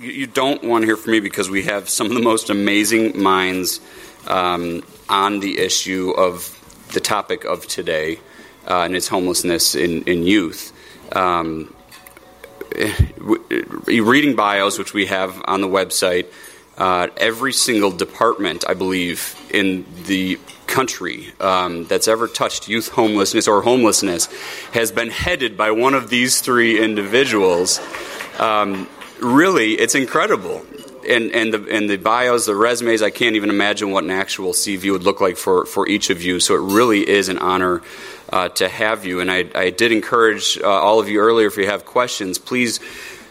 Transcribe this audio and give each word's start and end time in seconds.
you, 0.00 0.26
don't 0.26 0.62
want 0.64 0.82
to 0.82 0.86
hear 0.86 0.96
from 0.96 1.12
me 1.12 1.20
because 1.20 1.50
we 1.50 1.64
have 1.64 1.88
some 1.88 2.06
of 2.06 2.14
the 2.14 2.22
most 2.22 2.50
amazing 2.50 3.20
minds 3.20 3.80
um, 4.26 4.82
on 5.08 5.40
the 5.40 5.58
issue 5.58 6.10
of 6.10 6.54
the 6.92 7.00
topic 7.00 7.44
of 7.44 7.66
today, 7.66 8.18
uh, 8.66 8.82
and 8.82 8.96
it's 8.96 9.08
homelessness 9.08 9.74
in, 9.74 10.04
in 10.04 10.22
youth. 10.24 10.72
Um, 11.14 11.74
reading 13.86 14.36
bios, 14.36 14.78
which 14.78 14.94
we 14.94 15.06
have 15.06 15.42
on 15.46 15.60
the 15.60 15.68
website, 15.68 16.26
uh, 16.76 17.08
every 17.16 17.52
single 17.52 17.90
department, 17.90 18.64
I 18.68 18.74
believe, 18.74 19.34
in 19.52 19.84
the 20.04 20.38
country 20.66 21.32
um, 21.40 21.86
that's 21.86 22.06
ever 22.06 22.28
touched 22.28 22.68
youth 22.68 22.88
homelessness 22.90 23.48
or 23.48 23.62
homelessness 23.62 24.26
has 24.72 24.92
been 24.92 25.10
headed 25.10 25.56
by 25.56 25.70
one 25.70 25.94
of 25.94 26.10
these 26.10 26.40
three 26.40 26.80
individuals. 26.80 27.80
Um, 28.38 28.86
really, 29.20 29.74
it's 29.74 29.94
incredible. 29.94 30.64
And, 31.08 31.32
and, 31.32 31.54
the, 31.54 31.66
and 31.70 31.88
the 31.88 31.96
bios, 31.96 32.46
the 32.46 32.54
resumes, 32.54 33.00
I 33.00 33.10
can't 33.10 33.36
even 33.36 33.48
imagine 33.48 33.90
what 33.90 34.04
an 34.04 34.10
actual 34.10 34.52
CV 34.52 34.92
would 34.92 35.04
look 35.04 35.20
like 35.20 35.36
for, 35.38 35.64
for 35.64 35.88
each 35.88 36.10
of 36.10 36.22
you. 36.22 36.38
So 36.38 36.54
it 36.54 36.74
really 36.74 37.08
is 37.08 37.30
an 37.30 37.38
honor 37.38 37.82
uh, 38.30 38.50
to 38.50 38.68
have 38.68 39.06
you. 39.06 39.20
And 39.20 39.30
I, 39.30 39.46
I 39.54 39.70
did 39.70 39.90
encourage 39.90 40.58
uh, 40.58 40.68
all 40.68 41.00
of 41.00 41.08
you 41.08 41.20
earlier 41.20 41.46
if 41.46 41.56
you 41.56 41.66
have 41.66 41.86
questions, 41.86 42.36
please 42.38 42.80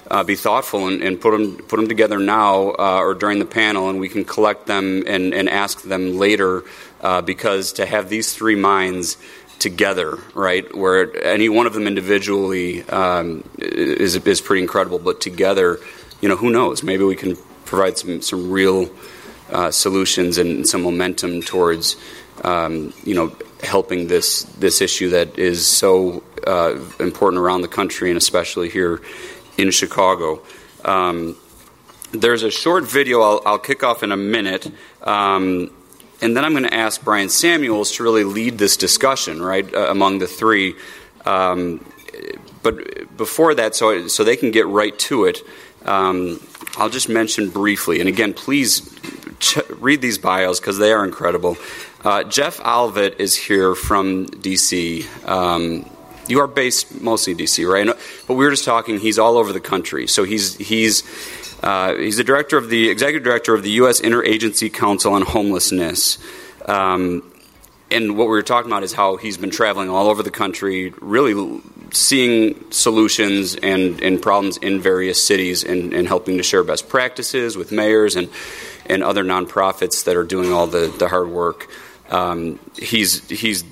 uh, 0.10 0.24
be 0.24 0.36
thoughtful 0.36 0.88
and, 0.88 1.04
and, 1.04 1.20
put 1.20 1.32
them 1.32 1.58
put 1.58 1.76
them 1.76 1.88
together 1.88 2.18
now 2.18 2.70
uh, 2.70 3.00
or 3.02 3.14
during 3.14 3.40
the 3.40 3.46
panel, 3.46 3.90
and 3.90 4.00
we 4.00 4.08
can 4.08 4.24
collect 4.24 4.66
them 4.66 5.04
and, 5.06 5.34
and 5.34 5.50
ask 5.50 5.82
them 5.82 6.18
later. 6.18 6.64
Uh, 7.00 7.22
because 7.22 7.74
to 7.74 7.86
have 7.86 8.10
these 8.10 8.34
three 8.34 8.56
minds 8.56 9.18
together, 9.60 10.18
right, 10.34 10.74
where 10.76 11.16
any 11.26 11.50
one 11.50 11.68
of 11.68 11.74
them 11.74 11.88
individually 11.88 12.84
um, 12.90 13.44
is 13.58 14.16
is 14.16 14.42
pretty 14.42 14.62
incredible, 14.62 15.00
but 15.00 15.22
together, 15.22 15.80
you 16.22 16.30
know, 16.30 16.36
who 16.36 16.50
knows? 16.50 16.84
Maybe 16.84 17.04
we 17.04 17.16
can 17.16 17.38
provide 17.66 17.98
some 17.98 18.22
some 18.22 18.52
real 18.52 18.90
uh, 19.52 19.72
solutions 19.72 20.38
and 20.38 20.68
some 20.68 20.84
momentum 20.84 21.42
towards. 21.42 21.96
Um, 22.44 22.94
you 23.04 23.16
know, 23.16 23.36
helping 23.64 24.08
this 24.08 24.44
this 24.60 24.80
issue 24.80 25.10
that 25.10 25.40
is 25.40 25.66
so 25.66 26.22
uh, 26.46 26.76
important 27.00 27.42
around 27.42 27.62
the 27.62 27.68
country 27.68 28.10
and 28.10 28.18
especially 28.18 28.70
here 28.70 29.02
in 29.58 29.72
Chicago. 29.72 30.44
Um, 30.86 31.36
there's 32.12 32.44
a 32.44 32.52
short 32.52 32.86
video 32.86 33.22
I'll, 33.22 33.42
I'll, 33.46 33.60
kick 33.60 33.84
off 33.84 34.04
in 34.04 34.12
a 34.12 34.18
minute, 34.18 34.72
um, 35.04 35.72
and 36.22 36.36
then 36.36 36.44
I'm 36.44 36.54
going 36.54 36.64
to 36.64 36.74
ask 36.74 37.04
Bryan 37.04 37.30
Samuels 37.30 37.92
to 37.94 38.04
really 38.04 38.24
lead 38.24 38.58
this 38.58 38.78
discussion, 38.78 39.42
right, 39.42 39.72
uh, 39.74 39.88
among 39.90 40.20
the 40.20 40.28
three. 40.28 40.76
Um, 41.26 41.86
but 42.64 43.16
before 43.18 43.54
that, 43.56 43.76
so 43.76 44.08
so 44.08 44.24
they 44.24 44.36
can 44.36 44.52
get 44.52 44.68
right 44.68 44.98
to 45.00 45.26
it, 45.26 45.40
um, 45.86 46.40
I'll 46.78 46.90
just 46.90 47.10
mention 47.10 47.50
briefly, 47.50 48.00
and 48.00 48.10
again, 48.10 48.34
please 48.34 48.82
ch- 49.40 49.60
read 49.70 50.02
these 50.02 50.18
bios 50.18 50.60
because 50.60 50.78
they 50.78 50.92
are 50.92 51.06
incredible. 51.06 51.58
Uh, 52.04 52.24
Jeff 52.24 52.60
Olivet 52.62 53.20
is 53.20 53.36
here 53.36 53.76
from 53.76 54.28
DC. 54.28 55.06
Um, 55.28 55.90
you 56.28 56.40
are 56.40 56.48
based 56.48 57.00
mostly 57.02 57.34
in 57.34 57.40
DC, 57.40 57.70
right? 57.72 57.88
But 58.28 58.34
we 58.34 58.44
were 58.44 58.52
just 58.52 58.66
talking. 58.66 59.00
He's 59.00 59.18
all 59.18 59.38
over 59.38 59.54
the 59.54 59.60
country. 59.60 60.08
So 60.08 60.24
he's 60.24 60.58
he's 60.58 61.04
uh, 61.64 61.96
he's 61.96 62.18
the 62.18 62.24
director 62.24 62.58
of 62.58 62.70
the 62.70 62.90
executive 62.90 63.24
director 63.24 63.54
of 63.54 63.64
the 63.64 63.72
U.S. 63.72 64.02
Interagency 64.02 64.72
Council 64.72 65.14
on 65.14 65.22
Homelessness. 65.24 66.18
Um, 66.66 67.24
and 67.90 68.18
what 68.18 68.26
we 68.26 68.32
were 68.32 68.44
talking 68.44 68.70
about 68.70 68.84
is 68.84 68.94
how 68.94 69.16
he's 69.16 69.38
been 69.38 69.50
traveling 69.50 69.90
all 69.90 70.08
over 70.08 70.22
the 70.22 70.32
country, 70.32 70.94
really 71.00 71.62
seeing 71.92 72.70
solutions 72.72 73.56
and, 73.56 74.02
and 74.02 74.22
problems 74.22 74.58
in 74.58 74.82
various 74.82 75.26
cities 75.26 75.64
and, 75.64 75.94
and 75.94 76.08
helping 76.08 76.38
to 76.38 76.44
share 76.44 76.64
best 76.64 76.90
practices 76.90 77.56
with 77.56 77.72
mayors 77.72 78.18
and, 78.18 78.30
and 78.86 79.04
other 79.04 79.24
nonprofits 79.24 80.04
that 80.04 80.18
are 80.18 80.26
doing 80.26 80.52
all 80.52 80.68
the, 80.68 80.94
the 81.00 81.08
hard 81.08 81.30
work. 81.30 81.70
Um, 82.10 82.60
he's 82.78 83.28
he's 83.30 83.64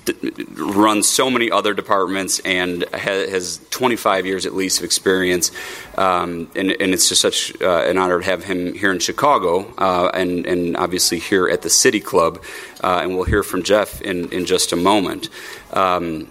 run 0.52 1.02
so 1.02 1.30
many 1.30 1.50
other 1.50 1.72
departments 1.72 2.38
and 2.40 2.84
ha- 2.92 3.28
has 3.30 3.60
25 3.70 4.26
years 4.26 4.44
at 4.44 4.54
least 4.54 4.78
of 4.78 4.84
experience, 4.84 5.50
um, 5.96 6.50
and, 6.54 6.70
and, 6.72 6.92
it's 6.92 7.08
just 7.08 7.22
such 7.22 7.52
uh, 7.62 7.84
an 7.86 7.96
honor 7.96 8.18
to 8.20 8.24
have 8.26 8.44
him 8.44 8.74
here 8.74 8.92
in 8.92 8.98
Chicago, 8.98 9.72
uh, 9.78 10.10
and 10.12 10.44
and 10.46 10.76
obviously 10.76 11.18
here 11.18 11.48
at 11.48 11.62
the 11.62 11.70
City 11.70 12.00
Club, 12.00 12.42
uh, 12.84 13.00
and 13.02 13.14
we'll 13.14 13.24
hear 13.24 13.42
from 13.42 13.62
Jeff 13.62 14.02
in 14.02 14.30
in 14.32 14.44
just 14.44 14.72
a 14.72 14.76
moment. 14.76 15.30
Um, 15.72 16.30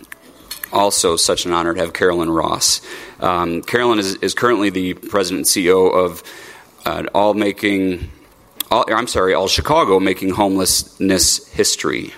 also, 0.71 1.15
such 1.15 1.45
an 1.45 1.53
honor 1.53 1.73
to 1.73 1.79
have 1.79 1.93
Carolyn 1.93 2.29
Ross. 2.29 2.81
Um, 3.19 3.61
Carolyn 3.61 3.97
is, 3.97 4.15
is 4.15 4.33
currently 4.33 4.69
the 4.69 4.93
president 4.93 5.47
and 5.47 5.65
CEO 5.65 5.93
of 5.93 6.21
uh, 6.85 7.05
All 7.13 7.33
Making 7.33 8.09
all, 8.71 8.85
I'm 8.87 9.07
sorry, 9.07 9.33
all 9.33 9.47
Chicago 9.47 9.99
making 9.99 10.31
homelessness 10.31 11.47
history. 11.47 12.13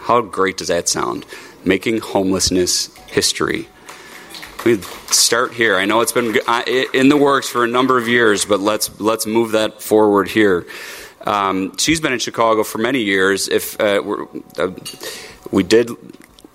How 0.00 0.20
great 0.20 0.56
does 0.56 0.68
that 0.68 0.88
sound? 0.88 1.26
Making 1.64 2.00
homelessness 2.00 2.94
history. 3.06 3.68
We 4.64 4.80
start 5.10 5.54
here. 5.54 5.76
I 5.76 5.86
know 5.86 6.00
it's 6.00 6.12
been 6.12 6.36
in 6.92 7.08
the 7.08 7.16
works 7.16 7.48
for 7.48 7.64
a 7.64 7.68
number 7.68 7.96
of 7.96 8.08
years, 8.08 8.44
but 8.44 8.60
let's 8.60 9.00
let's 9.00 9.26
move 9.26 9.52
that 9.52 9.82
forward 9.82 10.28
here. 10.28 10.66
Um, 11.22 11.76
she's 11.76 12.00
been 12.00 12.12
in 12.12 12.18
Chicago 12.18 12.62
for 12.62 12.78
many 12.78 13.00
years. 13.00 13.48
If 13.48 13.80
uh, 13.80 14.02
uh, 14.58 14.72
we 15.50 15.62
did 15.62 15.90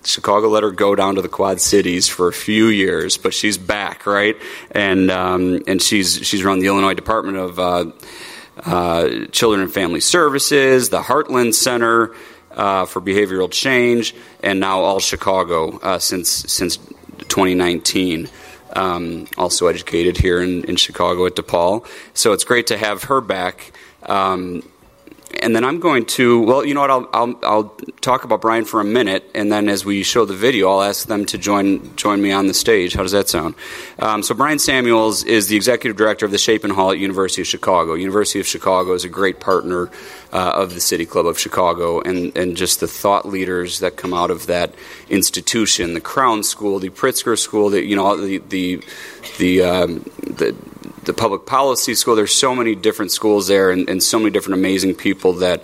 Chicago 0.04 0.48
let 0.48 0.62
her 0.62 0.70
go 0.70 0.94
down 0.94 1.16
to 1.16 1.22
the 1.22 1.28
Quad 1.28 1.60
Cities 1.60 2.08
for 2.08 2.28
a 2.28 2.32
few 2.32 2.66
years, 2.66 3.16
but 3.18 3.34
she's 3.34 3.58
back, 3.58 4.06
right? 4.06 4.36
And 4.70 5.10
um, 5.10 5.62
and 5.66 5.82
she's 5.82 6.26
she's 6.26 6.44
run 6.44 6.60
the 6.60 6.66
Illinois 6.66 6.94
Department 6.94 7.38
of 7.38 7.58
uh, 7.58 7.86
uh, 8.64 9.26
Children 9.32 9.62
and 9.62 9.72
Family 9.72 10.00
Services, 10.00 10.90
the 10.90 11.02
Heartland 11.02 11.54
Center 11.54 12.14
uh, 12.52 12.86
for 12.86 13.00
Behavioral 13.00 13.50
Change, 13.50 14.14
and 14.42 14.60
now 14.60 14.80
All 14.80 15.00
Chicago 15.00 15.78
uh, 15.78 15.98
since 15.98 16.28
since 16.28 16.76
2019. 17.28 18.28
Um, 18.74 19.26
also 19.38 19.68
educated 19.68 20.18
here 20.18 20.42
in, 20.42 20.64
in 20.64 20.76
Chicago 20.76 21.24
at 21.24 21.34
DePaul, 21.34 21.86
so 22.12 22.32
it's 22.32 22.44
great 22.44 22.66
to 22.66 22.76
have 22.76 23.04
her 23.04 23.22
back. 23.22 23.72
Um, 24.02 24.62
and 25.42 25.54
then 25.54 25.64
I'm 25.64 25.80
going 25.80 26.04
to, 26.06 26.40
well, 26.42 26.64
you 26.64 26.74
know 26.74 26.80
what, 26.80 26.90
I'll, 26.90 27.08
I'll, 27.12 27.40
I'll, 27.42 27.76
talk 28.06 28.22
about 28.22 28.40
Bryan 28.40 28.64
for 28.64 28.80
a 28.80 28.84
minute, 28.84 29.28
and 29.34 29.50
then 29.50 29.68
as 29.68 29.84
we 29.84 30.04
show 30.04 30.24
the 30.24 30.32
video, 30.32 30.70
I'll 30.70 30.82
ask 30.82 31.08
them 31.08 31.26
to 31.26 31.38
join, 31.38 31.96
join 31.96 32.22
me 32.22 32.30
on 32.30 32.46
the 32.46 32.54
stage. 32.54 32.94
How 32.94 33.02
does 33.02 33.10
that 33.10 33.28
sound? 33.28 33.56
Um, 33.98 34.22
so 34.22 34.32
Bryan 34.32 34.60
Samuels 34.60 35.24
is 35.24 35.48
the 35.48 35.56
executive 35.56 35.96
director 35.96 36.24
of 36.24 36.30
the 36.30 36.38
Chapin 36.38 36.70
Hall 36.70 36.92
at 36.92 36.98
University 36.98 37.42
of 37.42 37.48
Chicago. 37.48 37.94
University 37.94 38.38
of 38.38 38.46
Chicago 38.46 38.92
is 38.92 39.04
a 39.04 39.08
great 39.08 39.40
partner 39.40 39.90
uh, 40.32 40.52
of 40.54 40.74
the 40.74 40.80
City 40.80 41.04
Club 41.04 41.26
of 41.26 41.36
Chicago, 41.36 42.00
and, 42.00 42.36
and 42.36 42.56
just 42.56 42.78
the 42.78 42.86
thought 42.86 43.26
leaders 43.26 43.80
that 43.80 43.96
come 43.96 44.14
out 44.14 44.30
of 44.30 44.46
that 44.46 44.72
institution, 45.10 45.94
the 45.94 46.00
Crown 46.00 46.44
School, 46.44 46.78
the 46.78 46.90
Pritzker 46.90 47.36
School, 47.36 47.70
the, 47.70 47.84
you 47.84 47.96
know, 47.96 48.16
the, 48.16 48.38
the, 48.38 48.80
the, 49.38 49.62
um, 49.62 50.04
the 50.20 50.54
the 51.06 51.12
public 51.12 51.46
policy 51.46 51.94
school. 51.94 52.16
There's 52.16 52.34
so 52.34 52.52
many 52.52 52.74
different 52.74 53.12
schools 53.12 53.46
there, 53.46 53.70
and, 53.70 53.88
and 53.88 54.02
so 54.02 54.18
many 54.18 54.30
different 54.30 54.58
amazing 54.58 54.96
people 54.96 55.34
that 55.34 55.62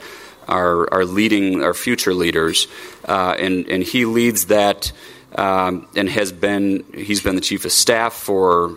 are 0.48 0.92
are 0.92 1.04
leading 1.04 1.62
our 1.62 1.74
future 1.74 2.14
leaders. 2.14 2.66
Uh, 3.06 3.34
and 3.38 3.68
and 3.68 3.82
he 3.82 4.04
leads 4.04 4.46
that, 4.46 4.92
um, 5.36 5.86
and 5.96 6.08
has 6.08 6.32
been 6.32 6.84
he's 6.94 7.22
been 7.22 7.34
the 7.34 7.40
chief 7.40 7.64
of 7.64 7.72
staff 7.72 8.12
for 8.12 8.76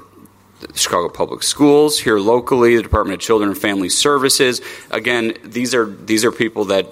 Chicago 0.73 1.09
Public 1.09 1.43
Schools 1.43 1.99
here 1.99 2.19
locally, 2.19 2.75
the 2.75 2.83
Department 2.83 3.15
of 3.15 3.21
Children 3.21 3.51
and 3.51 3.57
Family 3.57 3.89
Services. 3.89 4.61
Again, 4.91 5.33
these 5.43 5.75
are 5.75 5.85
these 5.85 6.25
are 6.25 6.31
people 6.31 6.65
that 6.65 6.87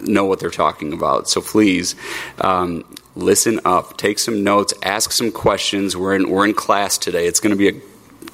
know 0.00 0.24
what 0.24 0.40
they're 0.40 0.50
talking 0.50 0.92
about. 0.92 1.28
So 1.28 1.40
please. 1.40 1.94
Um, 2.40 2.84
listen 3.16 3.60
up, 3.64 3.96
take 3.96 4.20
some 4.20 4.44
notes, 4.44 4.72
ask 4.84 5.10
some 5.10 5.32
questions. 5.32 5.96
We're 5.96 6.14
in 6.14 6.30
we're 6.30 6.46
in 6.46 6.54
class 6.54 6.96
today. 6.96 7.26
It's 7.26 7.40
going 7.40 7.50
to 7.50 7.56
be 7.56 7.68
a 7.68 7.80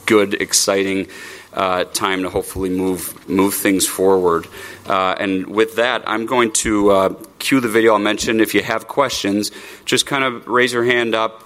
good, 0.06 0.34
exciting 0.34 1.08
uh, 1.56 1.84
time 1.84 2.22
to 2.22 2.30
hopefully 2.30 2.70
move 2.70 3.28
move 3.28 3.54
things 3.54 3.86
forward. 3.86 4.46
Uh, 4.86 5.14
and 5.18 5.46
with 5.46 5.76
that, 5.76 6.02
I'm 6.06 6.26
going 6.26 6.52
to 6.52 6.90
uh, 6.90 7.14
cue 7.38 7.60
the 7.60 7.68
video 7.68 7.94
I'll 7.94 7.98
mention. 7.98 8.40
If 8.40 8.54
you 8.54 8.62
have 8.62 8.86
questions, 8.86 9.50
just 9.84 10.06
kind 10.06 10.22
of 10.22 10.46
raise 10.46 10.72
your 10.72 10.84
hand 10.84 11.14
up. 11.14 11.42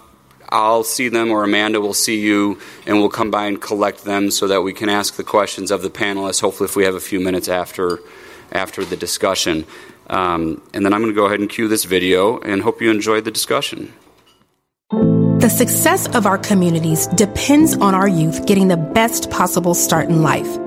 I'll 0.53 0.83
see 0.83 1.09
them, 1.09 1.31
or 1.31 1.45
Amanda 1.45 1.81
will 1.81 1.95
see 1.95 2.19
you, 2.21 2.59
and 2.85 2.99
we'll 2.99 3.09
come 3.09 3.31
by 3.31 3.47
and 3.47 3.63
collect 3.63 4.05
them 4.05 4.33
so 4.33 4.49
that 4.49 4.63
we 4.63 4.73
can 4.73 4.89
ask 4.89 5.15
the 5.15 5.23
questions 5.23 5.71
of 5.71 5.83
the 5.83 5.91
panelists. 5.91 6.41
Hopefully, 6.41 6.69
if 6.69 6.75
we 6.75 6.85
have 6.85 6.97
a 6.97 7.01
few 7.01 7.21
minutes 7.21 7.49
after 7.49 8.01
after 8.51 8.85
the 8.85 8.97
discussion. 8.97 9.65
Um, 10.09 10.61
and 10.75 10.85
then 10.85 10.93
I'm 10.93 11.03
going 11.03 11.15
to 11.15 11.17
go 11.17 11.27
ahead 11.27 11.39
and 11.39 11.49
cue 11.49 11.69
this 11.69 11.85
video, 11.85 12.41
and 12.41 12.63
hope 12.63 12.83
you 12.83 12.91
enjoyed 12.91 13.25
the 13.25 13.31
discussion. 13.31 13.93
The 15.41 15.49
success 15.49 16.07
of 16.09 16.27
our 16.27 16.37
communities 16.37 17.07
depends 17.07 17.75
on 17.75 17.95
our 17.95 18.07
youth 18.07 18.45
getting 18.45 18.69
the 18.69 18.77
best 18.77 19.31
possible 19.31 19.73
start 19.73 20.11
in 20.11 20.21
life. 20.21 20.59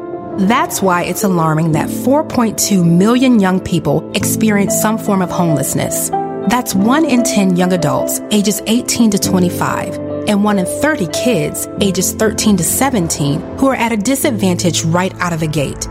That's 0.47 0.81
why 0.81 1.03
it's 1.03 1.23
alarming 1.23 1.73
that 1.73 1.89
4.2 1.89 2.83
million 2.83 3.39
young 3.39 3.59
people 3.59 4.11
experience 4.15 4.81
some 4.81 4.97
form 4.97 5.21
of 5.21 5.29
homelessness. 5.29 6.09
That's 6.49 6.73
one 6.73 7.05
in 7.05 7.21
10 7.21 7.55
young 7.55 7.71
adults 7.71 8.19
ages 8.31 8.63
18 8.65 9.11
to 9.11 9.19
25 9.19 9.93
and 10.27 10.43
1 10.43 10.57
in 10.57 10.65
30 10.65 11.07
kids 11.13 11.67
ages 11.79 12.13
13 12.13 12.57
to 12.57 12.63
17 12.63 13.41
who 13.59 13.67
are 13.67 13.75
at 13.75 13.91
a 13.91 13.97
disadvantage 13.97 14.83
right 14.85 15.13
out 15.19 15.33
of 15.33 15.39
the 15.39 15.47
gate. 15.47 15.85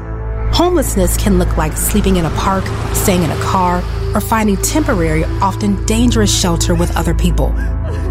Homelessness 0.53 1.17
can 1.17 1.39
look 1.39 1.57
like 1.57 1.77
sleeping 1.77 2.17
in 2.17 2.25
a 2.25 2.31
park, 2.31 2.65
staying 2.97 3.23
in 3.23 3.31
a 3.31 3.43
car, 3.43 3.79
or 4.13 4.21
finding 4.21 4.57
temporary, 4.57 5.23
often 5.41 5.83
dangerous 5.87 6.37
shelter 6.37 6.75
with 6.75 6.95
other 6.97 7.15
people. 7.15 7.55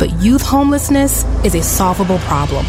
But 0.02 0.20
youth 0.20 0.42
homelessness 0.42 1.26
is 1.46 1.54
a 1.54 1.62
solvable 1.62 2.18
problem. 2.22 2.66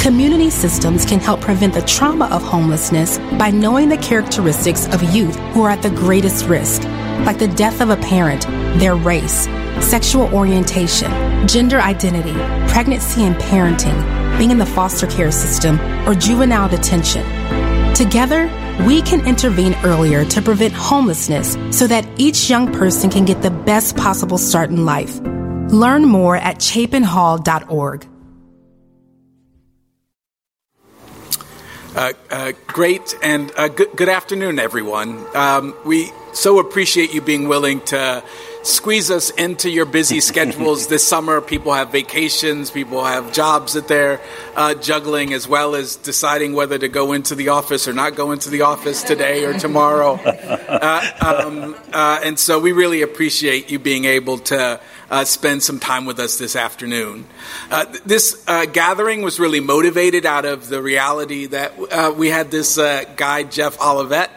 Community 0.00 0.50
systems 0.50 1.04
can 1.04 1.20
help 1.20 1.40
prevent 1.40 1.72
the 1.72 1.82
trauma 1.82 2.24
of 2.32 2.42
homelessness 2.42 3.18
by 3.38 3.52
knowing 3.52 3.88
the 3.88 3.96
characteristics 3.98 4.92
of 4.92 5.00
youth 5.14 5.36
who 5.52 5.62
are 5.62 5.70
at 5.70 5.82
the 5.82 5.90
greatest 5.90 6.46
risk, 6.46 6.82
like 7.26 7.38
the 7.38 7.46
death 7.46 7.80
of 7.80 7.90
a 7.90 7.96
parent, 7.98 8.42
their 8.80 8.96
race, 8.96 9.44
sexual 9.80 10.24
orientation, 10.34 11.12
gender 11.46 11.80
identity, 11.80 12.34
pregnancy 12.72 13.22
and 13.22 13.36
parenting, 13.36 14.36
being 14.36 14.50
in 14.50 14.58
the 14.58 14.66
foster 14.66 15.06
care 15.06 15.30
system, 15.30 15.78
or 16.08 16.14
juvenile 16.16 16.68
detention. 16.68 17.22
Together, 17.94 18.50
we 18.84 19.00
can 19.00 19.24
intervene 19.28 19.76
earlier 19.84 20.24
to 20.24 20.42
prevent 20.42 20.74
homelessness 20.74 21.56
so 21.70 21.86
that 21.86 22.04
each 22.16 22.50
young 22.50 22.72
person 22.72 23.10
can 23.10 23.24
get 23.24 23.42
the 23.42 23.50
best 23.52 23.96
possible 23.96 24.38
start 24.38 24.70
in 24.70 24.84
life. 24.84 25.20
Learn 25.74 26.04
more 26.04 26.36
at 26.36 26.58
chapinhall.org. 26.58 28.06
Uh, 31.96 32.12
uh, 32.30 32.52
great 32.66 33.14
and 33.22 33.52
uh, 33.56 33.68
good, 33.68 33.88
good, 33.94 34.08
afternoon, 34.08 34.58
everyone. 34.58 35.24
Um, 35.36 35.76
we 35.84 36.10
so 36.32 36.58
appreciate 36.58 37.14
you 37.14 37.20
being 37.20 37.46
willing 37.46 37.80
to 37.82 38.24
squeeze 38.64 39.12
us 39.12 39.30
into 39.30 39.70
your 39.70 39.84
busy 39.84 40.18
schedules 40.32 40.88
this 40.88 41.06
summer. 41.06 41.40
People 41.40 41.72
have 41.72 41.92
vacations, 41.92 42.72
people 42.72 43.04
have 43.04 43.32
jobs 43.32 43.74
that 43.74 43.86
they're 43.86 44.20
uh, 44.56 44.74
juggling, 44.74 45.32
as 45.32 45.46
well 45.46 45.76
as 45.76 45.94
deciding 45.94 46.52
whether 46.54 46.78
to 46.78 46.88
go 46.88 47.12
into 47.12 47.36
the 47.36 47.50
office 47.50 47.86
or 47.86 47.92
not 47.92 48.16
go 48.16 48.32
into 48.32 48.50
the 48.50 48.62
office 48.62 49.02
today 49.02 49.44
or 49.44 49.52
tomorrow. 49.54 50.20
Uh, 50.74 51.44
um, 51.46 51.76
uh, 51.92 52.20
and 52.24 52.38
so 52.38 52.58
we 52.58 52.72
really 52.72 53.02
appreciate 53.02 53.70
you 53.70 53.78
being 53.78 54.04
able 54.04 54.38
to. 54.38 54.80
Uh, 55.10 55.24
spend 55.24 55.62
some 55.62 55.78
time 55.78 56.06
with 56.06 56.18
us 56.18 56.38
this 56.38 56.56
afternoon. 56.56 57.26
Uh, 57.70 57.84
this 58.06 58.42
uh, 58.48 58.64
gathering 58.64 59.22
was 59.22 59.38
really 59.38 59.60
motivated 59.60 60.24
out 60.24 60.44
of 60.44 60.68
the 60.68 60.80
reality 60.80 61.46
that 61.46 62.16
we 62.16 62.30
had 62.30 62.50
this 62.50 62.76
guy, 62.76 63.42
Jeff 63.42 63.80
Olivet, 63.80 64.30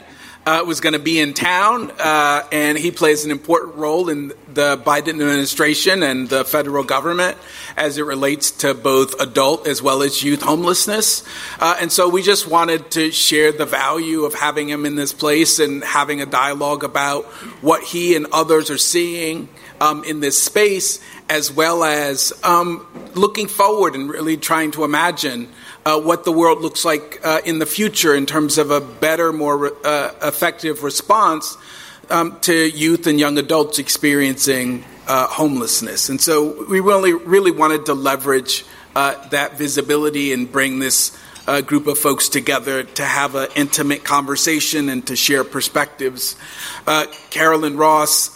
uh, 0.48 0.64
was 0.64 0.80
going 0.80 0.94
to 0.94 1.00
be 1.00 1.20
in 1.20 1.34
town, 1.34 1.92
uh, 2.00 2.42
and 2.54 2.78
he 2.78 2.90
plays 2.90 3.26
an 3.26 3.32
important 3.32 3.76
role 3.76 4.08
in 4.08 4.30
the 4.54 4.78
Biden 4.78 5.10
administration 5.10 6.02
and 6.02 6.30
the 6.30 6.46
federal 6.46 6.86
government 6.86 7.38
as 7.76 7.98
it 7.98 8.04
relates 8.04 8.52
to 8.52 8.74
both 8.74 9.20
adult 9.20 9.68
as 9.68 9.82
well 9.82 10.02
as 10.02 10.24
youth 10.24 10.42
homelessness. 10.42 11.26
Uh, 11.60 11.76
and 11.82 11.92
so 11.92 12.08
we 12.08 12.22
just 12.22 12.48
wanted 12.48 12.90
to 12.92 13.12
share 13.12 13.52
the 13.52 13.66
value 13.66 14.24
of 14.24 14.34
having 14.36 14.70
him 14.70 14.86
in 14.86 14.96
this 14.96 15.12
place 15.12 15.60
and 15.60 15.84
having 15.84 16.22
a 16.22 16.26
dialogue 16.26 16.86
about 16.86 17.26
what 17.62 17.84
he 17.84 18.16
and 18.16 18.26
others 18.32 18.70
are 18.70 18.78
seeing 18.78 19.50
um, 19.82 20.06
in 20.06 20.22
this 20.22 20.42
space, 20.42 21.02
as 21.28 21.52
well 21.52 21.84
as 21.84 22.32
um, 22.46 22.88
looking 23.16 23.48
forward 23.48 23.96
and 23.96 24.10
really 24.10 24.38
trying 24.38 24.72
to 24.72 24.86
imagine 24.86 25.50
uh, 25.88 25.98
what 25.98 26.26
the 26.26 26.32
world 26.34 26.62
looks 26.62 26.84
like 26.84 27.22
uh, 27.24 27.40
in 27.46 27.60
the 27.60 27.66
future 27.66 28.14
in 28.14 28.26
terms 28.26 28.58
of 28.58 28.72
a 28.72 28.82
better, 28.82 29.32
more 29.32 29.72
uh, 29.86 30.12
effective 30.22 30.84
response 30.84 31.58
um, 32.10 32.38
to 32.42 32.54
youth 32.54 33.08
and 33.08 33.18
young 33.18 33.38
adults 33.38 33.80
experiencing 33.80 34.84
uh, 35.08 35.28
homelessness. 35.28 36.10
And 36.10 36.20
so 36.20 36.66
we 36.66 36.82
really, 36.82 37.14
really 37.14 37.52
wanted 37.52 37.86
to 37.86 37.94
leverage 37.94 38.66
uh, 38.98 39.30
that 39.30 39.58
visibility 39.58 40.34
and 40.34 40.52
bring 40.52 40.80
this 40.80 41.18
uh, 41.48 41.62
group 41.62 41.88
of 41.88 41.98
folks 41.98 42.28
together 42.28 42.84
to 42.84 43.06
have 43.06 43.36
an 43.36 43.48
intimate 43.56 44.04
conversation 44.04 44.90
and 44.90 45.08
to 45.08 45.16
share 45.16 45.46
perspectives. 45.46 46.36
Carolyn 47.30 47.78
Ross 47.78 48.36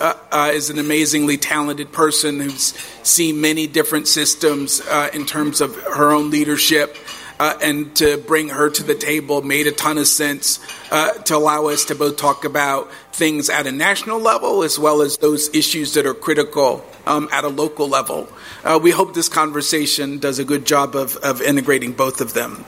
is 0.54 0.69
an 0.69 0.80
amazingly 0.80 1.36
talented 1.36 1.92
person 1.92 2.39
who's 2.39 2.74
seen 3.04 3.42
many 3.42 3.68
different 3.68 4.07
systems 4.07 4.81
in 5.13 5.25
terms 5.25 5.59
of 5.59 5.75
her 5.75 6.13
own 6.13 6.30
leadership 6.30 6.95
uh, 7.41 7.57
and 7.63 7.95
to 7.95 8.19
bring 8.19 8.49
her 8.49 8.69
to 8.69 8.83
the 8.83 8.93
table 8.93 9.41
made 9.41 9.65
a 9.65 9.71
ton 9.71 9.97
of 9.97 10.05
sense 10.05 10.59
uh, 10.91 11.11
to 11.23 11.35
allow 11.35 11.65
us 11.65 11.85
to 11.85 11.95
both 11.95 12.15
talk 12.15 12.45
about 12.45 12.93
things 13.13 13.49
at 13.49 13.65
a 13.65 13.71
national 13.71 14.19
level 14.19 14.61
as 14.61 14.77
well 14.77 15.01
as 15.01 15.17
those 15.17 15.49
issues 15.55 15.95
that 15.95 16.05
are 16.05 16.13
critical 16.13 16.85
um, 17.07 17.27
at 17.31 17.43
a 17.43 17.47
local 17.47 17.89
level. 17.89 18.29
Uh, 18.63 18.79
we 18.81 18.91
hope 18.91 19.15
this 19.15 19.27
conversation 19.27 20.19
does 20.19 20.38
a 20.38 20.45
good 20.45 20.67
job 20.67 20.95
of, 20.95 21.15
of 21.17 21.41
integrating 21.41 21.93
both 21.93 22.21
of 22.21 22.35
them. 22.35 22.63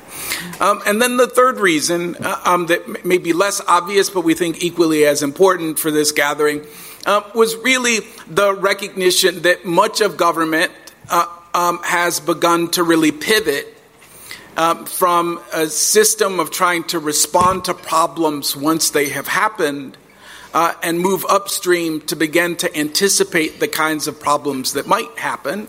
Um, 0.59 0.81
and 0.87 0.99
then 0.99 1.17
the 1.17 1.27
third 1.27 1.59
reason 1.59 2.15
uh, 2.15 2.41
um, 2.43 2.65
that 2.65 3.05
may 3.05 3.19
be 3.19 3.31
less 3.31 3.61
obvious, 3.67 4.09
but 4.09 4.21
we 4.21 4.33
think 4.33 4.63
equally 4.63 5.05
as 5.05 5.21
important 5.21 5.77
for 5.77 5.91
this 5.91 6.11
gathering, 6.11 6.65
uh, 7.05 7.21
was 7.35 7.55
really 7.57 7.99
the 8.25 8.55
recognition 8.55 9.43
that 9.43 9.65
much 9.65 10.01
of 10.01 10.17
government 10.17 10.71
uh, 11.11 11.27
um, 11.53 11.77
has 11.83 12.19
begun 12.19 12.71
to 12.71 12.81
really 12.81 13.11
pivot 13.11 13.69
um, 14.57 14.85
from 14.85 15.41
a 15.53 15.67
system 15.67 16.39
of 16.39 16.51
trying 16.51 16.83
to 16.85 16.99
respond 16.99 17.65
to 17.65 17.73
problems 17.73 18.55
once 18.55 18.91
they 18.91 19.09
have 19.09 19.27
happened 19.27 19.97
uh, 20.53 20.73
and 20.83 20.99
move 20.99 21.25
upstream 21.27 22.01
to 22.01 22.15
begin 22.15 22.55
to 22.57 22.77
anticipate 22.77 23.59
the 23.59 23.67
kinds 23.67 24.07
of 24.07 24.19
problems 24.19 24.73
that 24.73 24.85
might 24.85 25.17
happen 25.17 25.67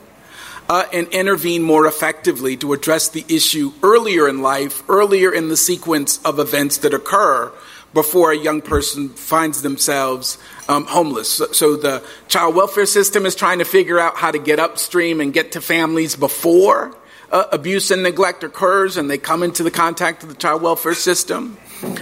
uh, 0.68 0.84
and 0.92 1.08
intervene 1.08 1.62
more 1.62 1.86
effectively 1.86 2.56
to 2.56 2.72
address 2.72 3.08
the 3.08 3.24
issue 3.28 3.72
earlier 3.82 4.28
in 4.28 4.42
life, 4.42 4.82
earlier 4.88 5.32
in 5.32 5.48
the 5.48 5.56
sequence 5.56 6.22
of 6.24 6.38
events 6.38 6.78
that 6.78 6.94
occur 6.94 7.52
before 7.92 8.32
a 8.32 8.36
young 8.36 8.60
person 8.60 9.08
finds 9.08 9.62
themselves 9.62 10.36
um, 10.68 10.84
homeless. 10.86 11.30
So, 11.30 11.46
so, 11.52 11.76
the 11.76 12.02
child 12.28 12.56
welfare 12.56 12.86
system 12.86 13.24
is 13.24 13.36
trying 13.36 13.60
to 13.60 13.64
figure 13.64 14.00
out 14.00 14.16
how 14.16 14.32
to 14.32 14.38
get 14.38 14.58
upstream 14.58 15.20
and 15.20 15.32
get 15.32 15.52
to 15.52 15.60
families 15.60 16.16
before 16.16 16.96
uh, 17.30 17.44
abuse 17.52 17.90
and 17.90 18.02
neglect 18.02 18.44
occurs 18.44 18.96
and 18.96 19.10
they 19.10 19.18
come 19.18 19.42
into 19.42 19.62
the 19.62 19.70
contact 19.70 20.22
of 20.22 20.28
the 20.28 20.34
child 20.34 20.62
welfare 20.62 20.94
system. 20.94 21.56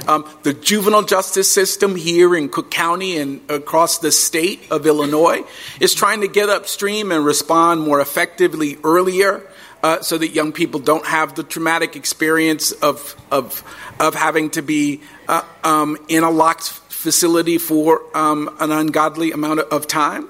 Um, 0.06 0.28
the 0.42 0.52
juvenile 0.52 1.02
justice 1.02 1.52
system 1.52 1.96
here 1.96 2.36
in 2.36 2.48
Cook 2.48 2.70
County 2.70 3.18
and 3.18 3.40
across 3.50 3.98
the 3.98 4.12
state 4.12 4.70
of 4.70 4.86
Illinois 4.86 5.42
is 5.80 5.94
trying 5.94 6.20
to 6.20 6.28
get 6.28 6.48
upstream 6.48 7.10
and 7.10 7.24
respond 7.24 7.80
more 7.80 8.00
effectively 8.00 8.78
earlier 8.84 9.42
uh, 9.82 10.00
so 10.00 10.18
that 10.18 10.28
young 10.28 10.52
people 10.52 10.78
don't 10.78 11.06
have 11.06 11.34
the 11.34 11.42
traumatic 11.42 11.96
experience 11.96 12.72
of, 12.72 13.16
of, 13.30 13.64
of 13.98 14.14
having 14.14 14.50
to 14.50 14.62
be 14.62 15.00
uh, 15.28 15.42
um, 15.64 15.96
in 16.08 16.22
a 16.22 16.30
locked 16.30 16.68
facility 16.68 17.58
for 17.58 18.02
um, 18.16 18.54
an 18.60 18.70
ungodly 18.70 19.32
amount 19.32 19.60
of 19.60 19.86
time. 19.86 20.28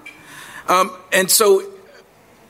Um, 0.68 0.96
and 1.12 1.30
so 1.30 1.62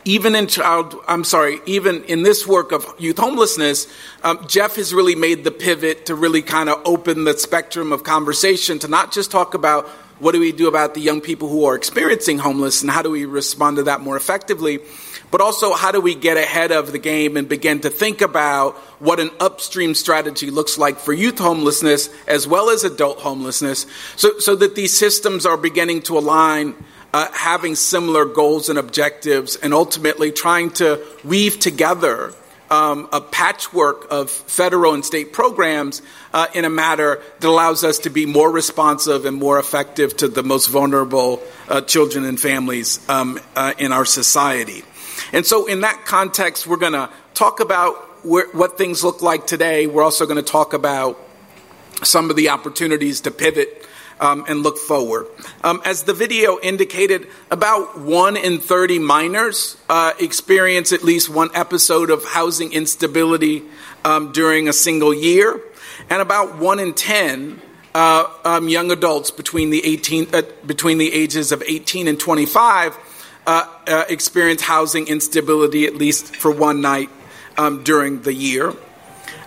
even 0.04 0.34
in 0.34 0.46
child, 0.46 0.96
I'm 1.06 1.24
sorry, 1.24 1.60
even 1.66 2.04
in 2.04 2.22
this 2.22 2.46
work 2.46 2.72
of 2.72 2.86
youth 2.98 3.18
homelessness, 3.18 3.86
um, 4.24 4.44
Jeff 4.48 4.76
has 4.76 4.92
really 4.92 5.14
made 5.14 5.44
the 5.44 5.50
pivot 5.50 6.06
to 6.06 6.14
really 6.14 6.42
kind 6.42 6.68
of 6.68 6.82
open 6.84 7.24
the 7.24 7.38
spectrum 7.38 7.92
of 7.92 8.02
conversation 8.02 8.78
to 8.80 8.88
not 8.88 9.12
just 9.12 9.30
talk 9.30 9.54
about 9.54 9.88
what 10.18 10.32
do 10.32 10.40
we 10.40 10.52
do 10.52 10.68
about 10.68 10.94
the 10.94 11.00
young 11.00 11.20
people 11.20 11.48
who 11.48 11.64
are 11.64 11.74
experiencing 11.74 12.38
homeless 12.38 12.82
and 12.82 12.90
how 12.90 13.02
do 13.02 13.10
we 13.10 13.24
respond 13.24 13.76
to 13.76 13.84
that 13.84 14.00
more 14.00 14.16
effectively, 14.16 14.78
but 15.32 15.40
also 15.40 15.72
how 15.72 15.90
do 15.90 16.00
we 16.00 16.14
get 16.14 16.36
ahead 16.36 16.70
of 16.70 16.92
the 16.92 16.98
game 16.98 17.36
and 17.36 17.48
begin 17.48 17.80
to 17.80 17.90
think 17.90 18.20
about 18.20 18.74
what 19.00 19.18
an 19.18 19.30
upstream 19.40 19.94
strategy 19.94 20.50
looks 20.50 20.78
like 20.78 20.98
for 20.98 21.12
youth 21.12 21.38
homelessness 21.38 22.08
as 22.28 22.46
well 22.46 22.70
as 22.70 22.84
adult 22.84 23.18
homelessness 23.18 23.86
so, 24.16 24.38
so 24.38 24.54
that 24.54 24.74
these 24.74 24.96
systems 24.96 25.44
are 25.46 25.56
beginning 25.56 26.02
to 26.02 26.16
align 26.16 26.76
uh, 27.12 27.30
having 27.32 27.74
similar 27.74 28.24
goals 28.24 28.68
and 28.68 28.78
objectives, 28.78 29.56
and 29.56 29.74
ultimately 29.74 30.32
trying 30.32 30.70
to 30.70 31.04
weave 31.24 31.58
together 31.58 32.32
um, 32.72 33.06
a 33.12 33.20
patchwork 33.20 34.10
of 34.10 34.30
federal 34.30 34.94
and 34.94 35.04
state 35.04 35.34
programs 35.34 36.00
uh, 36.32 36.46
in 36.54 36.64
a 36.64 36.70
manner 36.70 37.20
that 37.40 37.46
allows 37.46 37.84
us 37.84 37.98
to 37.98 38.10
be 38.10 38.24
more 38.24 38.50
responsive 38.50 39.26
and 39.26 39.36
more 39.36 39.58
effective 39.58 40.16
to 40.16 40.28
the 40.28 40.42
most 40.42 40.68
vulnerable 40.68 41.42
uh, 41.68 41.82
children 41.82 42.24
and 42.24 42.40
families 42.40 43.06
um, 43.10 43.38
uh, 43.54 43.74
in 43.76 43.92
our 43.92 44.06
society. 44.06 44.82
And 45.34 45.44
so, 45.44 45.66
in 45.66 45.82
that 45.82 46.06
context, 46.06 46.66
we're 46.66 46.78
going 46.78 46.94
to 46.94 47.10
talk 47.34 47.60
about 47.60 47.94
what 48.24 48.78
things 48.78 49.04
look 49.04 49.20
like 49.20 49.46
today. 49.46 49.86
We're 49.86 50.04
also 50.04 50.24
going 50.24 50.42
to 50.42 50.42
talk 50.42 50.72
about 50.72 51.18
some 52.02 52.30
of 52.30 52.36
the 52.36 52.48
opportunities 52.50 53.22
to 53.22 53.30
pivot 53.30 53.86
um, 54.22 54.44
and 54.48 54.62
look 54.62 54.78
forward. 54.78 55.26
Um, 55.64 55.82
as 55.84 56.04
the 56.04 56.14
video 56.14 56.58
indicated, 56.60 57.26
about 57.50 57.98
1 57.98 58.36
in 58.36 58.60
30 58.60 59.00
minors 59.00 59.76
uh, 59.90 60.12
experience 60.18 60.92
at 60.92 61.02
least 61.02 61.28
one 61.28 61.50
episode 61.54 62.08
of 62.08 62.24
housing 62.24 62.72
instability 62.72 63.64
um, 64.04 64.32
during 64.32 64.68
a 64.68 64.72
single 64.72 65.12
year, 65.12 65.60
and 66.08 66.22
about 66.22 66.56
1 66.56 66.78
in 66.78 66.94
10 66.94 67.60
uh, 67.94 68.26
um, 68.44 68.68
young 68.68 68.92
adults 68.92 69.32
between 69.32 69.70
the, 69.70 69.84
18, 69.84 70.28
uh, 70.32 70.42
between 70.64 70.98
the 70.98 71.12
ages 71.12 71.50
of 71.50 71.62
18 71.66 72.06
and 72.06 72.18
25 72.18 72.96
uh, 73.44 73.66
uh, 73.88 74.04
experience 74.08 74.62
housing 74.62 75.08
instability 75.08 75.84
at 75.84 75.96
least 75.96 76.36
for 76.36 76.50
one 76.50 76.80
night 76.80 77.10
um, 77.58 77.82
during 77.82 78.22
the 78.22 78.32
year. 78.32 78.72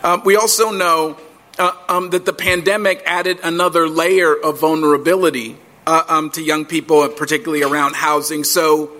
Um, 0.03 0.21
we 0.25 0.35
also 0.35 0.69
know 0.69 1.17
uh, 1.57 1.71
um, 1.87 2.09
that 2.11 2.25
the 2.25 2.33
pandemic 2.33 3.01
added 3.05 3.39
another 3.43 3.87
layer 3.87 4.33
of 4.33 4.59
vulnerability 4.59 5.57
uh, 5.87 6.03
um, 6.07 6.29
to 6.31 6.41
young 6.41 6.65
people, 6.65 7.07
particularly 7.09 7.63
around 7.63 7.95
housing. 7.95 8.43
So 8.43 8.91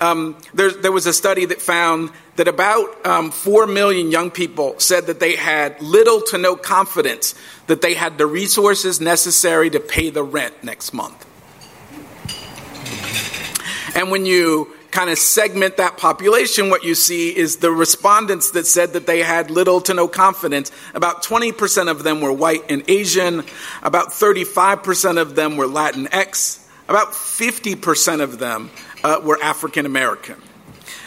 um, 0.00 0.36
there, 0.54 0.70
there, 0.70 0.92
was 0.92 1.06
a 1.06 1.12
study 1.12 1.46
that 1.46 1.60
found 1.62 2.10
that 2.36 2.48
about 2.48 3.06
um, 3.06 3.30
4 3.30 3.66
million 3.66 4.10
young 4.10 4.30
people 4.30 4.78
said 4.78 5.06
that 5.06 5.20
they 5.20 5.36
had 5.36 5.80
little 5.80 6.20
to 6.20 6.38
no 6.38 6.54
confidence 6.54 7.34
that 7.66 7.80
they 7.80 7.94
had 7.94 8.18
the 8.18 8.26
resources 8.26 9.00
necessary 9.00 9.70
to 9.70 9.80
pay 9.80 10.10
the 10.10 10.22
rent 10.22 10.62
next 10.62 10.92
month. 10.92 11.24
And 13.96 14.10
when 14.10 14.26
you 14.26 14.75
kind 14.96 15.10
of 15.10 15.18
segment 15.18 15.76
that 15.76 15.98
population, 15.98 16.70
what 16.70 16.82
you 16.82 16.94
see 16.94 17.28
is 17.28 17.58
the 17.58 17.70
respondents 17.70 18.52
that 18.52 18.66
said 18.66 18.94
that 18.94 19.06
they 19.06 19.22
had 19.22 19.50
little 19.50 19.78
to 19.78 19.92
no 19.92 20.08
confidence. 20.08 20.72
About 20.94 21.22
20% 21.22 21.90
of 21.90 22.02
them 22.02 22.22
were 22.22 22.32
white 22.32 22.62
and 22.70 22.82
Asian, 22.88 23.44
about 23.82 24.08
35% 24.08 25.20
of 25.20 25.34
them 25.34 25.58
were 25.58 25.66
Latinx, 25.66 26.66
about 26.88 27.12
50% 27.12 28.22
of 28.22 28.38
them 28.38 28.70
uh, 29.04 29.20
were 29.22 29.38
African 29.42 29.84
American. 29.84 30.40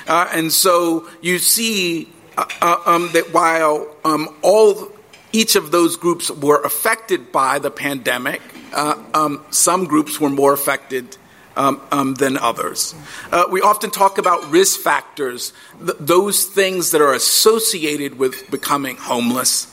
Uh, 0.08 0.30
and 0.34 0.54
so 0.54 1.10
you 1.24 1.40
see 1.40 2.10
uh, 2.38 2.46
uh 2.62 2.78
um, 2.86 3.10
that 3.14 3.34
while 3.34 3.88
um, 4.06 4.30
all 4.44 4.92
each 5.32 5.56
of 5.56 5.72
those 5.72 5.98
groups 5.98 6.30
were 6.30 6.62
affected 6.62 7.32
by 7.32 7.58
the 7.58 7.72
pandemic, 7.72 8.42
uh, 8.72 9.02
um, 9.16 9.44
some 9.50 9.86
groups 9.86 10.20
were 10.20 10.30
more 10.30 10.54
affected 10.54 11.18
um, 11.56 11.80
um, 11.92 12.16
than 12.16 12.38
others. 12.38 12.96
Uh, 13.32 13.46
we 13.52 13.62
often 13.62 13.92
talk 13.92 14.18
about 14.18 14.50
risk 14.52 14.80
factors, 14.80 15.54
th- 15.80 15.98
those 16.00 16.46
things 16.46 16.92
that 16.92 17.02
are 17.02 17.14
associated 17.14 18.18
with 18.18 18.50
becoming 18.50 18.96
homeless. 18.98 19.68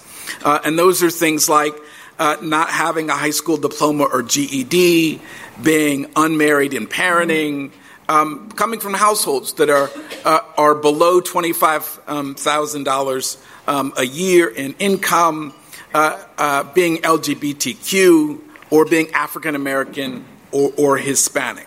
Uh, 0.45 0.59
and 0.65 0.79
those 0.79 1.03
are 1.03 1.11
things 1.11 1.49
like 1.49 1.75
uh, 2.19 2.37
not 2.43 2.69
having 2.71 3.11
a 3.11 3.15
high 3.15 3.31
school 3.31 3.57
diploma 3.57 4.05
or 4.05 4.23
GED, 4.23 5.21
being 5.63 6.11
unmarried 6.17 6.75
and 6.75 6.91
parenting, 6.91 7.71
um, 8.09 8.51
coming 8.53 8.81
from 8.81 8.95
households 8.95 9.53
that 9.55 9.69
are, 9.69 9.91
uh, 10.25 10.41
are 10.57 10.75
below 10.75 11.21
$25,000 11.21 13.37
um, 13.69 13.77
um, 13.77 13.93
a 13.97 14.05
year 14.05 14.49
in 14.49 14.75
income, 14.79 15.53
uh, 15.93 16.25
uh, 16.39 16.63
being 16.73 16.99
LGBTQ, 16.99 18.41
or 18.71 18.85
being 18.85 19.11
African 19.13 19.55
American 19.55 20.25
or, 20.57 20.73
or 20.77 20.97
Hispanic. 20.97 21.67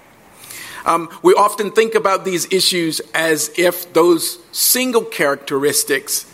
Um, 0.85 1.09
we 1.21 1.33
often 1.33 1.71
think 1.71 1.93
about 1.93 2.25
these 2.25 2.51
issues 2.51 3.01
as 3.13 3.51
if 3.57 3.93
those 3.93 4.39
single 4.51 5.03
characteristics 5.03 6.25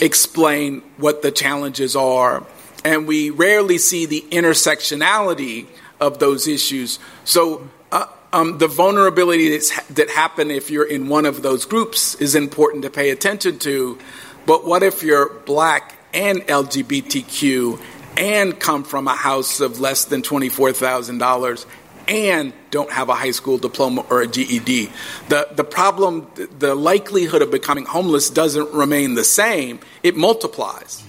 explain 0.00 0.82
what 0.96 1.22
the 1.22 1.30
challenges 1.30 1.96
are, 1.96 2.44
and 2.84 3.06
we 3.06 3.30
rarely 3.30 3.78
see 3.78 4.06
the 4.06 4.24
intersectionality 4.30 5.66
of 6.00 6.18
those 6.18 6.48
issues. 6.48 6.98
So, 7.24 7.70
uh, 7.92 8.06
um, 8.32 8.58
the 8.58 8.66
vulnerability 8.66 9.58
that 9.90 10.10
happen 10.10 10.50
if 10.50 10.70
you're 10.70 10.88
in 10.88 11.08
one 11.08 11.26
of 11.26 11.42
those 11.42 11.64
groups 11.64 12.14
is 12.16 12.34
important 12.34 12.82
to 12.82 12.90
pay 12.90 13.10
attention 13.10 13.58
to. 13.60 13.98
But 14.46 14.66
what 14.66 14.82
if 14.82 15.02
you're 15.02 15.28
black 15.40 15.94
and 16.12 16.40
LGBTQ 16.40 17.80
and 18.16 18.58
come 18.58 18.84
from 18.84 19.08
a 19.08 19.14
house 19.14 19.60
of 19.60 19.80
less 19.80 20.04
than 20.06 20.22
$24,000 20.22 21.66
and 22.08 22.52
don't 22.70 22.90
have 22.90 23.08
a 23.08 23.14
high 23.14 23.30
school 23.30 23.58
diploma 23.58 24.04
or 24.10 24.22
a 24.22 24.26
GED. 24.26 24.90
The, 25.28 25.48
the 25.52 25.64
problem, 25.64 26.30
the 26.58 26.74
likelihood 26.74 27.42
of 27.42 27.50
becoming 27.50 27.84
homeless 27.84 28.30
doesn't 28.30 28.72
remain 28.72 29.14
the 29.14 29.24
same, 29.24 29.80
it 30.02 30.16
multiplies. 30.16 31.02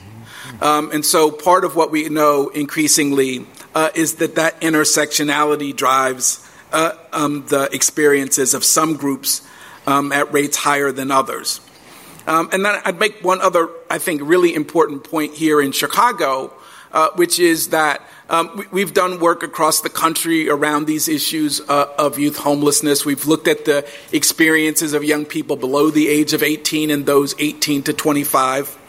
Um, 0.62 0.92
and 0.92 1.06
so 1.06 1.32
part 1.32 1.66
of 1.66 1.76
what 1.76 1.92
we 1.92 2.10
know 2.10 2.50
increasingly 2.50 3.46
uh, 3.76 3.90
is 3.96 4.16
that 4.16 4.36
that 4.36 4.62
intersectionality 4.62 5.76
drives 5.76 6.48
uh, 6.72 6.94
um, 7.12 7.46
the 7.48 7.70
experiences 7.74 8.54
of 8.54 8.64
some 8.64 8.96
groups 8.96 9.48
um, 9.88 10.12
at 10.12 10.32
rates 10.34 10.58
higher 10.58 10.92
than 10.92 11.12
others. 11.12 11.60
Um, 12.26 12.50
and 12.54 12.64
then 12.64 12.82
I'd 12.86 13.00
make 13.00 13.24
one 13.24 13.42
other, 13.42 13.70
I 13.90 13.98
think, 13.98 14.22
really 14.24 14.56
important 14.56 15.04
point 15.04 15.34
here 15.34 15.60
in 15.62 15.72
Chicago, 15.72 16.54
uh, 16.92 17.10
which 17.16 17.40
is 17.40 17.70
that 17.70 18.02
um, 18.30 18.66
we, 18.72 18.82
have 18.82 18.94
done 18.94 19.20
work 19.20 19.44
across 19.44 19.82
the 19.82 19.90
country 19.90 20.50
around 20.50 20.86
these 20.86 21.10
issues 21.10 21.62
uh, 21.62 21.88
of 21.98 22.18
youth 22.18 22.38
homelessness. 22.38 23.06
We've 23.06 23.26
looked 23.26 23.48
at 23.48 23.66
the 23.66 23.88
experiences 24.12 24.94
of 24.94 25.04
young 25.04 25.26
people 25.26 25.56
below 25.56 25.90
the 25.90 26.08
age 26.08 26.34
of 26.34 26.42
18 26.42 26.90
and 26.90 27.06
those 27.06 27.36
18 27.38 27.84
to 27.84 27.94
25. 27.94 28.80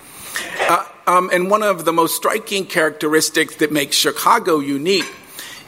Uh, 0.60 0.86
um, 1.06 1.30
and 1.32 1.50
one 1.50 1.62
of 1.62 1.84
the 1.84 1.92
most 1.92 2.16
striking 2.16 2.64
characteristics 2.64 3.56
that 3.56 3.72
makes 3.72 3.96
Chicago 3.96 4.60
unique 4.60 5.10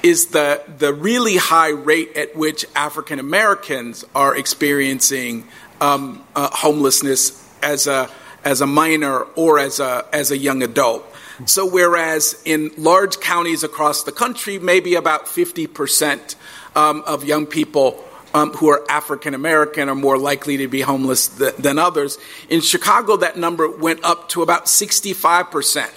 is 0.02 0.26
the, 0.26 0.62
the 0.78 0.94
really 0.94 1.36
high 1.36 1.70
rate 1.70 2.16
at 2.16 2.36
which 2.36 2.64
African 2.76 3.18
Americans 3.18 4.04
are 4.14 4.36
experiencing 4.36 5.46
um, 5.80 6.24
uh, 6.34 6.48
homelessness 6.52 7.44
as 7.62 7.86
a, 7.86 8.08
as 8.44 8.60
a 8.60 8.66
minor 8.66 9.22
or 9.34 9.58
as 9.58 9.80
a, 9.80 10.06
as 10.12 10.30
a 10.30 10.38
young 10.38 10.62
adult. 10.62 11.04
So, 11.44 11.66
whereas 11.66 12.40
in 12.46 12.70
large 12.78 13.20
counties 13.20 13.62
across 13.62 14.04
the 14.04 14.12
country, 14.12 14.58
maybe 14.58 14.94
about 14.94 15.26
50% 15.26 16.34
um, 16.74 17.02
of 17.06 17.24
young 17.24 17.44
people 17.44 18.02
um, 18.32 18.52
who 18.52 18.70
are 18.70 18.90
African 18.90 19.34
American 19.34 19.90
are 19.90 19.94
more 19.94 20.16
likely 20.16 20.56
to 20.58 20.68
be 20.68 20.80
homeless 20.80 21.28
th- 21.28 21.56
than 21.56 21.78
others, 21.78 22.16
in 22.48 22.62
Chicago, 22.62 23.18
that 23.18 23.36
number 23.36 23.68
went 23.68 24.02
up 24.02 24.30
to 24.30 24.42
about 24.42 24.64
65%. 24.64 25.90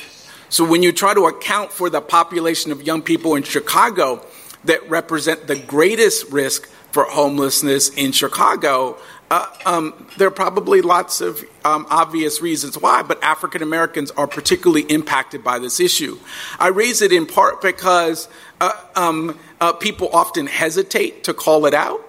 So, 0.50 0.66
when 0.66 0.84
you 0.84 0.92
try 0.92 1.14
to 1.14 1.28
account 1.28 1.72
for 1.72 1.90
the 1.90 2.02
population 2.02 2.74
of 2.74 2.84
young 2.84 3.02
people 3.02 3.36
in 3.36 3.44
Chicago 3.44 4.26
that 4.66 4.90
represent 4.90 5.48
the 5.48 5.56
greatest 5.56 6.32
risk 6.32 6.68
for 6.92 7.06
homelessness 7.06 7.90
in 7.90 8.12
Chicago, 8.12 8.98
uh, 9.32 9.46
um, 9.66 10.08
there 10.18 10.28
are 10.28 10.32
probably 10.32 10.82
lots 10.82 11.22
of 11.22 11.44
um, 11.64 11.86
obvious 11.90 12.42
reasons 12.42 12.78
why, 12.78 13.04
but 13.04 13.24
African 13.24 13.62
Americans 13.62 14.10
are 14.12 14.26
particularly 14.26 14.82
impacted 14.84 15.44
by 15.44 15.60
this 15.60 15.80
issue. 15.80 16.18
I 16.58 16.70
raise 16.70 17.02
it 17.02 17.12
in 17.12 17.28
part 17.28 17.62
because 17.62 18.28
uh, 18.60 18.72
um, 18.96 19.38
uh, 19.62 19.74
people 19.74 20.10
often 20.14 20.48
hesitate 20.48 21.26
to 21.26 21.34
call 21.36 21.68
it 21.68 21.76
out, 21.76 22.02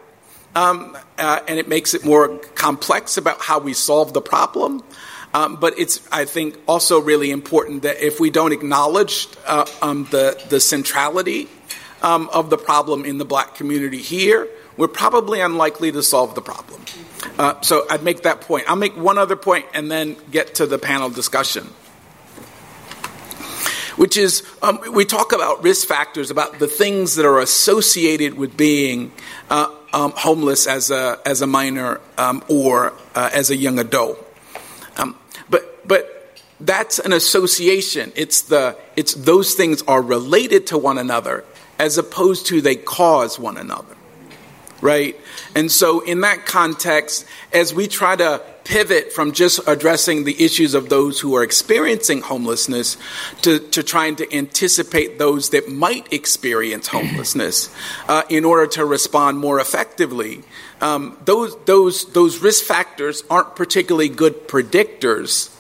um, 0.55 0.97
uh, 1.19 1.41
and 1.47 1.59
it 1.59 1.69
makes 1.69 1.93
it 1.93 2.05
more 2.05 2.39
complex 2.55 3.19
about 3.19 3.43
how 3.43 3.59
we 3.59 3.75
solve 3.75 4.15
the 4.15 4.23
problem. 4.23 4.83
Um, 5.33 5.57
but 5.57 5.79
it's, 5.79 6.01
I 6.11 6.25
think, 6.25 6.59
also 6.67 7.01
really 7.01 7.31
important 7.31 7.83
that 7.83 8.05
if 8.05 8.19
we 8.19 8.31
don't 8.31 8.53
acknowledge 8.53 9.29
uh, 9.47 9.65
um, 9.81 10.09
the, 10.11 10.43
the 10.49 10.59
centrality 10.59 11.49
of 12.03 12.49
the 12.49 12.57
problem 12.57 13.05
in 13.05 13.19
the 13.19 13.27
black 13.27 13.55
community 13.55 13.99
here, 13.99 14.49
we're 14.77 14.89
probably 14.89 15.41
unlikely 15.41 15.93
to 15.93 16.03
solve 16.03 16.35
the 16.35 16.41
problem. 16.41 16.81
Uh, 17.39 17.61
so 17.61 17.87
I'd 17.91 18.03
make 18.03 18.23
that 18.23 18.41
point. 18.43 18.69
I'll 18.69 18.77
make 18.77 18.97
one 18.97 19.19
other 19.19 19.37
point 19.37 19.67
and 19.75 19.91
then 19.91 20.17
get 20.31 20.57
to 20.57 20.67
the 20.67 20.79
panel 20.79 21.11
discussion. 21.11 21.65
Which 23.97 24.17
is, 24.17 24.43
um, 24.63 24.81
we 24.93 25.05
talk 25.05 25.33
about 25.33 25.63
risk 25.63 25.87
factors, 25.87 26.31
about 26.31 26.59
the 26.59 26.67
things 26.67 27.17
that 27.17 27.27
are 27.27 27.41
associated 27.41 28.35
with 28.35 28.57
being 28.57 29.13
uh, 29.51 29.71
um, 29.93 30.13
homeless 30.17 30.67
as 30.67 30.91
a, 30.91 31.19
as 31.27 31.43
a 31.43 31.47
minor 31.47 32.01
um, 32.17 32.43
or 32.49 32.95
uh, 33.15 33.31
as 33.33 33.51
a 33.51 33.57
young 33.57 33.79
adult. 33.79 34.19
Um, 34.97 35.19
but, 35.51 35.87
but 35.87 36.39
that's 36.61 36.99
an 36.99 37.13
association. 37.13 38.13
It's, 38.17 38.43
the, 38.43 38.77
it's 38.97 39.13
those 39.15 39.55
things 39.55 39.83
are 39.83 40.01
related 40.01 40.69
to 40.69 40.79
one 40.79 40.97
another 40.97 41.45
as 41.79 41.99
opposed 41.99 42.47
to 42.47 42.61
they 42.61 42.77
cause 42.77 43.39
one 43.39 43.59
another 43.59 43.97
right? 44.81 45.17
And 45.55 45.71
so, 45.71 46.01
in 46.01 46.21
that 46.23 46.47
context, 46.47 47.27
as 47.53 47.75
we 47.75 47.87
try 47.87 48.17
to 48.17 48.43
pivot 48.65 49.13
from 49.13 49.33
just 49.33 49.61
addressing 49.67 50.23
the 50.23 50.45
issues 50.45 50.75
of 50.75 50.89
those 50.89 51.19
who 51.19 51.35
are 51.35 51.43
experiencing 51.43 52.21
homelessness 52.21 52.97
to, 53.43 53.59
to 53.59 53.83
trying 53.83 54.15
to 54.15 54.33
anticipate 54.33 55.19
those 55.19 55.51
that 55.51 55.69
might 55.69 56.13
experience 56.13 56.87
homelessness 56.89 57.75
uh, 58.09 58.23
in 58.29 58.45
order 58.45 58.67
to 58.67 58.85
respond 58.85 59.39
more 59.39 59.59
effectively, 59.61 60.43
um, 60.81 61.19
those, 61.25 61.57
those, 61.65 62.13
those 62.13 62.39
risk 62.39 62.65
factors 62.65 63.23
aren't 63.29 63.57
particularly 63.57 64.09
good 64.09 64.49
predictors. 64.49 65.57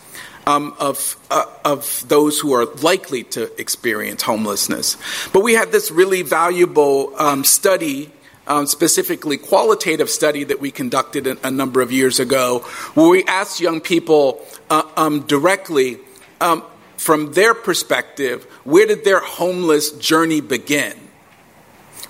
Um, 0.46 0.74
of 0.80 1.16
uh, 1.30 1.44
of 1.66 2.02
those 2.08 2.38
who 2.40 2.54
are 2.54 2.64
likely 2.64 3.24
to 3.24 3.60
experience 3.60 4.22
homelessness, 4.22 4.96
but 5.34 5.44
we 5.44 5.52
had 5.52 5.70
this 5.70 5.90
really 5.90 6.22
valuable 6.22 7.14
um, 7.18 7.44
study 7.44 8.10
um, 8.50 8.66
specifically 8.66 9.38
qualitative 9.38 10.10
study 10.10 10.42
that 10.44 10.60
we 10.60 10.72
conducted 10.72 11.26
a, 11.28 11.46
a, 11.46 11.50
number 11.50 11.80
of 11.80 11.92
years 11.92 12.18
ago, 12.18 12.58
where 12.94 13.08
we 13.08 13.24
asked 13.24 13.60
young 13.60 13.80
people 13.80 14.44
uh, 14.68 14.82
um, 14.96 15.20
directly 15.20 15.98
um, 16.40 16.64
from 16.96 17.32
their 17.32 17.54
perspective, 17.54 18.42
where 18.64 18.86
did 18.86 19.04
their 19.04 19.20
homeless 19.20 19.92
journey 19.92 20.40
begin? 20.40 20.94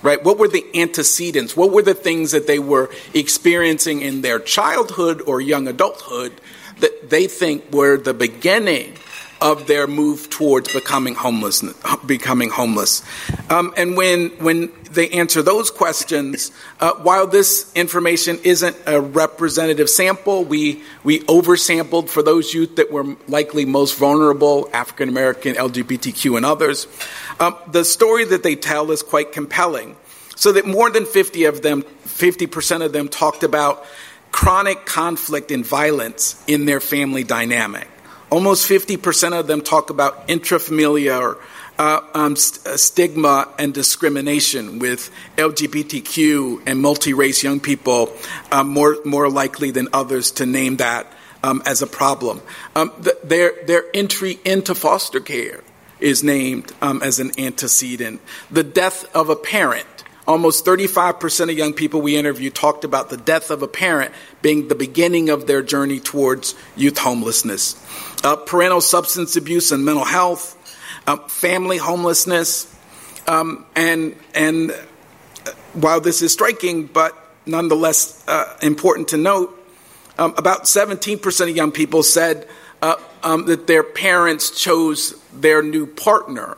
right? 0.01 0.23
What 0.23 0.39
were 0.39 0.47
the 0.47 0.65
antecedents? 0.73 1.55
What 1.55 1.71
were 1.71 1.83
the 1.83 1.93
things 1.93 2.31
that 2.31 2.47
they 2.47 2.57
were 2.57 2.89
experiencing 3.13 4.01
in 4.01 4.21
their 4.23 4.39
childhood 4.39 5.21
or 5.27 5.39
young 5.39 5.67
adulthood 5.67 6.33
that 6.79 7.11
they 7.11 7.27
think 7.27 7.71
were 7.71 7.97
the 7.97 8.15
beginning 8.15 8.97
of 9.41 9.65
their 9.65 9.87
move 9.87 10.29
towards 10.29 10.71
becoming 10.71 11.15
homeless. 11.15 11.63
Becoming 12.05 12.49
homeless, 12.49 13.03
um, 13.49 13.73
and 13.75 13.97
when 13.97 14.29
when 14.37 14.71
they 14.93 15.09
answer 15.09 15.41
those 15.41 15.71
questions, 15.71 16.51
uh, 16.79 16.93
while 16.95 17.27
this 17.27 17.71
information 17.73 18.39
isn't 18.43 18.75
a 18.85 18.99
representative 18.99 19.89
sample, 19.89 20.43
we 20.43 20.83
we 21.03 21.19
oversampled 21.21 22.09
for 22.09 22.21
those 22.21 22.53
youth 22.53 22.75
that 22.75 22.91
were 22.91 23.15
likely 23.27 23.65
most 23.65 23.97
vulnerable, 23.97 24.69
African 24.73 25.09
American, 25.09 25.55
LGBTQ, 25.55 26.37
and 26.37 26.45
others. 26.45 26.87
Um, 27.39 27.55
the 27.71 27.85
story 27.85 28.25
that 28.25 28.43
they 28.43 28.55
tell 28.55 28.91
is 28.91 29.01
quite 29.03 29.31
compelling. 29.31 29.95
So 30.35 30.51
that 30.53 30.65
more 30.65 30.89
than 30.89 31.05
50 31.05 31.45
of 31.45 31.61
them, 31.61 31.83
50% 31.83 32.83
of 32.83 32.93
them 32.93 33.09
talked 33.09 33.43
about 33.43 33.85
chronic 34.31 34.85
conflict 34.85 35.51
and 35.51 35.65
violence 35.65 36.41
in 36.47 36.65
their 36.65 36.79
family 36.79 37.23
dynamic. 37.23 37.87
Almost 38.31 38.67
50% 38.67 39.37
of 39.37 39.47
them 39.47 39.61
talk 39.61 39.89
about 39.89 40.27
intrafamiliar 40.29 41.37
uh, 41.81 41.99
um, 42.13 42.35
st- 42.35 42.67
uh, 42.67 42.77
stigma 42.77 43.47
and 43.57 43.73
discrimination 43.73 44.77
with 44.77 45.09
LGBTQ 45.37 46.61
and 46.67 46.79
multi 46.79 47.11
race 47.13 47.41
young 47.41 47.59
people, 47.59 48.13
um, 48.51 48.69
more, 48.69 48.97
more 49.03 49.27
likely 49.31 49.71
than 49.71 49.87
others 49.91 50.29
to 50.29 50.45
name 50.45 50.77
that 50.77 51.11
um, 51.41 51.63
as 51.65 51.81
a 51.81 51.87
problem. 51.87 52.39
Um, 52.75 52.91
the, 52.99 53.17
their, 53.23 53.53
their 53.65 53.85
entry 53.95 54.39
into 54.45 54.75
foster 54.75 55.19
care 55.19 55.61
is 55.99 56.23
named 56.23 56.71
um, 56.83 57.01
as 57.01 57.19
an 57.19 57.31
antecedent. 57.39 58.21
The 58.51 58.63
death 58.63 59.03
of 59.15 59.29
a 59.29 59.35
parent 59.35 59.87
Almost 60.27 60.65
35% 60.65 61.49
of 61.49 61.57
young 61.57 61.73
people 61.73 61.99
we 61.99 62.15
interviewed 62.15 62.53
talked 62.53 62.85
about 62.85 63.09
the 63.09 63.17
death 63.17 63.49
of 63.49 63.63
a 63.63 63.67
parent 63.67 64.13
being 64.43 64.67
the 64.67 64.75
beginning 64.75 65.29
of 65.29 65.47
their 65.47 65.63
journey 65.63 65.99
towards 65.99 66.53
youth 66.75 66.99
homelessness. 66.99 67.75
Uh, 68.23 68.35
parental 68.35 68.81
substance 68.81 69.35
abuse 69.35 69.71
and 69.71 69.83
mental 69.83 70.05
health, 70.05 70.55
uh, 71.07 71.17
family 71.27 71.77
homelessness, 71.77 72.73
um, 73.27 73.65
and, 73.75 74.15
and 74.33 74.71
uh, 74.71 75.51
while 75.73 76.01
this 76.01 76.21
is 76.21 76.33
striking, 76.33 76.85
but 76.85 77.17
nonetheless 77.45 78.23
uh, 78.27 78.57
important 78.61 79.09
to 79.09 79.17
note, 79.17 79.57
um, 80.17 80.33
about 80.37 80.63
17% 80.63 81.49
of 81.49 81.55
young 81.55 81.71
people 81.71 82.03
said 82.03 82.47
uh, 82.81 82.95
um, 83.23 83.45
that 83.45 83.67
their 83.67 83.83
parents 83.83 84.51
chose 84.51 85.19
their 85.33 85.61
new 85.61 85.85
partner 85.85 86.57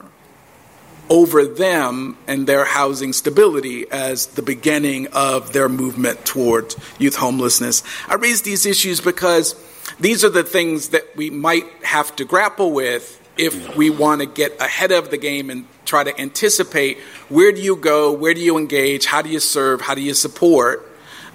over 1.10 1.46
them 1.46 2.18
and 2.28 2.48
their 2.48 2.66
housing 2.66 3.14
stability 3.14 3.86
as 3.92 4.28
the 4.28 4.42
beginning 4.42 5.08
of 5.08 5.54
their 5.54 5.70
movement 5.70 6.26
towards 6.26 6.76
youth 6.98 7.16
homelessness. 7.16 7.84
I 8.08 8.16
raise 8.16 8.42
these 8.42 8.66
issues 8.66 9.02
because 9.02 9.56
these 10.00 10.24
are 10.24 10.30
the 10.30 10.44
things 10.44 10.90
that 10.90 11.16
we 11.16 11.30
might 11.30 11.66
have 11.84 12.16
to 12.16 12.26
grapple 12.26 12.72
with 12.72 13.20
if 13.38 13.76
we 13.76 13.90
want 13.90 14.22
to 14.22 14.28
get 14.28 14.60
ahead 14.62 14.92
of 14.92 15.10
the 15.10 15.18
game 15.18 15.50
and 15.50 15.66
try 15.86 16.04
to 16.04 16.20
anticipate 16.20 17.00
where 17.30 17.52
do 17.52 17.62
you 17.62 17.76
go, 17.76 18.14
where 18.14 18.34
do 18.34 18.42
you 18.42 18.58
engage, 18.58 19.06
how 19.06 19.22
do 19.22 19.30
you 19.30 19.40
serve, 19.40 19.82
how 19.82 19.96
do 19.96 20.02
you 20.02 20.14
support, 20.14 20.90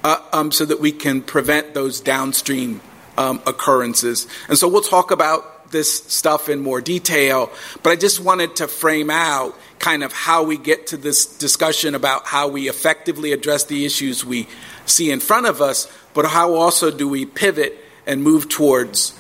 uh, 0.05 0.23
um, 0.33 0.53
so 0.53 0.65
that 0.65 0.81
we 0.81 0.93
can 0.93 1.23
prevent 1.23 1.75
those 1.75 2.01
downstream 2.01 2.81
um, 3.17 3.43
occurrences. 3.47 4.27
And 4.49 4.57
so 4.57 4.69
we'll 4.69 4.83
talk 4.83 5.11
about 5.11 5.71
this 5.71 6.03
stuff 6.05 6.49
in 6.49 6.61
more 6.61 6.81
detail, 6.81 7.51
but 7.83 7.91
I 7.91 7.97
just 7.97 8.21
wanted 8.21 8.57
to 8.57 8.69
frame 8.69 9.11
out 9.11 9.59
kind 9.79 10.03
of 10.03 10.13
how 10.13 10.45
we 10.45 10.57
get 10.57 10.89
to 10.89 10.97
this 10.97 11.27
discussion 11.27 11.95
about 11.95 12.27
how 12.27 12.49
we 12.49 12.69
effectively 12.69 13.33
address 13.33 13.65
the 13.65 13.85
issues 13.85 14.25
we 14.25 14.49
see 14.87 15.11
in 15.11 15.21
front 15.21 15.47
of 15.47 15.61
us, 15.61 15.91
but 16.15 16.25
how 16.27 16.55
also 16.55 16.91
do 16.91 17.09
we 17.09 17.27
pivot 17.27 17.77
and 18.07 18.23
move 18.23 18.49
towards 18.49 19.18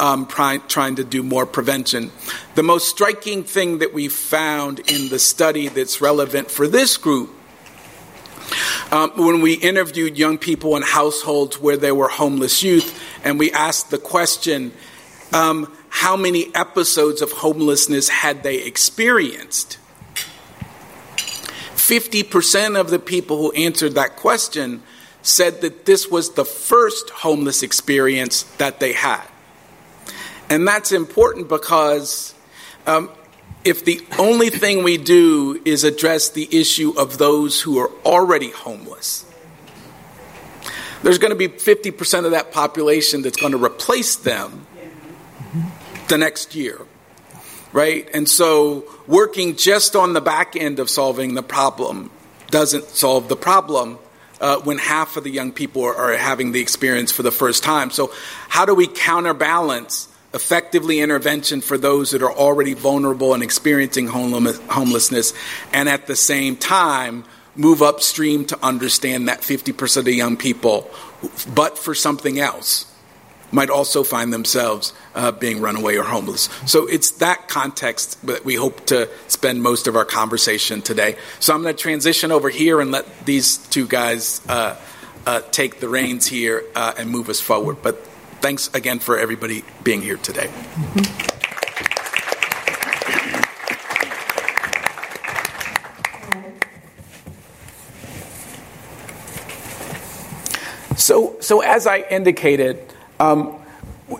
um, 0.00 0.26
trying, 0.26 0.62
trying 0.66 0.96
to 0.96 1.04
do 1.04 1.22
more 1.22 1.46
prevention. 1.46 2.10
The 2.54 2.62
most 2.62 2.88
striking 2.88 3.44
thing 3.44 3.78
that 3.78 3.92
we 3.92 4.08
found 4.08 4.80
in 4.90 5.10
the 5.10 5.18
study 5.18 5.68
that's 5.68 6.00
relevant 6.00 6.50
for 6.50 6.66
this 6.66 6.96
group 6.96 7.30
um, 8.90 9.10
when 9.10 9.42
we 9.42 9.54
interviewed 9.54 10.18
young 10.18 10.38
people 10.38 10.76
in 10.76 10.82
households 10.82 11.60
where 11.60 11.76
there 11.76 11.94
were 11.94 12.08
homeless 12.08 12.62
youth, 12.62 13.00
and 13.22 13.38
we 13.38 13.52
asked 13.52 13.90
the 13.90 13.98
question, 13.98 14.72
um, 15.32 15.72
how 15.90 16.16
many 16.16 16.52
episodes 16.54 17.22
of 17.22 17.30
homelessness 17.30 18.08
had 18.08 18.42
they 18.42 18.64
experienced? 18.64 19.78
50% 21.76 22.80
of 22.80 22.90
the 22.90 22.98
people 22.98 23.36
who 23.36 23.52
answered 23.52 23.94
that 23.94 24.16
question 24.16 24.82
said 25.22 25.60
that 25.60 25.84
this 25.86 26.08
was 26.08 26.34
the 26.34 26.44
first 26.44 27.10
homeless 27.10 27.62
experience 27.62 28.44
that 28.58 28.80
they 28.80 28.92
had. 28.92 29.29
And 30.50 30.66
that's 30.66 30.90
important 30.90 31.48
because 31.48 32.34
um, 32.84 33.08
if 33.64 33.84
the 33.84 34.04
only 34.18 34.50
thing 34.50 34.82
we 34.82 34.98
do 34.98 35.62
is 35.64 35.84
address 35.84 36.30
the 36.30 36.48
issue 36.50 36.92
of 36.98 37.18
those 37.18 37.60
who 37.60 37.78
are 37.78 37.90
already 38.04 38.50
homeless, 38.50 39.24
there's 41.04 41.18
going 41.18 41.30
to 41.30 41.36
be 41.36 41.48
50% 41.48 42.24
of 42.24 42.32
that 42.32 42.52
population 42.52 43.22
that's 43.22 43.40
going 43.40 43.52
to 43.52 43.64
replace 43.64 44.16
them 44.16 44.66
the 46.08 46.18
next 46.18 46.56
year, 46.56 46.80
right? 47.72 48.08
And 48.12 48.28
so 48.28 48.84
working 49.06 49.54
just 49.54 49.94
on 49.94 50.14
the 50.14 50.20
back 50.20 50.56
end 50.56 50.80
of 50.80 50.90
solving 50.90 51.34
the 51.34 51.44
problem 51.44 52.10
doesn't 52.48 52.86
solve 52.86 53.28
the 53.28 53.36
problem. 53.36 53.98
Uh, 54.40 54.58
when 54.60 54.78
half 54.78 55.18
of 55.18 55.24
the 55.24 55.30
young 55.30 55.52
people 55.52 55.84
are, 55.84 55.94
are 55.94 56.16
having 56.16 56.52
the 56.52 56.60
experience 56.60 57.12
for 57.12 57.22
the 57.22 57.30
first 57.30 57.62
time. 57.62 57.90
So, 57.90 58.10
how 58.48 58.64
do 58.64 58.74
we 58.74 58.86
counterbalance 58.86 60.08
effectively 60.32 61.00
intervention 61.00 61.60
for 61.60 61.76
those 61.76 62.10
that 62.12 62.22
are 62.22 62.32
already 62.32 62.74
vulnerable 62.74 63.34
and 63.34 63.42
experiencing 63.42 64.06
homelessness, 64.06 65.32
and 65.72 65.88
at 65.88 66.06
the 66.06 66.16
same 66.16 66.56
time 66.56 67.24
move 67.56 67.82
upstream 67.82 68.44
to 68.46 68.64
understand 68.64 69.28
that 69.28 69.40
50% 69.40 69.96
of 69.98 70.08
young 70.08 70.36
people, 70.36 70.90
but 71.52 71.76
for 71.76 71.94
something 71.94 72.38
else, 72.38 72.86
might 73.52 73.70
also 73.70 74.04
find 74.04 74.32
themselves 74.32 74.92
uh, 75.14 75.32
being 75.32 75.60
runaway 75.60 75.96
or 75.96 76.04
homeless. 76.04 76.48
So 76.66 76.86
it's 76.86 77.10
that 77.12 77.48
context 77.48 78.24
that 78.26 78.44
we 78.44 78.54
hope 78.54 78.86
to 78.86 79.08
spend 79.26 79.62
most 79.62 79.88
of 79.88 79.96
our 79.96 80.04
conversation 80.04 80.82
today. 80.82 81.16
So 81.40 81.52
I'm 81.52 81.62
going 81.62 81.74
to 81.74 81.82
transition 81.82 82.30
over 82.30 82.48
here 82.48 82.80
and 82.80 82.92
let 82.92 83.26
these 83.26 83.58
two 83.58 83.88
guys 83.88 84.40
uh, 84.48 84.76
uh, 85.26 85.40
take 85.50 85.80
the 85.80 85.88
reins 85.88 86.26
here 86.26 86.64
uh, 86.76 86.94
and 86.96 87.10
move 87.10 87.28
us 87.28 87.40
forward. 87.40 87.78
But 87.82 87.98
thanks 88.40 88.70
again 88.74 88.98
for 88.98 89.18
everybody 89.18 89.64
being 89.84 90.02
here 90.02 90.16
today. 90.16 90.46
Mm-hmm. 90.46 91.30
So, 100.96 101.36
so 101.40 101.60
as 101.60 101.86
I 101.86 102.00
indicated, 102.10 102.78
um, 103.18 103.56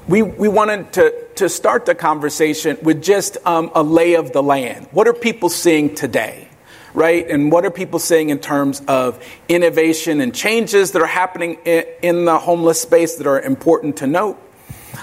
we, 0.08 0.22
we 0.22 0.48
wanted 0.48 0.92
to, 0.94 1.14
to 1.36 1.48
start 1.48 1.86
the 1.86 1.94
conversation 1.94 2.78
with 2.82 3.02
just 3.02 3.36
um, 3.46 3.70
a 3.74 3.82
lay 3.82 4.14
of 4.14 4.32
the 4.32 4.42
land. 4.42 4.88
What 4.90 5.06
are 5.06 5.12
people 5.12 5.50
seeing 5.50 5.94
today? 5.94 6.49
Right? 6.92 7.28
And 7.28 7.52
what 7.52 7.64
are 7.64 7.70
people 7.70 7.98
saying 7.98 8.30
in 8.30 8.40
terms 8.40 8.82
of 8.88 9.24
innovation 9.48 10.20
and 10.20 10.34
changes 10.34 10.92
that 10.92 11.02
are 11.02 11.06
happening 11.06 11.54
in, 11.64 12.24
the 12.24 12.38
homeless 12.38 12.82
space 12.82 13.16
that 13.16 13.26
are 13.26 13.40
important 13.40 13.98
to 13.98 14.06
note? 14.06 14.38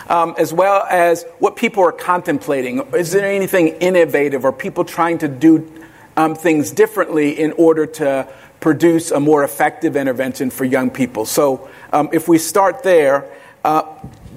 Um, 0.09 0.35
as 0.37 0.53
well 0.53 0.85
as 0.89 1.23
what 1.39 1.55
people 1.55 1.83
are 1.83 1.91
contemplating. 1.91 2.79
Is 2.93 3.11
there 3.11 3.25
anything 3.25 3.69
innovative 3.79 4.45
or 4.45 4.51
people 4.51 4.85
trying 4.85 5.17
to 5.19 5.27
do 5.27 5.69
um, 6.15 6.35
things 6.35 6.71
differently 6.71 7.39
in 7.39 7.53
order 7.53 7.85
to 7.85 8.27
produce 8.59 9.11
a 9.11 9.19
more 9.19 9.43
effective 9.43 9.95
intervention 9.95 10.49
for 10.49 10.65
young 10.65 10.89
people? 10.89 11.25
So, 11.25 11.69
um, 11.93 12.09
if 12.11 12.27
we 12.27 12.37
start 12.37 12.83
there, 12.83 13.29
uh, 13.63 13.83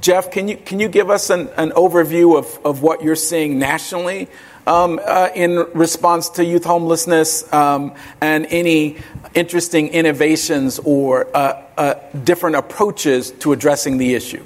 Jeff, 0.01 0.31
can 0.31 0.49
you, 0.49 0.57
can 0.57 0.81
you 0.81 0.89
give 0.89 1.11
us 1.11 1.31
an, 1.31 1.49
an 1.57 1.71
overview 1.73 2.39
of, 2.39 2.59
of 2.65 2.83
what 2.83 3.03
you're 3.03 3.15
seeing 3.15 3.59
nationally 3.59 4.29
um, 4.67 5.01
uh, 5.05 5.29
in 5.35 5.67
response 5.75 6.29
to 6.31 6.45
youth 6.45 6.65
homelessness 6.65 7.51
um, 7.53 7.95
and 8.21 8.47
any 8.47 8.99
interesting 9.35 9.89
innovations 9.89 10.79
or 10.81 11.35
uh, 11.37 11.63
uh, 11.77 11.95
different 12.25 12.57
approaches 12.57 13.31
to 13.31 13.53
addressing 13.53 13.99
the 13.99 14.15
issue? 14.15 14.45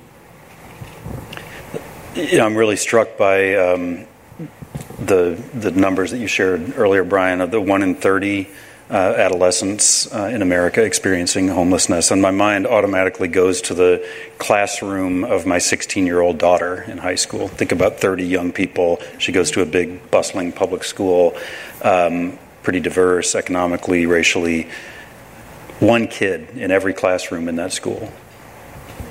Yeah, 2.14 2.44
I'm 2.44 2.56
really 2.56 2.76
struck 2.76 3.16
by 3.16 3.54
um, 3.56 4.06
the 5.00 5.42
the 5.52 5.72
numbers 5.72 6.12
that 6.12 6.18
you 6.18 6.28
shared 6.28 6.76
earlier, 6.76 7.02
Bryan, 7.02 7.40
of 7.40 7.50
the 7.50 7.60
one 7.60 7.82
in 7.82 7.96
thirty 7.96 8.48
uh, 8.90 8.94
adolescents 9.16 10.12
uh, 10.12 10.30
in 10.32 10.42
America 10.42 10.82
experiencing 10.82 11.48
homelessness, 11.48 12.10
and 12.10 12.20
my 12.20 12.30
mind 12.30 12.66
automatically 12.66 13.28
goes 13.28 13.62
to 13.62 13.74
the 13.74 14.06
classroom 14.38 15.24
of 15.24 15.46
my 15.46 15.58
16 15.58 16.06
year 16.06 16.20
old 16.20 16.38
daughter 16.38 16.82
in 16.82 16.98
high 16.98 17.14
school. 17.14 17.48
Think 17.48 17.72
about 17.72 17.98
30 17.98 18.24
young 18.24 18.52
people. 18.52 19.00
She 19.18 19.32
goes 19.32 19.50
to 19.52 19.62
a 19.62 19.66
big, 19.66 20.10
bustling 20.10 20.52
public 20.52 20.84
school. 20.84 21.36
Um, 21.82 22.38
pretty 22.62 22.80
diverse 22.80 23.34
economically, 23.34 24.06
racially. 24.06 24.68
One 25.80 26.06
kid 26.06 26.50
in 26.56 26.70
every 26.70 26.94
classroom 26.94 27.48
in 27.48 27.56
that 27.56 27.72
school 27.72 28.12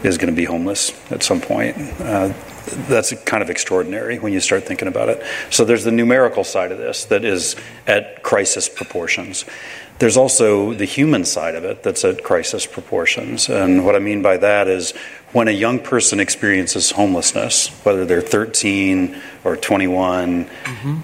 is 0.03 0.17
going 0.17 0.33
to 0.33 0.35
be 0.35 0.45
homeless 0.45 0.93
at 1.11 1.23
some 1.23 1.41
point. 1.41 1.77
Uh, 1.99 2.33
that's 2.87 3.13
kind 3.23 3.43
of 3.43 3.49
extraordinary 3.49 4.19
when 4.19 4.33
you 4.33 4.39
start 4.39 4.63
thinking 4.63 4.87
about 4.87 5.09
it. 5.09 5.23
So 5.49 5.65
there's 5.65 5.83
the 5.83 5.91
numerical 5.91 6.43
side 6.43 6.71
of 6.71 6.77
this 6.77 7.05
that 7.05 7.25
is 7.25 7.55
at 7.87 8.23
crisis 8.23 8.69
proportions. 8.69 9.45
There's 9.99 10.17
also 10.17 10.73
the 10.73 10.85
human 10.85 11.23
side 11.23 11.55
of 11.55 11.63
it 11.63 11.83
that's 11.83 12.03
at 12.03 12.23
crisis 12.23 12.65
proportions. 12.65 13.49
And 13.49 13.85
what 13.85 13.95
I 13.95 13.99
mean 13.99 14.21
by 14.21 14.37
that 14.37 14.67
is 14.67 14.91
when 15.33 15.47
a 15.47 15.51
young 15.51 15.79
person 15.79 16.19
experiences 16.19 16.91
homelessness, 16.91 17.69
whether 17.85 18.05
they're 18.05 18.21
13 18.21 19.21
or 19.43 19.55
21, 19.55 20.45
mm-hmm. 20.45 20.97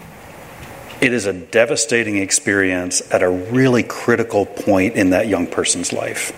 it 1.03 1.13
is 1.13 1.25
a 1.25 1.33
devastating 1.33 2.17
experience 2.17 3.01
at 3.11 3.21
a 3.21 3.29
really 3.29 3.83
critical 3.83 4.45
point 4.45 4.95
in 4.95 5.11
that 5.11 5.27
young 5.27 5.47
person's 5.47 5.93
life. 5.93 6.33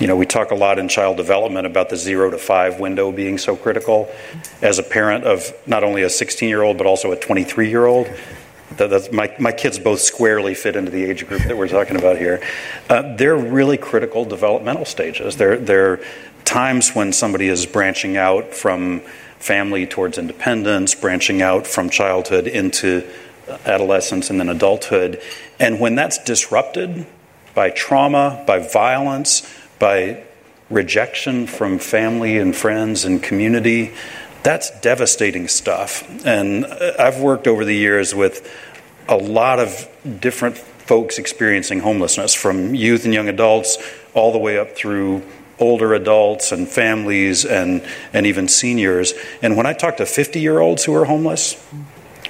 You 0.00 0.06
know, 0.06 0.16
we 0.16 0.24
talk 0.24 0.50
a 0.50 0.54
lot 0.54 0.78
in 0.78 0.88
child 0.88 1.18
development 1.18 1.66
about 1.66 1.90
the 1.90 1.96
zero 1.96 2.30
to 2.30 2.38
five 2.38 2.80
window 2.80 3.12
being 3.12 3.36
so 3.36 3.54
critical. 3.54 4.08
As 4.62 4.78
a 4.78 4.82
parent 4.82 5.24
of 5.24 5.52
not 5.66 5.84
only 5.84 6.02
a 6.02 6.08
16 6.08 6.48
year 6.48 6.62
old, 6.62 6.78
but 6.78 6.86
also 6.86 7.12
a 7.12 7.16
23 7.16 7.68
year 7.68 7.84
old, 7.84 8.08
my, 9.12 9.34
my 9.38 9.52
kids 9.52 9.78
both 9.78 10.00
squarely 10.00 10.54
fit 10.54 10.74
into 10.74 10.90
the 10.90 11.04
age 11.04 11.26
group 11.26 11.42
that 11.42 11.54
we're 11.54 11.68
talking 11.68 11.96
about 11.96 12.16
here. 12.16 12.42
Uh, 12.88 13.14
they're 13.16 13.36
really 13.36 13.76
critical 13.76 14.24
developmental 14.24 14.86
stages. 14.86 15.36
They're, 15.36 15.58
they're 15.58 16.00
times 16.46 16.94
when 16.94 17.12
somebody 17.12 17.48
is 17.48 17.66
branching 17.66 18.16
out 18.16 18.54
from 18.54 19.00
family 19.38 19.86
towards 19.86 20.16
independence, 20.16 20.94
branching 20.94 21.42
out 21.42 21.66
from 21.66 21.90
childhood 21.90 22.46
into 22.46 23.06
adolescence 23.66 24.30
and 24.30 24.40
then 24.40 24.48
adulthood. 24.48 25.20
And 25.58 25.78
when 25.78 25.94
that's 25.94 26.16
disrupted 26.24 27.06
by 27.54 27.68
trauma, 27.68 28.42
by 28.46 28.60
violence, 28.60 29.42
by 29.80 30.22
rejection 30.70 31.48
from 31.48 31.80
family 31.80 32.38
and 32.38 32.54
friends 32.54 33.04
and 33.04 33.20
community. 33.20 33.92
That's 34.44 34.70
devastating 34.80 35.48
stuff. 35.48 36.08
And 36.24 36.64
I've 36.64 37.18
worked 37.20 37.48
over 37.48 37.64
the 37.64 37.74
years 37.74 38.14
with 38.14 38.48
a 39.08 39.16
lot 39.16 39.58
of 39.58 39.88
different 40.20 40.56
folks 40.56 41.18
experiencing 41.18 41.80
homelessness, 41.80 42.34
from 42.34 42.74
youth 42.74 43.04
and 43.04 43.12
young 43.12 43.28
adults 43.28 43.78
all 44.14 44.32
the 44.32 44.38
way 44.38 44.58
up 44.58 44.76
through 44.76 45.22
older 45.58 45.92
adults 45.94 46.52
and 46.52 46.68
families 46.68 47.44
and, 47.44 47.84
and 48.12 48.26
even 48.26 48.48
seniors. 48.48 49.12
And 49.42 49.56
when 49.56 49.66
I 49.66 49.72
talk 49.72 49.98
to 49.98 50.06
50 50.06 50.40
year 50.40 50.60
olds 50.60 50.84
who 50.84 50.94
are 50.94 51.04
homeless, 51.04 51.54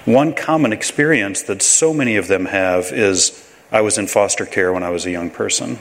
one 0.05 0.35
common 0.35 0.73
experience 0.73 1.43
that 1.43 1.63
so 1.63 1.93
many 1.93 2.17
of 2.17 2.27
them 2.27 2.47
have 2.47 2.87
is 2.93 3.47
I 3.71 3.83
was 3.83 3.99
in 3.99 4.07
foster 4.09 4.47
care 4.47 4.73
when 4.73 4.83
I 4.83 4.91
was 4.91 5.07
a 5.07 5.11
young 5.11 5.31
person. 5.31 5.79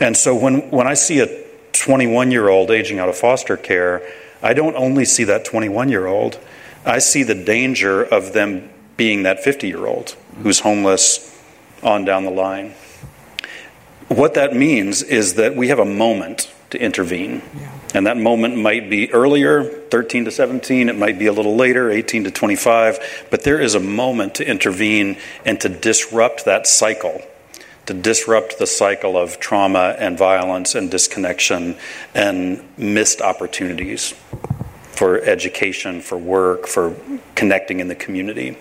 And 0.00 0.16
so 0.16 0.34
when, 0.34 0.70
when 0.70 0.86
I 0.86 0.94
see 0.94 1.20
a 1.20 1.44
21 1.72 2.30
year 2.30 2.48
old 2.48 2.70
aging 2.70 2.98
out 2.98 3.08
of 3.08 3.16
foster 3.16 3.56
care, 3.56 4.02
I 4.42 4.54
don't 4.54 4.74
only 4.74 5.04
see 5.04 5.24
that 5.24 5.44
21 5.44 5.90
year 5.90 6.06
old, 6.06 6.40
I 6.84 6.98
see 6.98 7.22
the 7.22 7.34
danger 7.34 8.02
of 8.02 8.32
them 8.32 8.70
being 8.96 9.22
that 9.24 9.44
50 9.44 9.68
year 9.68 9.86
old 9.86 10.16
who's 10.42 10.60
homeless 10.60 11.38
on 11.82 12.04
down 12.04 12.24
the 12.24 12.30
line. 12.30 12.74
What 14.08 14.34
that 14.34 14.54
means 14.56 15.02
is 15.02 15.34
that 15.34 15.54
we 15.54 15.68
have 15.68 15.78
a 15.78 15.84
moment 15.84 16.52
to 16.70 16.80
intervene. 16.80 17.42
Yeah. 17.58 17.72
And 17.94 18.06
that 18.06 18.16
moment 18.16 18.56
might 18.56 18.88
be 18.88 19.12
earlier, 19.12 19.64
13 19.64 20.24
to 20.26 20.30
17, 20.30 20.88
it 20.88 20.96
might 20.96 21.18
be 21.18 21.26
a 21.26 21.32
little 21.32 21.56
later, 21.56 21.90
18 21.90 22.24
to 22.24 22.30
25, 22.30 23.26
but 23.30 23.42
there 23.42 23.60
is 23.60 23.74
a 23.74 23.80
moment 23.80 24.36
to 24.36 24.48
intervene 24.48 25.18
and 25.44 25.60
to 25.60 25.68
disrupt 25.68 26.44
that 26.44 26.66
cycle 26.66 27.22
to 27.90 27.94
disrupt 27.94 28.60
the 28.60 28.68
cycle 28.68 29.16
of 29.16 29.40
trauma 29.40 29.96
and 29.98 30.16
violence 30.16 30.76
and 30.76 30.92
disconnection 30.92 31.76
and 32.14 32.62
missed 32.78 33.20
opportunities 33.20 34.14
for 34.92 35.20
education, 35.22 36.00
for 36.00 36.16
work, 36.16 36.68
for 36.68 36.94
connecting 37.34 37.80
in 37.80 37.88
the 37.88 37.96
community. 37.96 38.56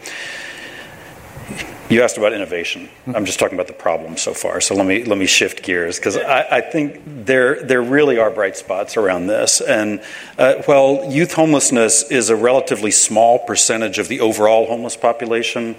You 1.90 2.02
asked 2.02 2.18
about 2.18 2.34
innovation. 2.34 2.90
I'm 3.06 3.26
just 3.26 3.38
talking 3.38 3.54
about 3.54 3.68
the 3.68 3.74
problem 3.74 4.18
so 4.18 4.34
far. 4.34 4.62
So 4.62 4.74
let 4.74 4.88
me 4.88 5.04
let 5.04 5.20
me 5.20 5.28
shift 5.28 5.62
gears 5.62 5.98
because 6.00 6.18
I, 6.18 6.58
I, 6.58 6.62
think 6.62 7.02
there 7.06 7.64
there 7.64 7.84
really 7.84 8.18
are 8.18 8.32
bright 8.32 8.58
spots 8.58 8.98
around 8.98 9.28
this. 9.28 9.62
And 9.62 10.02
uh, 10.40 10.64
well, 10.68 11.12
youth 11.12 11.34
homelessness 11.34 12.10
is 12.10 12.32
a 12.32 12.36
relatively 12.36 12.92
small 12.92 13.38
percentage 13.38 14.00
of 14.00 14.08
the 14.08 14.22
overall 14.22 14.66
homeless 14.66 14.98
population 14.98 15.76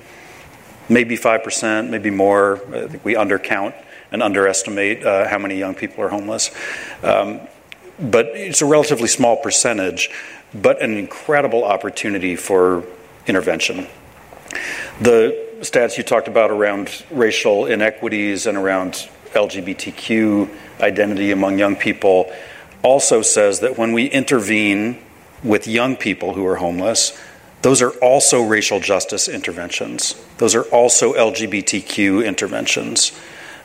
maybe 0.91 1.17
5%, 1.17 1.89
maybe 1.89 2.11
more. 2.11 2.61
I 2.75 2.89
think 2.89 3.05
we 3.05 3.15
undercount 3.15 3.75
and 4.13 4.23
underestimate 4.23 5.05
uh, 5.05 5.29
how 5.29 5.39
many 5.39 5.57
young 5.57 5.75
people 5.75 6.05
are 6.05 6.09
homeless. 6.09 6.51
Um, 7.03 7.41
but 7.99 8.27
it's 8.27 8.61
a 8.61 8.67
relatively 8.67 9.09
small 9.09 9.37
percentage, 9.37 10.11
but 10.53 10.83
an 10.83 10.97
incredible 10.97 11.65
opportunity 11.65 12.35
for 12.35 12.85
intervention. 13.27 13.87
The 15.01 15.49
stats 15.61 15.97
you 15.97 16.03
talked 16.03 16.29
about 16.29 16.51
around 16.51 17.05
racial 17.11 17.67
inequities 17.67 18.47
and 18.47 18.59
around 18.59 19.09
LGBTQ 19.33 20.51
identity 20.81 21.31
among 21.31 21.59
young 21.59 21.77
people 21.77 22.33
also 22.83 23.23
says 23.23 23.61
that 23.61 23.79
when 23.79 23.93
we 23.93 24.07
intervene 24.07 24.99
with 25.45 25.67
young 25.67 25.97
people 25.97 26.35
who 26.35 26.47
are 26.47 26.57
homeless, 26.57 27.17
those 27.63 27.83
are 27.83 27.91
also 28.01 28.43
racial 28.43 28.81
justice 28.81 29.29
interventions. 29.29 30.15
Those 30.39 30.55
are 30.55 30.65
also 30.65 31.13
LGBTQ 31.13 32.27
interventions 32.27 33.13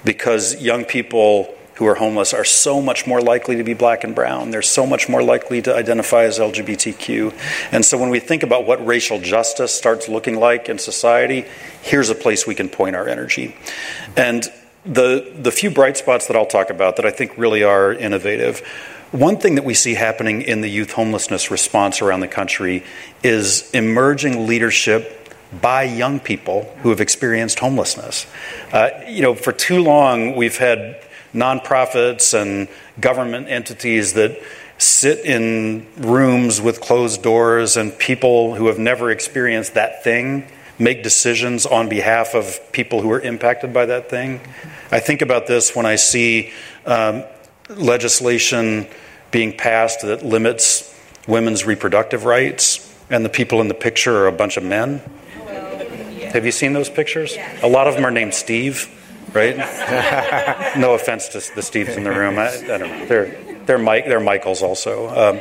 because 0.03 0.61
young 0.61 0.83
people 0.85 1.55
who 1.75 1.85
are 1.85 1.95
homeless 1.95 2.33
are 2.33 2.45
so 2.45 2.81
much 2.81 3.05
more 3.05 3.21
likely 3.21 3.57
to 3.57 3.63
be 3.63 3.73
black 3.73 4.03
and 4.03 4.15
brown. 4.15 4.51
They're 4.51 4.61
so 4.61 4.85
much 4.85 5.09
more 5.09 5.21
likely 5.21 5.61
to 5.63 5.75
identify 5.75 6.23
as 6.23 6.39
LGBTQ. 6.39 7.33
And 7.71 7.83
so 7.83 7.97
when 7.97 8.09
we 8.09 8.19
think 8.19 8.43
about 8.43 8.65
what 8.65 8.85
racial 8.85 9.19
justice 9.19 9.73
starts 9.73 10.07
looking 10.07 10.37
like 10.37 10.69
in 10.69 10.77
society, 10.77 11.45
here's 11.81 12.09
a 12.09 12.15
place 12.15 12.47
we 12.47 12.55
can 12.55 12.69
point 12.69 12.95
our 12.95 13.07
energy. 13.07 13.55
And 14.15 14.45
the, 14.85 15.33
the 15.35 15.51
few 15.51 15.69
bright 15.69 15.97
spots 15.97 16.27
that 16.27 16.37
I'll 16.37 16.45
talk 16.45 16.69
about 16.69 16.95
that 16.95 17.05
I 17.05 17.11
think 17.11 17.37
really 17.37 17.63
are 17.63 17.91
innovative 17.91 18.61
one 19.15 19.37
thing 19.37 19.55
that 19.55 19.63
we 19.63 19.73
see 19.73 19.93
happening 19.93 20.41
in 20.41 20.61
the 20.61 20.67
youth 20.67 20.91
homelessness 20.91 21.49
response 21.49 22.01
around 22.01 22.19
the 22.19 22.27
country 22.27 22.83
is 23.23 23.69
emerging 23.71 24.45
leadership 24.45 25.33
by 25.61 25.83
young 25.83 26.19
people 26.19 26.63
who 26.81 26.89
have 26.89 26.99
experienced 26.99 27.59
homelessness. 27.59 28.27
Uh, 28.73 28.89
you 29.07 29.21
know, 29.21 29.33
for 29.33 29.53
too 29.53 29.81
long, 29.81 30.35
we've 30.35 30.57
had 30.57 31.01
nonprofits 31.33 32.33
and 32.39 32.67
government 32.99 33.47
entities 33.47 34.13
that 34.13 34.37
sit 34.77 35.19
in 35.25 35.85
rooms 35.97 36.59
with 36.59 36.81
closed 36.81 37.23
doors 37.23 37.77
and 37.77 37.97
people 37.97 38.55
who 38.55 38.67
have 38.67 38.79
never 38.79 39.11
experienced 39.11 39.75
that 39.75 40.03
thing 40.03 40.45
make 40.77 41.03
decisions 41.03 41.65
on 41.65 41.87
behalf 41.87 42.35
of 42.35 42.59
people 42.73 43.01
who 43.01 43.09
are 43.09 43.21
impacted 43.21 43.73
by 43.73 43.85
that 43.85 44.09
thing. 44.09 44.41
I 44.91 44.99
think 44.99 45.21
about 45.21 45.47
this 45.47 45.73
when 45.73 45.85
I 45.85 45.95
see 45.95 46.51
um, 46.85 47.23
legislation 47.69 48.87
being 49.31 49.55
passed 49.55 50.01
that 50.01 50.23
limits 50.23 50.93
women's 51.27 51.65
reproductive 51.65 52.25
rights, 52.25 52.93
and 53.09 53.25
the 53.25 53.29
people 53.29 53.61
in 53.61 53.67
the 53.67 53.73
picture 53.73 54.17
are 54.17 54.27
a 54.27 54.31
bunch 54.31 54.57
of 54.57 54.63
men. 54.63 55.01
Have 56.31 56.45
you 56.45 56.51
seen 56.51 56.73
those 56.73 56.89
pictures? 56.89 57.37
A 57.63 57.67
lot 57.67 57.87
of 57.87 57.95
them 57.95 58.05
are 58.05 58.11
named 58.11 58.33
Steve, 58.33 58.89
right? 59.33 59.55
no 60.77 60.93
offense 60.93 61.29
to 61.29 61.39
the 61.55 61.61
Steves 61.61 61.95
in 61.95 62.03
the 62.03 62.11
room. 62.11 62.37
I, 62.37 62.49
I 62.49 62.77
don't 62.77 62.89
know. 62.89 63.05
They're, 63.05 63.43
they're, 63.65 63.77
Mike, 63.77 64.05
they're 64.05 64.19
Michaels 64.19 64.61
also. 64.61 65.07
Um, 65.09 65.39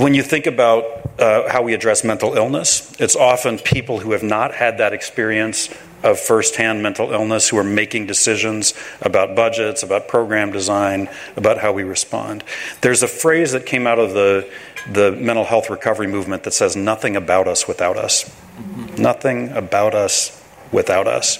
when 0.00 0.14
you 0.14 0.22
think 0.22 0.46
about 0.46 0.84
uh, 1.18 1.50
how 1.50 1.62
we 1.62 1.74
address 1.74 2.04
mental 2.04 2.34
illness, 2.34 2.94
it's 3.00 3.16
often 3.16 3.58
people 3.58 3.98
who 3.98 4.12
have 4.12 4.22
not 4.22 4.54
had 4.54 4.78
that 4.78 4.92
experience 4.92 5.68
of 6.02 6.18
firsthand 6.18 6.82
mental 6.82 7.12
illness 7.12 7.48
who 7.48 7.58
are 7.58 7.64
making 7.64 8.06
decisions 8.06 8.74
about 9.02 9.34
budgets, 9.34 9.82
about 9.82 10.08
program 10.08 10.52
design, 10.52 11.08
about 11.36 11.58
how 11.58 11.72
we 11.72 11.82
respond. 11.82 12.44
There's 12.80 13.02
a 13.02 13.08
phrase 13.08 13.52
that 13.52 13.66
came 13.66 13.86
out 13.86 13.98
of 13.98 14.12
the, 14.12 14.50
the 14.92 15.12
mental 15.12 15.44
health 15.44 15.70
recovery 15.70 16.06
movement 16.06 16.44
that 16.44 16.52
says, 16.52 16.76
nothing 16.76 17.16
about 17.16 17.48
us 17.48 17.66
without 17.66 17.96
us. 17.96 18.24
Mm-hmm. 18.24 19.02
Nothing 19.02 19.48
about 19.50 19.94
us 19.94 20.34
without 20.72 21.06
us. 21.06 21.38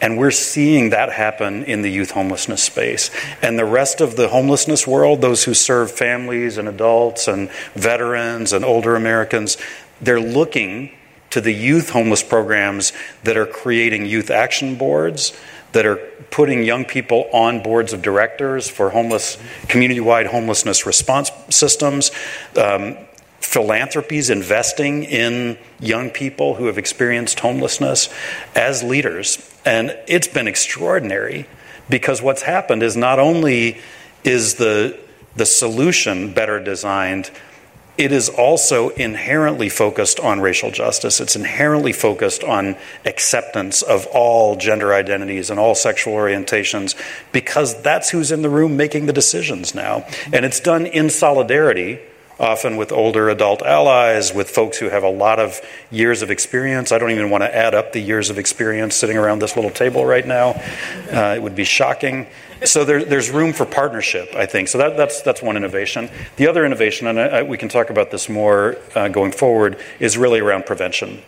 And 0.00 0.16
we're 0.16 0.30
seeing 0.30 0.90
that 0.90 1.10
happen 1.10 1.64
in 1.64 1.82
the 1.82 1.90
youth 1.90 2.12
homelessness 2.12 2.62
space. 2.62 3.10
And 3.42 3.58
the 3.58 3.64
rest 3.64 4.00
of 4.00 4.16
the 4.16 4.28
homelessness 4.28 4.86
world, 4.86 5.20
those 5.20 5.44
who 5.44 5.54
serve 5.54 5.90
families 5.90 6.56
and 6.56 6.68
adults 6.68 7.26
and 7.26 7.50
veterans 7.74 8.52
and 8.52 8.64
older 8.64 8.94
Americans, 8.94 9.56
they're 10.00 10.20
looking 10.20 10.92
to 11.30 11.40
the 11.40 11.52
youth 11.52 11.90
homeless 11.90 12.22
programs 12.22 12.92
that 13.24 13.36
are 13.36 13.46
creating 13.46 14.06
youth 14.06 14.30
action 14.30 14.76
boards, 14.76 15.38
that 15.72 15.84
are 15.84 15.96
putting 16.30 16.62
young 16.62 16.84
people 16.84 17.28
on 17.32 17.62
boards 17.62 17.92
of 17.92 18.02
directors 18.02 18.68
for 18.68 18.90
homeless 18.90 19.36
community-wide 19.68 20.26
homelessness 20.26 20.86
response 20.86 21.30
systems, 21.50 22.10
um, 22.56 22.96
philanthropies 23.40 24.30
investing 24.30 25.04
in 25.04 25.58
young 25.80 26.10
people 26.10 26.54
who 26.54 26.66
have 26.66 26.78
experienced 26.78 27.40
homelessness 27.40 28.08
as 28.54 28.82
leaders. 28.82 29.38
And 29.64 29.96
it's 30.06 30.28
been 30.28 30.48
extraordinary 30.48 31.46
because 31.88 32.20
what's 32.20 32.42
happened 32.42 32.82
is 32.82 32.96
not 32.96 33.18
only 33.18 33.78
is 34.24 34.54
the, 34.54 34.98
the 35.36 35.46
solution 35.46 36.32
better 36.34 36.62
designed, 36.62 37.30
it 37.98 38.12
is 38.12 38.28
also 38.28 38.90
inherently 38.90 39.68
focused 39.68 40.20
on 40.20 40.40
racial 40.40 40.70
justice. 40.70 41.20
It's 41.20 41.34
inherently 41.34 41.92
focused 41.92 42.44
on 42.44 42.76
acceptance 43.04 43.82
of 43.82 44.06
all 44.06 44.54
gender 44.54 44.94
identities 44.94 45.50
and 45.50 45.58
all 45.58 45.74
sexual 45.74 46.14
orientations 46.14 46.94
because 47.32 47.82
that's 47.82 48.10
who's 48.10 48.30
in 48.30 48.42
the 48.42 48.48
room 48.48 48.76
making 48.76 49.06
the 49.06 49.12
decisions 49.12 49.74
now. 49.74 50.06
And 50.32 50.44
it's 50.44 50.60
done 50.60 50.86
in 50.86 51.10
solidarity 51.10 51.98
often 52.40 52.76
with 52.76 52.92
older 52.92 53.28
adult 53.28 53.62
allies, 53.62 54.32
with 54.32 54.48
folks 54.48 54.78
who 54.78 54.88
have 54.88 55.02
a 55.02 55.10
lot 55.10 55.40
of 55.40 55.60
years 55.90 56.22
of 56.22 56.30
experience. 56.30 56.92
I 56.92 56.98
don't 56.98 57.10
even 57.10 57.30
want 57.30 57.42
to 57.42 57.54
add 57.54 57.74
up 57.74 57.92
the 57.92 58.00
years 58.00 58.30
of 58.30 58.38
experience 58.38 58.94
sitting 58.94 59.16
around 59.16 59.40
this 59.40 59.56
little 59.56 59.72
table 59.72 60.06
right 60.06 60.26
now. 60.26 60.50
Uh, 61.12 61.34
it 61.36 61.42
would 61.42 61.56
be 61.56 61.64
shocking. 61.64 62.28
So 62.64 62.84
there, 62.84 63.04
there's 63.04 63.30
room 63.30 63.52
for 63.52 63.64
partnership, 63.64 64.34
I 64.34 64.46
think. 64.46 64.68
So 64.68 64.78
that, 64.78 64.96
that's, 64.96 65.22
that's 65.22 65.40
one 65.42 65.56
innovation. 65.56 66.10
The 66.36 66.48
other 66.48 66.64
innovation, 66.64 67.06
and 67.06 67.20
I, 67.20 67.26
I, 67.26 67.42
we 67.42 67.56
can 67.56 67.68
talk 67.68 67.90
about 67.90 68.10
this 68.10 68.28
more 68.28 68.76
uh, 68.94 69.08
going 69.08 69.32
forward, 69.32 69.78
is 70.00 70.18
really 70.18 70.40
around 70.40 70.66
prevention. 70.66 71.22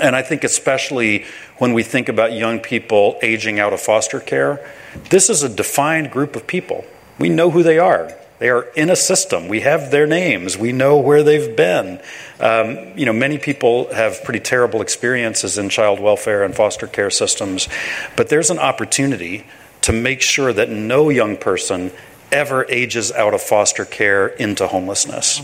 And 0.00 0.16
I 0.16 0.22
think, 0.22 0.42
especially 0.42 1.24
when 1.58 1.72
we 1.72 1.82
think 1.82 2.08
about 2.08 2.32
young 2.32 2.60
people 2.60 3.18
aging 3.22 3.60
out 3.60 3.72
of 3.72 3.80
foster 3.80 4.20
care, 4.20 4.68
this 5.10 5.30
is 5.30 5.42
a 5.42 5.48
defined 5.48 6.10
group 6.10 6.34
of 6.34 6.46
people. 6.46 6.84
We 7.18 7.28
know 7.28 7.50
who 7.50 7.62
they 7.62 7.78
are. 7.78 8.12
They 8.40 8.50
are 8.50 8.64
in 8.74 8.90
a 8.90 8.96
system. 8.96 9.48
We 9.48 9.60
have 9.60 9.90
their 9.92 10.06
names. 10.06 10.58
We 10.58 10.72
know 10.72 10.98
where 10.98 11.22
they've 11.22 11.56
been. 11.56 12.00
Um, 12.40 12.98
you 12.98 13.06
know, 13.06 13.12
many 13.12 13.38
people 13.38 13.92
have 13.94 14.24
pretty 14.24 14.40
terrible 14.40 14.82
experiences 14.82 15.56
in 15.56 15.68
child 15.68 16.00
welfare 16.00 16.42
and 16.42 16.54
foster 16.54 16.88
care 16.88 17.10
systems, 17.10 17.68
but 18.16 18.28
there's 18.28 18.50
an 18.50 18.58
opportunity 18.58 19.46
to 19.84 19.92
make 19.92 20.22
sure 20.22 20.50
that 20.50 20.70
no 20.70 21.10
young 21.10 21.36
person 21.36 21.92
ever 22.32 22.64
ages 22.70 23.12
out 23.12 23.34
of 23.34 23.42
foster 23.42 23.84
care 23.84 24.28
into 24.28 24.66
homelessness. 24.66 25.42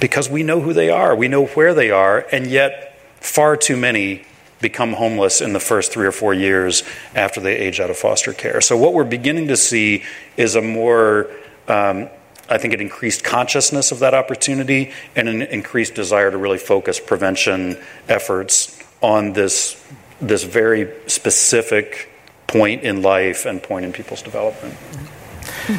Because 0.00 0.30
we 0.30 0.42
know 0.42 0.62
who 0.62 0.72
they 0.72 0.88
are, 0.88 1.14
we 1.14 1.28
know 1.28 1.44
where 1.44 1.74
they 1.74 1.90
are, 1.90 2.26
and 2.32 2.46
yet 2.46 2.98
far 3.20 3.58
too 3.58 3.76
many 3.76 4.24
become 4.62 4.94
homeless 4.94 5.42
in 5.42 5.52
the 5.52 5.60
first 5.60 5.92
three 5.92 6.06
or 6.06 6.12
four 6.12 6.32
years 6.32 6.82
after 7.14 7.42
they 7.42 7.56
age 7.56 7.78
out 7.78 7.90
of 7.90 7.98
foster 7.98 8.32
care. 8.32 8.62
So, 8.62 8.78
what 8.78 8.94
we're 8.94 9.04
beginning 9.04 9.48
to 9.48 9.56
see 9.56 10.02
is 10.38 10.54
a 10.54 10.62
more 10.62 11.30
um, 11.68 12.08
I 12.48 12.56
think 12.56 12.72
an 12.72 12.80
increased 12.80 13.22
consciousness 13.22 13.92
of 13.92 13.98
that 13.98 14.14
opportunity 14.14 14.92
and 15.14 15.28
an 15.28 15.42
increased 15.42 15.94
desire 15.94 16.30
to 16.30 16.38
really 16.38 16.58
focus 16.58 16.98
prevention 16.98 17.76
efforts 18.08 18.82
on 19.02 19.34
this 19.34 19.78
this 20.22 20.42
very 20.42 20.90
specific 21.06 22.09
point 22.50 22.82
in 22.82 23.02
life 23.02 23.46
and 23.46 23.62
point 23.62 23.84
in 23.84 23.92
people's 23.92 24.22
development. 24.22 24.76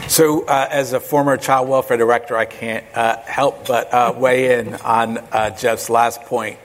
So, 0.08 0.46
uh, 0.46 0.68
as 0.72 0.94
a 0.94 1.00
former 1.00 1.38
child 1.38 1.68
welfare 1.68 1.98
director, 1.98 2.38
I 2.38 2.46
can't 2.46 2.86
uh, 2.96 3.18
help 3.24 3.68
but 3.68 3.94
uh, 3.94 4.14
weigh 4.16 4.60
in 4.60 4.76
on 4.76 5.18
uh, 5.18 5.50
Jeff's 5.50 5.90
last 5.90 6.22
point. 6.24 6.58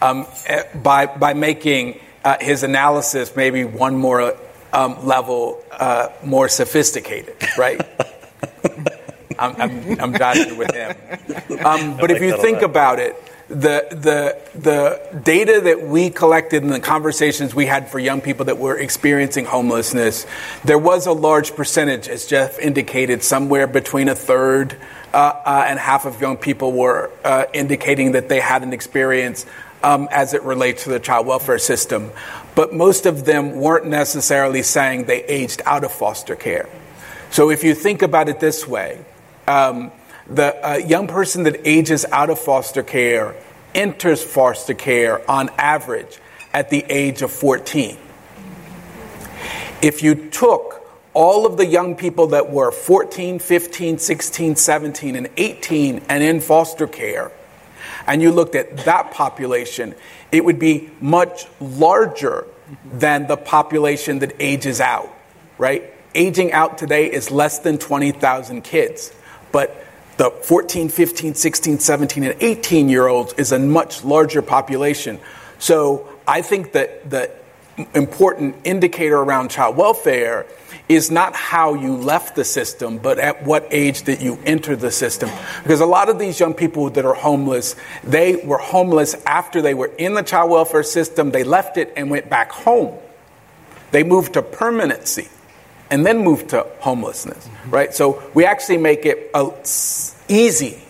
Um, 0.00 0.26
eh, 0.46 0.62
by, 0.76 1.06
by 1.06 1.34
making 1.34 2.00
uh, 2.24 2.36
his 2.40 2.62
analysis 2.62 3.34
maybe 3.34 3.64
one 3.64 3.96
more 3.96 4.36
um, 4.72 5.06
level 5.06 5.62
uh, 5.72 6.10
more 6.22 6.48
sophisticated, 6.48 7.36
right? 7.56 7.80
I'm, 9.38 9.56
I'm, 9.56 10.00
I'm 10.00 10.12
dodging 10.12 10.56
with 10.56 10.72
him. 10.72 10.96
Um, 11.64 11.96
but 11.96 12.10
if 12.10 12.20
you 12.20 12.40
think 12.40 12.62
about 12.62 12.98
it, 12.98 13.16
the, 13.48 13.86
the, 13.90 14.58
the 14.58 15.20
data 15.20 15.60
that 15.62 15.82
we 15.82 16.10
collected 16.10 16.62
and 16.62 16.70
the 16.70 16.80
conversations 16.80 17.54
we 17.54 17.64
had 17.64 17.88
for 17.90 17.98
young 17.98 18.20
people 18.20 18.46
that 18.46 18.58
were 18.58 18.76
experiencing 18.76 19.46
homelessness, 19.46 20.26
there 20.64 20.78
was 20.78 21.06
a 21.06 21.12
large 21.12 21.56
percentage, 21.56 22.08
as 22.08 22.26
Jeff 22.26 22.58
indicated, 22.58 23.24
somewhere 23.24 23.66
between 23.66 24.08
a 24.08 24.14
third 24.14 24.76
uh, 25.14 25.16
uh, 25.16 25.64
and 25.66 25.78
half 25.78 26.04
of 26.04 26.20
young 26.20 26.36
people 26.36 26.72
were 26.72 27.10
uh, 27.24 27.46
indicating 27.54 28.12
that 28.12 28.28
they 28.28 28.40
had 28.40 28.62
an 28.62 28.74
experience 28.74 29.46
um, 29.82 30.08
as 30.10 30.34
it 30.34 30.42
relates 30.42 30.84
to 30.84 30.90
the 30.90 31.00
child 31.00 31.26
welfare 31.26 31.58
system. 31.58 32.10
But 32.54 32.74
most 32.74 33.06
of 33.06 33.24
them 33.24 33.56
weren't 33.56 33.86
necessarily 33.86 34.62
saying 34.62 35.04
they 35.04 35.24
aged 35.24 35.62
out 35.64 35.84
of 35.84 35.92
foster 35.92 36.36
care. 36.36 36.68
So 37.30 37.50
if 37.50 37.64
you 37.64 37.74
think 37.74 38.02
about 38.02 38.28
it 38.28 38.40
this 38.40 38.68
way, 38.68 39.02
um, 39.46 39.90
the 40.28 40.66
uh, 40.66 40.76
young 40.76 41.06
person 41.06 41.44
that 41.44 41.66
ages 41.66 42.04
out 42.12 42.30
of 42.30 42.38
foster 42.38 42.82
care 42.82 43.34
enters 43.74 44.22
foster 44.22 44.74
care 44.74 45.28
on 45.30 45.48
average 45.58 46.18
at 46.52 46.70
the 46.70 46.84
age 46.88 47.22
of 47.22 47.30
14. 47.30 47.96
If 49.80 50.02
you 50.02 50.14
took 50.30 50.82
all 51.14 51.46
of 51.46 51.56
the 51.56 51.66
young 51.66 51.96
people 51.96 52.28
that 52.28 52.50
were 52.50 52.70
14, 52.70 53.38
15, 53.38 53.98
16, 53.98 54.56
17, 54.56 55.16
and 55.16 55.28
18 55.36 56.02
and 56.08 56.22
in 56.22 56.40
foster 56.40 56.86
care, 56.86 57.30
and 58.06 58.22
you 58.22 58.32
looked 58.32 58.54
at 58.54 58.78
that 58.78 59.12
population, 59.12 59.94
it 60.32 60.44
would 60.44 60.58
be 60.58 60.90
much 61.00 61.46
larger 61.60 62.46
than 62.92 63.26
the 63.26 63.36
population 63.36 64.18
that 64.18 64.34
ages 64.40 64.80
out, 64.80 65.14
right? 65.58 65.94
Aging 66.14 66.52
out 66.52 66.78
today 66.78 67.10
is 67.10 67.30
less 67.30 67.58
than 67.60 67.78
20,000 67.78 68.62
kids. 68.62 69.12
But 69.52 69.84
the 70.18 70.30
14, 70.30 70.88
15, 70.88 71.34
16, 71.34 71.78
17, 71.78 72.24
and 72.24 72.42
18 72.42 72.88
year 72.88 73.06
olds 73.06 73.32
is 73.34 73.52
a 73.52 73.58
much 73.58 74.04
larger 74.04 74.42
population. 74.42 75.18
So 75.58 76.08
I 76.26 76.42
think 76.42 76.72
that 76.72 77.08
the 77.08 77.30
important 77.94 78.56
indicator 78.64 79.16
around 79.16 79.50
child 79.50 79.76
welfare 79.76 80.46
is 80.88 81.12
not 81.12 81.36
how 81.36 81.74
you 81.74 81.94
left 81.94 82.34
the 82.34 82.44
system, 82.44 82.98
but 82.98 83.20
at 83.20 83.44
what 83.44 83.68
age 83.70 84.02
that 84.02 84.20
you 84.20 84.36
enter 84.44 84.74
the 84.74 84.90
system. 84.90 85.30
Because 85.62 85.80
a 85.80 85.86
lot 85.86 86.08
of 86.08 86.18
these 86.18 86.40
young 86.40 86.54
people 86.54 86.90
that 86.90 87.04
are 87.04 87.14
homeless, 87.14 87.76
they 88.02 88.34
were 88.36 88.58
homeless 88.58 89.14
after 89.24 89.62
they 89.62 89.74
were 89.74 89.92
in 89.98 90.14
the 90.14 90.22
child 90.22 90.50
welfare 90.50 90.82
system, 90.82 91.30
they 91.30 91.44
left 91.44 91.76
it 91.76 91.92
and 91.96 92.10
went 92.10 92.28
back 92.28 92.50
home. 92.50 92.98
They 93.92 94.02
moved 94.02 94.32
to 94.34 94.42
permanency 94.42 95.28
and 95.90 96.04
then 96.04 96.18
move 96.18 96.48
to 96.48 96.66
homelessness, 96.80 97.46
mm-hmm. 97.46 97.70
right? 97.70 97.94
So 97.94 98.22
we 98.34 98.44
actually 98.44 98.78
make 98.78 99.06
it 99.06 99.30
uh, 99.34 99.50
easy 100.28 100.82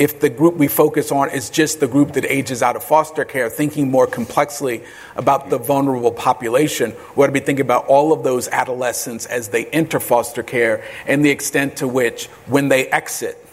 if 0.00 0.18
the 0.18 0.30
group 0.30 0.54
we 0.54 0.66
focus 0.66 1.12
on 1.12 1.28
is 1.28 1.50
just 1.50 1.78
the 1.78 1.86
group 1.86 2.12
that 2.12 2.24
ages 2.24 2.62
out 2.62 2.74
of 2.74 2.82
foster 2.82 3.26
care, 3.26 3.50
thinking 3.50 3.90
more 3.90 4.06
complexly 4.06 4.82
about 5.14 5.50
the 5.50 5.58
vulnerable 5.58 6.10
population, 6.10 6.94
we 7.14 7.22
ought 7.22 7.26
to 7.26 7.32
be 7.34 7.40
thinking 7.40 7.66
about 7.66 7.84
all 7.84 8.10
of 8.14 8.24
those 8.24 8.48
adolescents 8.48 9.26
as 9.26 9.48
they 9.48 9.66
enter 9.66 10.00
foster 10.00 10.42
care 10.42 10.82
and 11.06 11.22
the 11.22 11.28
extent 11.28 11.76
to 11.76 11.86
which, 11.86 12.28
when 12.46 12.70
they 12.70 12.86
exit, 12.88 13.46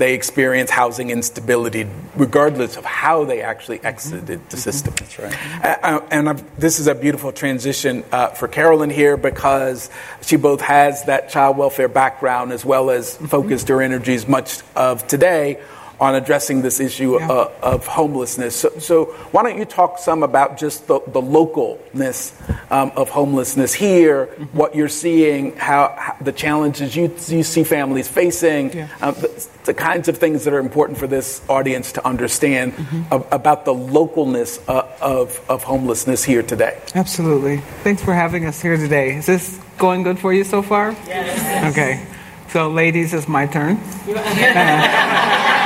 they 0.00 0.14
experience 0.14 0.70
housing 0.70 1.10
instability 1.10 1.86
regardless 2.16 2.78
of 2.78 2.84
how 2.86 3.24
they 3.24 3.42
actually 3.42 3.78
exited 3.84 4.40
the 4.48 4.56
system. 4.56 4.94
That's 4.96 5.18
right. 5.18 5.64
Uh, 5.84 6.00
and 6.10 6.26
I've, 6.26 6.58
this 6.58 6.80
is 6.80 6.86
a 6.86 6.94
beautiful 6.94 7.32
transition 7.32 8.02
uh, 8.10 8.28
for 8.28 8.48
Carolyn 8.48 8.88
here 8.88 9.18
because 9.18 9.90
she 10.22 10.36
both 10.36 10.62
has 10.62 11.04
that 11.04 11.28
child 11.28 11.58
welfare 11.58 11.88
background 11.88 12.50
as 12.50 12.64
well 12.64 12.88
as 12.88 13.14
focused 13.16 13.68
her 13.68 13.82
energies 13.82 14.26
much 14.26 14.62
of 14.74 15.06
today 15.06 15.60
on 16.00 16.14
addressing 16.14 16.62
this 16.62 16.80
issue 16.80 17.18
yeah. 17.18 17.30
uh, 17.30 17.52
of 17.62 17.86
homelessness. 17.86 18.56
So, 18.56 18.70
so, 18.78 19.04
why 19.32 19.42
don't 19.42 19.58
you 19.58 19.66
talk 19.66 19.98
some 19.98 20.22
about 20.22 20.56
just 20.56 20.86
the, 20.86 21.00
the 21.06 21.20
localness 21.20 22.32
um, 22.72 22.90
of 22.96 23.10
homelessness 23.10 23.74
here, 23.74 24.26
mm-hmm. 24.26 24.44
what 24.56 24.74
you're 24.74 24.88
seeing, 24.88 25.54
how, 25.56 25.94
how, 25.98 26.16
the 26.20 26.32
challenges 26.32 26.96
you, 26.96 27.14
you 27.28 27.42
see 27.42 27.64
families 27.64 28.08
facing, 28.08 28.72
yeah. 28.72 28.88
um, 29.02 29.14
the, 29.16 29.48
the, 29.64 29.74
kinds 29.74 30.08
of 30.08 30.16
things 30.16 30.44
that 30.44 30.54
are 30.54 30.58
important 30.58 30.98
for 30.98 31.06
this 31.06 31.42
audience 31.48 31.92
to 31.92 32.06
understand 32.06 32.72
mm-hmm. 32.72 33.02
ab- 33.12 33.26
about 33.30 33.64
the 33.66 33.74
localness 33.74 34.58
uh, 34.68 34.86
of, 35.02 35.38
of 35.50 35.62
homelessness 35.62 36.24
here 36.24 36.42
today. 36.42 36.80
Absolutely. 36.94 37.58
Thanks 37.82 38.02
for 38.02 38.14
having 38.14 38.46
us 38.46 38.62
here 38.62 38.76
today. 38.76 39.16
Is 39.16 39.26
this 39.26 39.60
going 39.76 40.02
good 40.02 40.18
for 40.18 40.32
you 40.32 40.44
so 40.44 40.62
far? 40.62 40.92
Yes. 41.06 41.72
Okay. 41.72 42.06
So, 42.48 42.68
ladies, 42.68 43.14
it's 43.14 43.28
my 43.28 43.46
turn. 43.46 43.78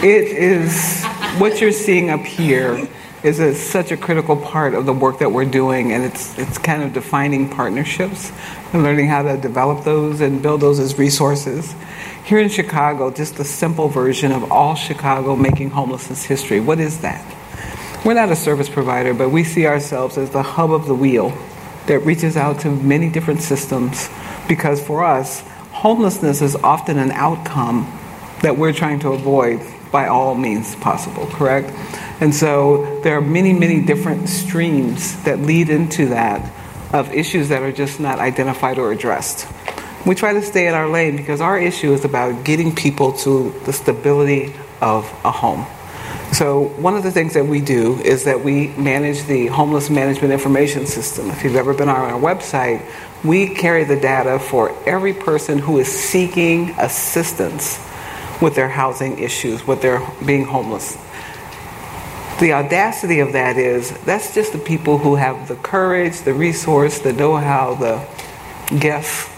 It 0.00 0.26
is 0.28 1.04
what 1.38 1.60
you're 1.60 1.72
seeing 1.72 2.10
up 2.10 2.20
here 2.20 2.88
is 3.24 3.40
a, 3.40 3.52
such 3.52 3.90
a 3.90 3.96
critical 3.96 4.36
part 4.36 4.74
of 4.74 4.86
the 4.86 4.92
work 4.92 5.18
that 5.18 5.32
we're 5.32 5.44
doing, 5.44 5.90
and 5.90 6.04
it's 6.04 6.38
it's 6.38 6.56
kind 6.56 6.84
of 6.84 6.92
defining 6.92 7.48
partnerships 7.48 8.30
and 8.72 8.84
learning 8.84 9.08
how 9.08 9.22
to 9.22 9.36
develop 9.36 9.82
those 9.82 10.20
and 10.20 10.40
build 10.40 10.60
those 10.60 10.78
as 10.78 10.96
resources. 10.98 11.74
Here 12.24 12.38
in 12.38 12.48
Chicago, 12.48 13.10
just 13.10 13.40
a 13.40 13.44
simple 13.44 13.88
version 13.88 14.30
of 14.30 14.52
all 14.52 14.76
Chicago 14.76 15.34
making 15.34 15.70
homelessness 15.70 16.22
history. 16.22 16.60
What 16.60 16.78
is 16.78 17.00
that? 17.00 17.24
We're 18.04 18.14
not 18.14 18.30
a 18.30 18.36
service 18.36 18.68
provider, 18.68 19.14
but 19.14 19.30
we 19.30 19.42
see 19.42 19.66
ourselves 19.66 20.16
as 20.16 20.30
the 20.30 20.44
hub 20.44 20.70
of 20.70 20.86
the 20.86 20.94
wheel 20.94 21.36
that 21.88 21.98
reaches 22.06 22.36
out 22.36 22.60
to 22.60 22.70
many 22.70 23.10
different 23.10 23.40
systems 23.40 24.08
because 24.46 24.80
for 24.80 25.02
us, 25.02 25.40
homelessness 25.72 26.40
is 26.40 26.54
often 26.54 26.98
an 26.98 27.10
outcome 27.10 27.92
that 28.42 28.56
we're 28.56 28.72
trying 28.72 29.00
to 29.00 29.08
avoid 29.08 29.60
by 29.90 30.08
all 30.08 30.34
means 30.34 30.74
possible, 30.76 31.26
correct? 31.26 31.70
And 32.20 32.34
so 32.34 33.00
there 33.02 33.16
are 33.16 33.20
many, 33.20 33.52
many 33.52 33.80
different 33.80 34.28
streams 34.28 35.22
that 35.22 35.40
lead 35.40 35.70
into 35.70 36.06
that 36.06 36.52
of 36.92 37.12
issues 37.12 37.48
that 37.50 37.62
are 37.62 37.72
just 37.72 38.00
not 38.00 38.18
identified 38.18 38.78
or 38.78 38.92
addressed. 38.92 39.46
We 40.06 40.14
try 40.14 40.32
to 40.32 40.42
stay 40.42 40.66
in 40.66 40.74
our 40.74 40.88
lane 40.88 41.16
because 41.16 41.40
our 41.40 41.58
issue 41.58 41.92
is 41.92 42.04
about 42.04 42.44
getting 42.44 42.74
people 42.74 43.12
to 43.18 43.50
the 43.64 43.72
stability 43.72 44.54
of 44.80 45.04
a 45.24 45.30
home. 45.30 45.66
So, 46.32 46.68
one 46.76 46.94
of 46.94 47.02
the 47.02 47.10
things 47.10 47.34
that 47.34 47.46
we 47.46 47.60
do 47.60 47.98
is 48.00 48.24
that 48.24 48.44
we 48.44 48.68
manage 48.68 49.24
the 49.24 49.46
homeless 49.46 49.90
management 49.90 50.32
information 50.32 50.86
system. 50.86 51.30
If 51.30 51.42
you've 51.42 51.56
ever 51.56 51.74
been 51.74 51.88
on 51.88 51.96
our 51.96 52.20
website, 52.20 52.84
we 53.24 53.54
carry 53.54 53.84
the 53.84 53.96
data 53.96 54.38
for 54.38 54.74
every 54.86 55.14
person 55.14 55.58
who 55.58 55.78
is 55.78 55.88
seeking 55.88 56.70
assistance 56.78 57.78
with 58.40 58.54
their 58.54 58.68
housing 58.68 59.18
issues, 59.18 59.66
with 59.66 59.82
their 59.82 60.00
being 60.24 60.44
homeless. 60.44 60.96
The 62.40 62.52
audacity 62.52 63.18
of 63.18 63.32
that 63.32 63.56
is 63.56 63.90
that's 64.04 64.34
just 64.34 64.52
the 64.52 64.58
people 64.58 64.98
who 64.98 65.16
have 65.16 65.48
the 65.48 65.56
courage, 65.56 66.20
the 66.20 66.34
resource, 66.34 67.00
the 67.00 67.12
know 67.12 67.36
how, 67.36 67.74
the 67.74 68.06
guess 68.78 69.28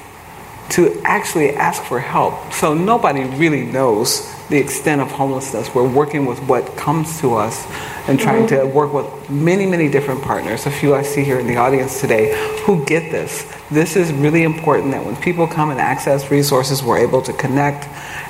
to 0.71 1.01
actually 1.05 1.51
ask 1.57 1.83
for 1.83 1.99
help. 1.99 2.53
So 2.53 2.75
nobody 2.75 3.25
really 3.25 3.65
knows 3.65 4.33
the 4.51 4.59
extent 4.59 5.01
of 5.01 5.11
homelessness. 5.11 5.75
We're 5.75 5.89
working 5.89 6.27
with 6.27 6.39
what 6.41 6.77
comes 6.77 7.21
to 7.21 7.35
us 7.35 7.67
and 8.09 8.19
trying 8.19 8.47
mm-hmm. 8.47 8.69
to 8.69 8.75
work 8.75 8.93
with 8.93 9.31
many, 9.31 9.67
many 9.67 9.89
different 9.89 10.23
partners. 10.23 10.67
A 10.67 10.71
few 10.71 10.95
I 10.95 11.03
see 11.03 11.25
here 11.25 11.39
in 11.39 11.47
the 11.47 11.57
audience 11.57 12.01
today 12.01 12.61
who 12.65 12.85
get 12.85 13.11
this. 13.11 13.51
This 13.71 13.97
is 13.97 14.13
really 14.13 14.43
important 14.43 14.93
that 14.93 15.05
when 15.05 15.17
people 15.17 15.47
come 15.47 15.71
and 15.71 15.81
access 15.81 16.31
resources, 16.31 16.83
we're 16.83 16.99
able 16.99 17.23
to 17.23 17.33
connect. 17.33 17.85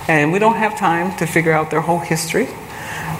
And 0.08 0.32
we 0.32 0.38
don't 0.38 0.56
have 0.56 0.78
time 0.78 1.16
to 1.18 1.26
figure 1.26 1.52
out 1.52 1.70
their 1.70 1.80
whole 1.80 1.98
history. 1.98 2.48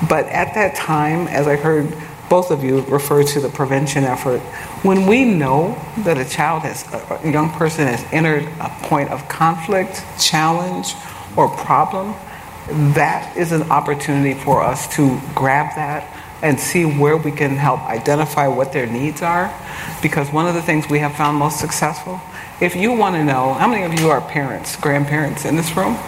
But 0.09 0.27
at 0.27 0.55
that 0.55 0.75
time, 0.75 1.29
as 1.29 1.47
I 1.47 1.57
heard 1.57 1.95
both 2.29 2.51
of 2.51 2.63
you 2.63 2.81
refer 2.83 3.23
to 3.25 3.41
the 3.41 3.49
prevention 3.49 4.05
effort, 4.05 4.39
when 4.83 5.07
we 5.07 5.25
know 5.25 5.77
that 5.99 6.17
a 6.17 6.25
child 6.25 6.63
has, 6.63 6.85
a 6.93 7.31
young 7.31 7.51
person 7.51 7.87
has 7.87 8.05
entered 8.13 8.45
a 8.61 8.69
point 8.83 9.11
of 9.11 9.29
conflict, 9.29 10.03
challenge, 10.19 10.95
or 11.37 11.49
problem, 11.49 12.15
that 12.95 13.37
is 13.37 13.53
an 13.53 13.63
opportunity 13.65 14.35
for 14.35 14.63
us 14.63 14.95
to 14.97 15.21
grab 15.35 15.75
that 15.75 16.07
and 16.43 16.59
see 16.59 16.85
where 16.85 17.17
we 17.17 17.33
can 17.33 17.57
help 17.57 17.81
identify 17.81 18.47
what 18.47 18.73
their 18.73 18.87
needs 18.87 19.23
are. 19.23 19.53
Because 20.01 20.31
one 20.33 20.47
of 20.47 20.55
the 20.55 20.63
things 20.63 20.89
we 20.89 21.01
have 21.01 21.15
found 21.15 21.37
most 21.37 21.61
successful, 21.61 22.21
if 22.61 22.77
you 22.77 22.93
want 22.93 23.17
to 23.17 23.25
know, 23.25 23.55
how 23.55 23.69
many 23.69 23.83
of 23.83 24.01
you 24.01 24.09
are 24.09 24.21
parents, 24.21 24.77
grandparents 24.77 25.45
in 25.45 25.57
this 25.57 25.77
room? 25.77 25.99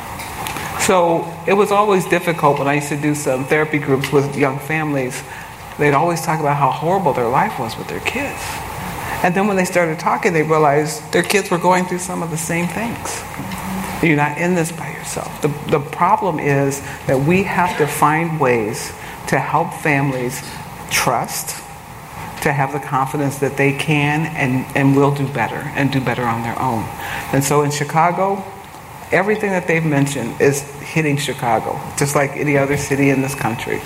So 0.87 1.33
it 1.47 1.53
was 1.53 1.71
always 1.71 2.05
difficult 2.07 2.59
when 2.59 2.67
I 2.67 2.75
used 2.75 2.89
to 2.89 2.97
do 2.97 3.15
some 3.15 3.45
therapy 3.45 3.79
groups 3.79 4.11
with 4.11 4.37
young 4.37 4.59
families. 4.59 5.23
They'd 5.79 5.95
always 5.95 6.21
talk 6.23 6.41
about 6.41 6.57
how 6.57 6.71
horrible 6.71 7.13
their 7.13 7.29
life 7.29 7.57
was 7.61 7.79
with 7.79 7.87
their 7.87 8.01
kids. 8.01 8.41
And 9.23 9.33
then 9.33 9.47
when 9.47 9.57
they 9.57 9.65
started 9.65 10.01
talking, 10.01 10.33
they 10.33 10.43
realized 10.43 11.13
their 11.13 11.23
kids 11.23 11.53
were 11.53 11.59
going 11.59 11.85
through 11.85 12.01
some 12.01 12.21
of 12.21 12.31
the 12.31 12.37
same 12.37 12.67
things. 12.67 13.23
You're 14.03 14.17
not 14.17 14.39
in 14.39 14.57
this 14.57 14.73
by 14.73 14.91
yourself. 14.91 15.41
The, 15.41 15.49
the 15.71 15.79
problem 15.79 16.41
is 16.41 16.81
that 17.07 17.21
we 17.21 17.45
have 17.45 17.79
to 17.79 17.87
find 17.87 18.41
ways 18.41 18.89
to 19.29 19.39
help 19.39 19.73
families 19.75 20.43
trust, 20.91 21.51
to 22.43 22.53
have 22.53 22.73
the 22.73 22.81
confidence 22.81 23.39
that 23.39 23.57
they 23.57 23.73
can 23.73 24.27
and, 24.35 24.67
and 24.77 24.97
will 24.97 25.15
do 25.15 25.29
better 25.29 25.63
and 25.77 25.93
do 25.93 26.01
better 26.01 26.25
on 26.25 26.43
their 26.43 26.61
own. 26.61 26.83
And 27.33 27.45
so 27.45 27.63
in 27.63 27.71
Chicago, 27.71 28.45
everything 29.13 29.51
that 29.51 29.67
they've 29.67 29.85
mentioned 29.85 30.41
is 30.41 30.63
hitting 30.81 31.17
Chicago, 31.17 31.81
just 31.97 32.15
like 32.15 32.33
any 32.33 32.57
other 32.57 32.77
city 32.77 33.11
in 33.11 33.23
this 33.23 33.35
country. 33.35 33.79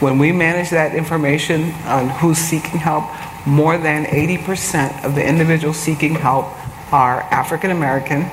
When 0.00 0.18
we 0.18 0.32
manage 0.32 0.70
that 0.70 0.94
information 0.94 1.72
on 1.84 2.08
who's 2.08 2.38
seeking 2.38 2.78
help, 2.78 3.04
more 3.46 3.76
than 3.78 4.04
80% 4.04 5.04
of 5.04 5.14
the 5.14 5.26
individuals 5.26 5.76
seeking 5.76 6.14
help 6.14 6.46
are 6.92 7.22
African 7.22 7.70
American, 7.70 8.30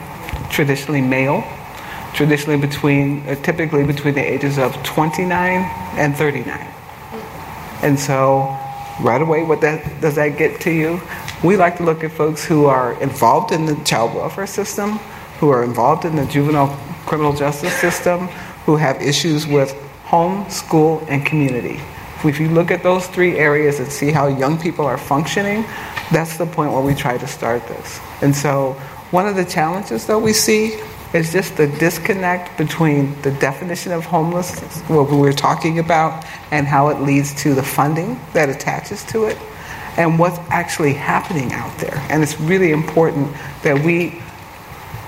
traditionally 0.50 1.02
male, 1.02 1.44
traditionally 2.14 2.60
between, 2.60 3.28
uh, 3.28 3.36
typically 3.36 3.84
between 3.84 4.14
the 4.14 4.22
ages 4.22 4.58
of 4.58 4.72
29 4.84 5.32
and 5.98 6.16
39. 6.16 6.68
And 7.82 8.00
so, 8.00 8.58
right 9.02 9.22
away, 9.22 9.44
what 9.44 9.62
that 9.62 10.02
does 10.02 10.16
that 10.16 10.38
get 10.38 10.62
to 10.62 10.72
you? 10.72 11.02
We 11.44 11.58
like 11.58 11.78
to 11.78 11.84
look 11.84 12.04
at 12.04 12.12
folks 12.12 12.46
who 12.46 12.66
are 12.66 13.00
involved 13.02 13.52
in 13.52 13.66
the 13.66 13.76
child 13.84 14.16
welfare 14.16 14.48
system, 14.48 15.00
who 15.40 15.50
are 15.50 15.64
involved 15.64 16.06
in 16.06 16.16
the 16.16 16.26
juvenile 16.26 16.78
criminal 17.06 17.34
justice 17.34 17.74
system, 17.74 18.28
who 18.66 18.76
have 18.76 19.02
issues 19.02 19.46
with 19.46 19.72
home, 20.04 20.50
school, 20.50 21.04
and 21.10 21.26
community. 21.26 21.80
If 22.24 22.40
you 22.40 22.50
look 22.50 22.72
at 22.72 22.82
those 22.82 23.06
three 23.08 23.38
areas 23.38 23.80
and 23.80 23.92
see 23.92 24.12
how 24.12 24.28
young 24.28 24.58
people 24.60 24.86
are 24.86 24.98
functioning, 24.98 25.64
that's 26.12 26.38
the 26.38 26.46
point 26.48 26.72
where 26.72 26.82
we 26.82 26.96
try 26.96 27.18
to 27.18 27.28
start 27.28 27.68
this. 27.68 28.00
And 28.22 28.36
so, 28.36 28.74
one 29.12 29.28
of 29.28 29.36
the 29.36 29.46
challenges 29.46 30.08
that 30.08 30.18
we 30.18 30.34
see 30.34 30.80
is 31.14 31.32
just 31.32 31.56
the 31.56 31.68
disconnect 31.68 32.58
between 32.58 33.20
the 33.22 33.32
definition 33.32 33.92
of 33.92 34.06
homelessness, 34.06 34.82
what 34.90 35.10
we 35.10 35.18
were 35.18 35.34
talking 35.34 35.80
about, 35.80 36.26
and 36.52 36.68
how 36.68 36.90
it 36.90 37.00
leads 37.02 37.34
to 37.44 37.54
the 37.54 37.64
funding 37.64 38.20
that 38.34 38.50
attaches 38.50 39.04
to 39.06 39.26
it, 39.26 39.38
and 39.98 40.18
what's 40.20 40.40
actually 40.50 40.94
happening 40.94 41.54
out 41.54 41.78
there. 41.78 41.96
And 42.10 42.24
it's 42.24 42.40
really 42.40 42.72
important 42.72 43.32
that 43.64 43.80
we 43.86 44.22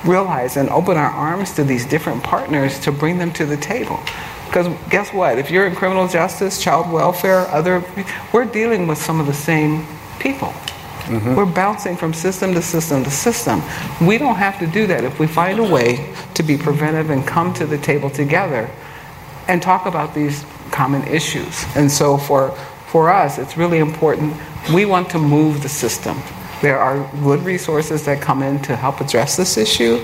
realize 0.07 0.57
and 0.57 0.69
open 0.69 0.97
our 0.97 1.11
arms 1.11 1.53
to 1.53 1.63
these 1.63 1.85
different 1.85 2.23
partners 2.23 2.79
to 2.79 2.91
bring 2.91 3.17
them 3.17 3.31
to 3.33 3.45
the 3.45 3.57
table. 3.57 3.99
Because 4.45 4.67
guess 4.89 5.13
what? 5.13 5.37
If 5.37 5.51
you're 5.51 5.67
in 5.67 5.75
criminal 5.75 6.07
justice, 6.07 6.61
child 6.61 6.91
welfare, 6.91 7.41
other, 7.47 7.83
we're 8.31 8.45
dealing 8.45 8.87
with 8.87 8.97
some 8.97 9.19
of 9.19 9.25
the 9.27 9.33
same 9.33 9.85
people. 10.19 10.53
Mm-hmm. 11.07 11.35
We're 11.35 11.45
bouncing 11.45 11.95
from 11.95 12.13
system 12.13 12.53
to 12.53 12.61
system 12.61 13.03
to 13.03 13.11
system. 13.11 13.61
We 14.01 14.17
don't 14.17 14.35
have 14.35 14.59
to 14.59 14.67
do 14.67 14.87
that 14.87 15.03
if 15.03 15.19
we 15.19 15.27
find 15.27 15.59
a 15.59 15.63
way 15.63 16.13
to 16.33 16.43
be 16.43 16.57
preventive 16.57 17.09
and 17.09 17.25
come 17.25 17.53
to 17.55 17.65
the 17.65 17.77
table 17.77 18.09
together 18.09 18.69
and 19.47 19.61
talk 19.61 19.85
about 19.85 20.13
these 20.13 20.45
common 20.71 21.07
issues. 21.07 21.65
And 21.75 21.89
so 21.89 22.17
for, 22.17 22.51
for 22.87 23.09
us, 23.09 23.37
it's 23.37 23.57
really 23.57 23.79
important. 23.79 24.35
We 24.73 24.85
want 24.85 25.09
to 25.11 25.19
move 25.19 25.63
the 25.63 25.69
system. 25.69 26.17
There 26.61 26.79
are 26.79 27.09
good 27.21 27.41
resources 27.41 28.03
that 28.05 28.21
come 28.21 28.41
in 28.41 28.59
to 28.63 28.75
help 28.75 28.99
address 28.99 29.37
this 29.37 29.57
issue. 29.57 30.03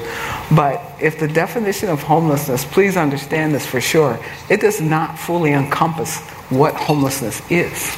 But 0.56 0.82
if 1.02 1.20
the 1.20 1.28
definition 1.28 1.90
of 1.90 2.04
homelessness, 2.04 2.64
please 2.66 2.96
understand 2.96 3.56
this 3.56 3.66
for 3.66 3.82
sure, 3.82 4.20
it 4.50 4.62
does 4.62 4.80
not 4.80 5.18
fully 5.18 5.54
encompass 5.54 6.20
what 6.50 6.76
homelessness 6.76 7.42
is. 7.50 7.98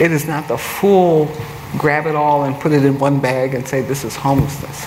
It 0.00 0.10
is 0.12 0.26
not 0.26 0.48
the 0.48 0.58
full 0.58 1.26
grab 1.78 2.06
it 2.06 2.14
all 2.14 2.44
and 2.44 2.58
put 2.60 2.72
it 2.72 2.84
in 2.84 2.98
one 2.98 3.20
bag 3.20 3.54
and 3.54 3.66
say 3.66 3.82
this 3.82 4.04
is 4.04 4.16
homelessness. 4.16 4.86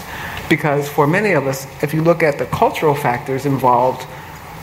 Because 0.50 0.88
for 0.88 1.06
many 1.06 1.34
of 1.34 1.48
us, 1.48 1.68
if 1.84 1.94
you 1.94 2.02
look 2.02 2.24
at 2.24 2.38
the 2.38 2.46
cultural 2.46 2.96
factors 2.96 3.46
involved, 3.46 4.08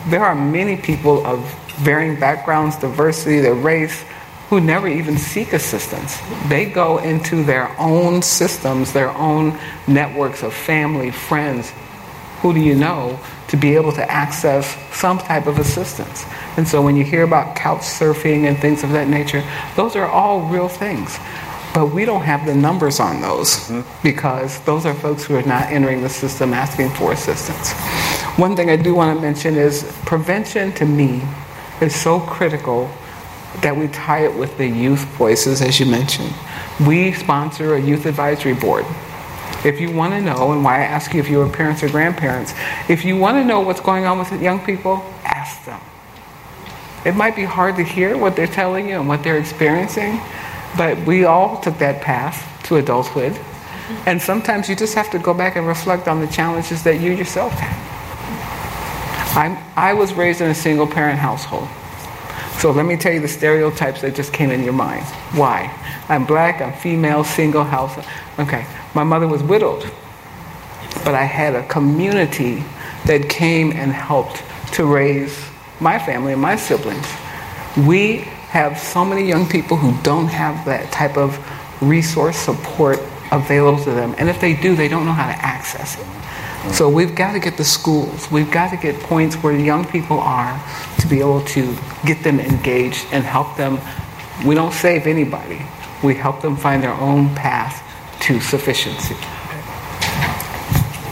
there 0.07 0.23
are 0.23 0.35
many 0.35 0.77
people 0.77 1.25
of 1.25 1.39
varying 1.77 2.19
backgrounds, 2.19 2.77
diversity, 2.77 3.39
their 3.39 3.53
race, 3.53 4.03
who 4.49 4.61
never 4.61 4.87
even 4.87 5.17
seek 5.17 5.53
assistance. 5.53 6.19
They 6.47 6.65
go 6.65 6.99
into 6.99 7.43
their 7.43 7.75
own 7.79 8.21
systems, 8.21 8.93
their 8.93 9.09
own 9.09 9.57
networks 9.87 10.43
of 10.43 10.53
family, 10.53 11.11
friends, 11.11 11.71
who 12.41 12.53
do 12.53 12.59
you 12.59 12.75
know, 12.75 13.19
to 13.47 13.57
be 13.57 13.75
able 13.75 13.91
to 13.93 14.11
access 14.11 14.77
some 14.95 15.17
type 15.17 15.47
of 15.47 15.57
assistance. 15.57 16.25
And 16.57 16.67
so 16.67 16.81
when 16.81 16.95
you 16.95 17.03
hear 17.03 17.23
about 17.23 17.55
couch 17.55 17.81
surfing 17.81 18.47
and 18.47 18.57
things 18.57 18.83
of 18.83 18.91
that 18.91 19.07
nature, 19.07 19.43
those 19.75 19.95
are 19.95 20.07
all 20.07 20.41
real 20.41 20.67
things. 20.67 21.17
But 21.73 21.87
we 21.87 22.05
don't 22.05 22.21
have 22.21 22.45
the 22.45 22.55
numbers 22.55 22.99
on 22.99 23.21
those 23.21 23.67
mm-hmm. 23.67 23.81
because 24.01 24.61
those 24.61 24.85
are 24.85 24.93
folks 24.93 25.25
who 25.25 25.35
are 25.35 25.43
not 25.43 25.63
entering 25.71 26.01
the 26.01 26.09
system 26.09 26.53
asking 26.53 26.89
for 26.91 27.11
assistance. 27.11 27.73
One 28.37 28.55
thing 28.55 28.69
I 28.69 28.77
do 28.77 28.95
want 28.95 29.17
to 29.17 29.21
mention 29.21 29.55
is 29.55 29.83
prevention 30.05 30.71
to 30.73 30.85
me 30.85 31.21
is 31.81 31.93
so 31.93 32.19
critical 32.19 32.89
that 33.61 33.75
we 33.75 33.87
tie 33.87 34.25
it 34.25 34.33
with 34.35 34.57
the 34.57 34.67
youth 34.67 35.03
voices, 35.17 35.61
as 35.61 35.79
you 35.79 35.85
mentioned. 35.85 36.33
We 36.85 37.13
sponsor 37.13 37.75
a 37.75 37.81
youth 37.81 38.05
advisory 38.05 38.53
board. 38.53 38.85
If 39.63 39.79
you 39.79 39.91
want 39.91 40.13
to 40.13 40.21
know, 40.21 40.51
and 40.51 40.63
why 40.63 40.81
I 40.81 40.83
ask 40.83 41.13
you 41.13 41.19
if 41.19 41.29
you 41.29 41.41
are 41.41 41.49
parents 41.49 41.81
or 41.81 41.89
grandparents, 41.89 42.53
if 42.87 43.03
you 43.03 43.17
want 43.17 43.37
to 43.37 43.43
know 43.43 43.61
what's 43.61 43.81
going 43.81 44.05
on 44.05 44.19
with 44.19 44.31
young 44.41 44.59
people, 44.63 45.03
ask 45.23 45.65
them. 45.65 45.79
It 47.05 47.15
might 47.15 47.35
be 47.35 47.43
hard 47.43 47.75
to 47.77 47.83
hear 47.83 48.17
what 48.17 48.35
they're 48.35 48.47
telling 48.47 48.89
you 48.89 48.99
and 48.99 49.07
what 49.07 49.23
they're 49.23 49.37
experiencing, 49.37 50.19
but 50.77 50.97
we 51.05 51.25
all 51.25 51.59
took 51.61 51.77
that 51.79 52.01
path 52.01 52.63
to 52.65 52.77
adulthood. 52.77 53.39
And 54.05 54.21
sometimes 54.21 54.67
you 54.67 54.75
just 54.75 54.95
have 54.95 55.11
to 55.11 55.19
go 55.19 55.33
back 55.33 55.55
and 55.55 55.67
reflect 55.67 56.07
on 56.07 56.19
the 56.19 56.27
challenges 56.27 56.83
that 56.83 56.99
you 56.99 57.11
yourself 57.11 57.53
had. 57.53 57.85
I'm, 59.37 59.57
I 59.75 59.93
was 59.93 60.13
raised 60.13 60.41
in 60.41 60.49
a 60.49 60.55
single 60.55 60.87
parent 60.87 61.19
household. 61.19 61.67
So 62.59 62.71
let 62.71 62.85
me 62.85 62.97
tell 62.97 63.13
you 63.13 63.19
the 63.19 63.27
stereotypes 63.27 64.01
that 64.01 64.15
just 64.15 64.33
came 64.33 64.49
in 64.49 64.63
your 64.63 64.73
mind. 64.73 65.05
Why? 65.33 65.71
I'm 66.09 66.25
black, 66.25 66.61
I'm 66.61 66.73
female, 66.73 67.23
single 67.23 67.63
house. 67.63 67.97
Okay, 68.39 68.65
my 68.93 69.03
mother 69.03 69.27
was 69.27 69.43
widowed, 69.43 69.83
but 71.03 71.13
I 71.13 71.23
had 71.23 71.55
a 71.55 71.67
community 71.67 72.63
that 73.05 73.29
came 73.29 73.71
and 73.71 73.91
helped 73.91 74.43
to 74.73 74.85
raise 74.85 75.37
my 75.79 75.99
family 75.99 76.33
and 76.33 76.41
my 76.41 76.55
siblings. 76.55 77.07
We 77.85 78.17
have 78.49 78.79
so 78.79 79.03
many 79.03 79.27
young 79.27 79.47
people 79.47 79.77
who 79.77 80.01
don't 80.01 80.27
have 80.27 80.65
that 80.65 80.91
type 80.91 81.17
of 81.17 81.37
resource 81.81 82.37
support 82.37 82.99
available 83.31 83.83
to 83.83 83.91
them. 83.91 84.15
And 84.17 84.29
if 84.29 84.39
they 84.39 84.55
do, 84.55 84.75
they 84.75 84.87
don't 84.87 85.05
know 85.05 85.11
how 85.11 85.27
to 85.27 85.45
access 85.45 85.99
it. 85.99 86.05
So 86.73 86.89
we've 86.89 87.15
got 87.15 87.31
to 87.33 87.39
get 87.39 87.57
the 87.57 87.63
schools, 87.63 88.29
we've 88.29 88.51
got 88.51 88.69
to 88.71 88.77
get 88.77 88.99
points 89.01 89.35
where 89.37 89.57
young 89.57 89.85
people 89.85 90.19
are 90.19 90.61
to 90.99 91.07
be 91.07 91.19
able 91.19 91.41
to 91.45 91.75
get 92.05 92.23
them 92.23 92.39
engaged 92.39 93.05
and 93.11 93.23
help 93.23 93.55
them. 93.55 93.79
We 94.45 94.55
don't 94.55 94.73
save 94.73 95.07
anybody, 95.07 95.61
we 96.03 96.15
help 96.15 96.41
them 96.41 96.57
find 96.57 96.83
their 96.83 96.93
own 96.93 97.33
path 97.33 97.81
to 98.23 98.41
sufficiency. 98.41 99.15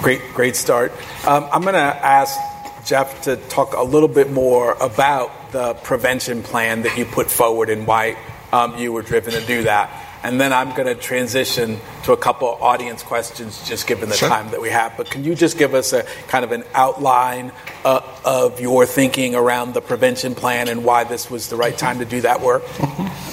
Great, 0.01 0.21
great 0.33 0.57
start. 0.57 0.91
Um, 1.25 1.47
I'm 1.49 1.61
going 1.61 1.75
to 1.75 1.79
ask 1.79 2.37
Jeff 2.85 3.21
to 3.23 3.37
talk 3.37 3.73
a 3.73 3.83
little 3.83 4.09
bit 4.09 4.31
more 4.31 4.73
about 4.81 5.53
the 5.53 5.75
prevention 5.75 6.43
plan 6.43 6.81
that 6.81 6.97
you 6.97 7.05
put 7.05 7.31
forward 7.31 7.69
and 7.69 7.87
why 7.87 8.17
um, 8.51 8.77
you 8.77 8.91
were 8.91 9.01
driven 9.01 9.31
to 9.33 9.45
do 9.45 9.63
that 9.63 10.02
and 10.23 10.39
then 10.39 10.53
I'm 10.53 10.69
going 10.75 10.87
to 10.87 10.95
transition 10.95 11.79
to 12.03 12.13
a 12.13 12.17
couple 12.17 12.47
audience 12.47 13.03
questions, 13.03 13.67
just 13.67 13.87
given 13.87 14.09
the 14.09 14.15
sure. 14.15 14.29
time 14.29 14.51
that 14.51 14.61
we 14.61 14.69
have. 14.69 14.95
But 14.95 15.09
can 15.09 15.23
you 15.23 15.35
just 15.35 15.57
give 15.57 15.73
us 15.73 15.93
a 15.93 16.03
kind 16.27 16.45
of 16.45 16.51
an 16.51 16.63
outline 16.73 17.51
uh, 17.83 18.01
of 18.23 18.59
your 18.59 18.85
thinking 18.85 19.35
around 19.35 19.73
the 19.73 19.81
prevention 19.81 20.33
plan 20.33 20.69
and 20.69 20.83
why 20.83 21.03
this 21.03 21.29
was 21.29 21.49
the 21.49 21.55
right 21.55 21.77
time 21.77 21.99
to 21.99 22.05
do 22.05 22.21
that 22.21 22.41
work? 22.41 22.63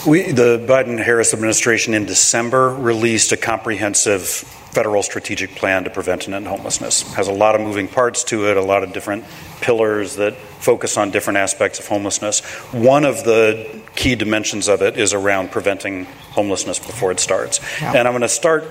We, 0.07 0.32
the 0.32 0.64
Biden-Harris 0.68 1.32
administration 1.32 1.95
in 1.95 2.07
December 2.07 2.74
released 2.74 3.32
a 3.32 3.36
comprehensive 3.36 4.26
federal 4.70 5.03
strategic 5.03 5.57
plan 5.57 5.84
to 5.84 5.91
prevent 5.91 6.26
and 6.26 6.34
end 6.34 6.47
homelessness. 6.47 7.03
It 7.03 7.14
has 7.14 7.28
a 7.28 7.32
lot 7.32 7.55
of 7.55 7.61
moving 7.61 7.88
parts 7.88 8.22
to 8.24 8.49
it, 8.49 8.57
a 8.57 8.62
lot 8.62 8.84
of 8.84 8.93
different 8.93 9.24
pillars 9.61 10.16
that 10.16 10.36
focus 10.36 10.97
on 10.97 11.11
different 11.11 11.38
aspects 11.38 11.80
of 11.80 11.88
homelessness. 11.88 12.41
One 12.72 13.05
of 13.05 13.24
the 13.24 13.80
key 13.95 14.14
dimensions 14.14 14.68
of 14.68 14.82
it 14.82 14.97
is 14.97 15.12
around 15.12 15.51
preventing 15.51 16.05
homelessness 16.05 16.78
before 16.78 17.11
it 17.11 17.20
starts. 17.20 17.61
Yeah. 17.80 17.95
And 17.95 18.09
I'm 18.09 18.12
going 18.12 18.22
to 18.22 18.28
start 18.28 18.64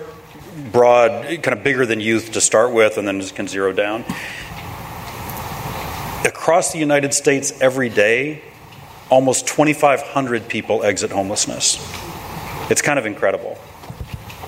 broad, 0.72 1.24
kind 1.44 1.58
of 1.58 1.64
bigger 1.64 1.86
than 1.86 2.00
youth 2.00 2.34
to 2.34 2.42
start 2.42 2.74
with, 2.74 2.98
and 2.98 3.08
then 3.08 3.22
just 3.22 3.36
can 3.36 3.48
zero 3.48 3.72
down. 3.74 4.04
Across 6.26 6.74
the 6.74 6.80
United 6.80 7.14
States 7.14 7.54
every 7.62 7.90
day, 7.90 8.42
almost 9.10 9.48
2,500 9.48 10.48
people 10.48 10.84
exit 10.84 11.12
homelessness. 11.12 11.78
It's 12.70 12.82
kind 12.82 13.00
of 13.00 13.06
incredible. 13.06 13.58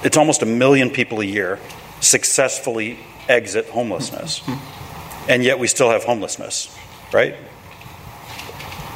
It's 0.04 0.18
almost 0.18 0.42
a 0.42 0.46
million 0.46 0.90
people 0.90 1.22
a 1.22 1.26
year 1.26 1.60
successfully 2.02 3.00
exit 3.30 3.70
homelessness. 3.70 4.40
Mm-hmm. 4.40 5.30
And 5.30 5.44
yet 5.44 5.60
we 5.60 5.68
still 5.68 5.92
have 5.92 6.04
homelessness, 6.04 6.76
right? 7.14 7.36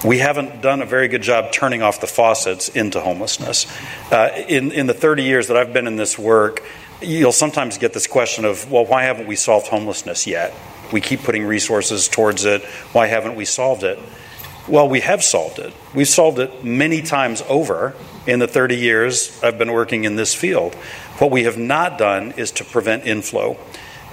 We 0.03 0.19
haven't 0.19 0.61
done 0.61 0.81
a 0.81 0.85
very 0.85 1.07
good 1.07 1.21
job 1.21 1.51
turning 1.51 1.81
off 1.81 2.01
the 2.01 2.07
faucets 2.07 2.69
into 2.69 2.99
homelessness. 2.99 3.65
Uh, 4.11 4.29
in, 4.47 4.71
in 4.71 4.87
the 4.87 4.93
30 4.93 5.23
years 5.23 5.47
that 5.47 5.57
I've 5.57 5.73
been 5.73 5.87
in 5.87 5.95
this 5.95 6.17
work, 6.17 6.63
you'll 7.01 7.31
sometimes 7.31 7.77
get 7.77 7.93
this 7.93 8.07
question 8.07 8.45
of, 8.45 8.69
well, 8.71 8.85
why 8.85 9.03
haven't 9.03 9.27
we 9.27 9.35
solved 9.35 9.67
homelessness 9.67 10.27
yet? 10.27 10.53
We 10.91 11.01
keep 11.01 11.23
putting 11.23 11.45
resources 11.45 12.07
towards 12.07 12.45
it. 12.45 12.63
Why 12.93 13.07
haven't 13.07 13.35
we 13.35 13.45
solved 13.45 13.83
it? 13.83 13.99
Well, 14.67 14.89
we 14.89 15.01
have 15.01 15.23
solved 15.23 15.59
it. 15.59 15.73
We've 15.93 16.07
solved 16.07 16.39
it 16.39 16.63
many 16.63 17.01
times 17.01 17.43
over 17.47 17.93
in 18.25 18.39
the 18.39 18.47
30 18.47 18.75
years 18.75 19.41
I've 19.43 19.57
been 19.57 19.71
working 19.71 20.03
in 20.03 20.15
this 20.15 20.33
field. 20.33 20.75
What 21.19 21.31
we 21.31 21.43
have 21.43 21.57
not 21.57 21.97
done 21.97 22.33
is 22.33 22.51
to 22.53 22.65
prevent 22.65 23.05
inflow. 23.05 23.57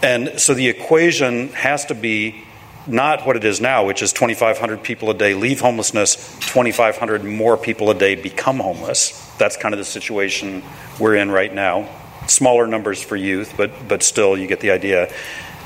And 0.02 0.38
so 0.40 0.52
the 0.52 0.68
equation 0.68 1.48
has 1.50 1.86
to 1.86 1.94
be 1.94 2.44
not 2.86 3.26
what 3.26 3.36
it 3.36 3.44
is 3.44 3.60
now, 3.60 3.86
which 3.86 4.02
is 4.02 4.12
2,500 4.12 4.82
people 4.82 5.10
a 5.10 5.14
day 5.14 5.34
leave 5.34 5.60
homelessness, 5.60 6.16
2,500 6.40 7.24
more 7.24 7.56
people 7.56 7.90
a 7.90 7.94
day 7.94 8.14
become 8.14 8.58
homeless. 8.58 9.32
That's 9.38 9.56
kind 9.56 9.74
of 9.74 9.78
the 9.78 9.84
situation 9.84 10.62
we're 10.98 11.16
in 11.16 11.30
right 11.30 11.52
now. 11.52 11.88
Smaller 12.26 12.66
numbers 12.66 13.02
for 13.02 13.16
youth, 13.16 13.54
but, 13.56 13.88
but 13.88 14.02
still, 14.02 14.36
you 14.36 14.46
get 14.46 14.60
the 14.60 14.70
idea. 14.70 15.12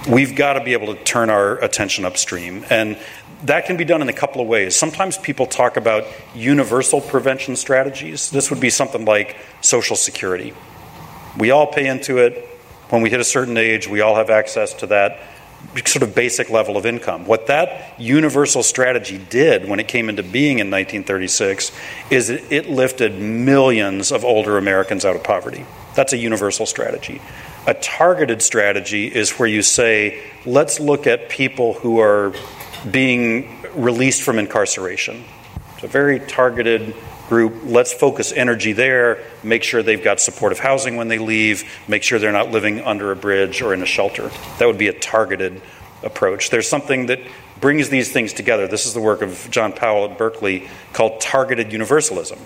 We've 0.09 0.37
got 0.37 0.55
to 0.55 0.65
be 0.65 0.73
able 0.73 0.95
to 0.95 1.03
turn 1.05 1.31
our 1.31 1.63
attention 1.63 2.05
upstream. 2.05 2.65
And 2.71 2.99
that 3.45 3.67
can 3.67 3.77
be 3.77 3.85
done 3.85 4.03
in 4.03 4.09
a 4.09 4.15
couple 4.15 4.41
of 4.41 4.49
ways. 4.49 4.77
Sometimes 4.77 5.19
people 5.19 5.47
talk 5.47 5.77
about 5.77 6.05
universal 6.35 7.01
prevention 7.01 7.57
strategies. 7.57 8.31
This 8.31 8.51
would 8.51 8.61
be 8.61 8.71
something 8.71 9.05
like 9.05 9.37
Social 9.61 9.97
Security. 9.97 10.55
We 11.39 11.51
all 11.51 11.67
pay 11.67 11.87
into 11.87 12.19
it. 12.19 12.45
When 12.89 13.03
we 13.03 13.11
hit 13.11 13.21
a 13.21 13.25
certain 13.25 13.57
age, 13.57 13.89
we 13.89 14.01
all 14.01 14.15
have 14.15 14.31
access 14.31 14.73
to 14.75 14.87
that 14.87 15.19
sort 15.85 16.03
of 16.03 16.15
basic 16.15 16.49
level 16.49 16.77
of 16.77 16.87
income. 16.87 17.27
What 17.27 17.49
that 17.49 18.01
universal 18.01 18.63
strategy 18.63 19.19
did 19.19 19.69
when 19.69 19.79
it 19.79 19.89
came 19.89 20.09
into 20.09 20.23
being 20.23 20.59
in 20.59 20.71
1936 20.71 21.71
is 22.11 22.31
it 22.31 22.69
lifted 22.69 23.21
millions 23.21 24.11
of 24.11 24.25
older 24.25 24.57
Americans 24.57 25.05
out 25.05 25.17
of 25.17 25.23
poverty. 25.23 25.67
That's 25.95 26.13
a 26.13 26.17
universal 26.17 26.67
strategy. 26.67 27.21
A 27.67 27.75
targeted 27.75 28.43
strategy 28.43 29.07
is 29.07 29.33
where 29.33 29.49
you 29.49 29.63
say, 29.63 30.23
let's 30.45 30.79
look 30.79 31.07
at 31.07 31.29
people 31.29 31.75
who 31.75 32.01
are 32.01 32.33
being 32.91 33.63
released 33.75 34.23
from 34.23 34.39
incarceration. 34.39 35.25
It's 35.75 35.85
a 35.85 35.89
very 35.89 36.21
targeted 36.21 36.95
group, 37.29 37.55
let's 37.65 37.93
focus 37.93 38.33
energy 38.33 38.73
there, 38.73 39.23
make 39.43 39.63
sure 39.63 39.83
they've 39.83 40.03
got 40.03 40.21
supportive 40.21 40.59
housing 40.59 40.97
when 40.97 41.09
they 41.09 41.19
leave, 41.19 41.65
make 41.89 42.03
sure 42.03 42.19
they're 42.19 42.33
not 42.33 42.51
living 42.51 42.81
under 42.81 43.13
a 43.13 43.17
bridge 43.17 43.63
or 43.63 43.75
in 43.75 43.83
a 43.83 43.87
shelter. 43.87 44.31
That 44.59 44.67
would 44.67 44.79
be 44.79 44.89
a 44.89 44.93
targeted 44.93 45.61
approach. 46.03 46.51
There's 46.51 46.69
something 46.69 47.07
that 47.07 47.21
brings 47.61 47.89
these 47.89 48.13
things 48.13 48.33
together. 48.33 48.69
This 48.69 48.87
is 48.87 48.95
the 48.95 49.01
work 49.01 49.23
of 49.23 49.49
John 49.51 49.73
Powell 49.73 50.11
at 50.11 50.19
Berkeley 50.19 50.69
called 50.93 51.21
targeted 51.21 51.73
universalism, 51.73 52.39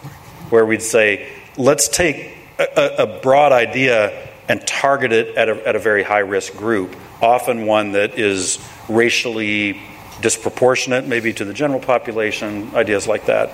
where 0.50 0.64
we'd 0.64 0.82
say, 0.82 1.28
let's 1.56 1.88
take 1.88 2.36
a, 2.58 2.94
a 2.98 3.20
broad 3.20 3.52
idea 3.52 4.28
and 4.48 4.66
target 4.66 5.12
it 5.12 5.36
at 5.36 5.48
a, 5.48 5.68
at 5.68 5.76
a 5.76 5.78
very 5.78 6.02
high 6.02 6.20
risk 6.20 6.56
group, 6.56 6.96
often 7.22 7.66
one 7.66 7.92
that 7.92 8.18
is 8.18 8.58
racially 8.88 9.80
disproportionate, 10.20 11.06
maybe 11.06 11.32
to 11.32 11.44
the 11.44 11.54
general 11.54 11.80
population, 11.80 12.70
ideas 12.74 13.06
like 13.06 13.26
that. 13.26 13.52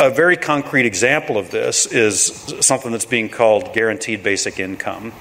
A 0.00 0.10
very 0.10 0.36
concrete 0.36 0.86
example 0.86 1.36
of 1.36 1.50
this 1.50 1.86
is 1.86 2.54
something 2.60 2.90
that's 2.90 3.04
being 3.04 3.28
called 3.28 3.74
guaranteed 3.74 4.22
basic 4.22 4.58
income. 4.58 5.12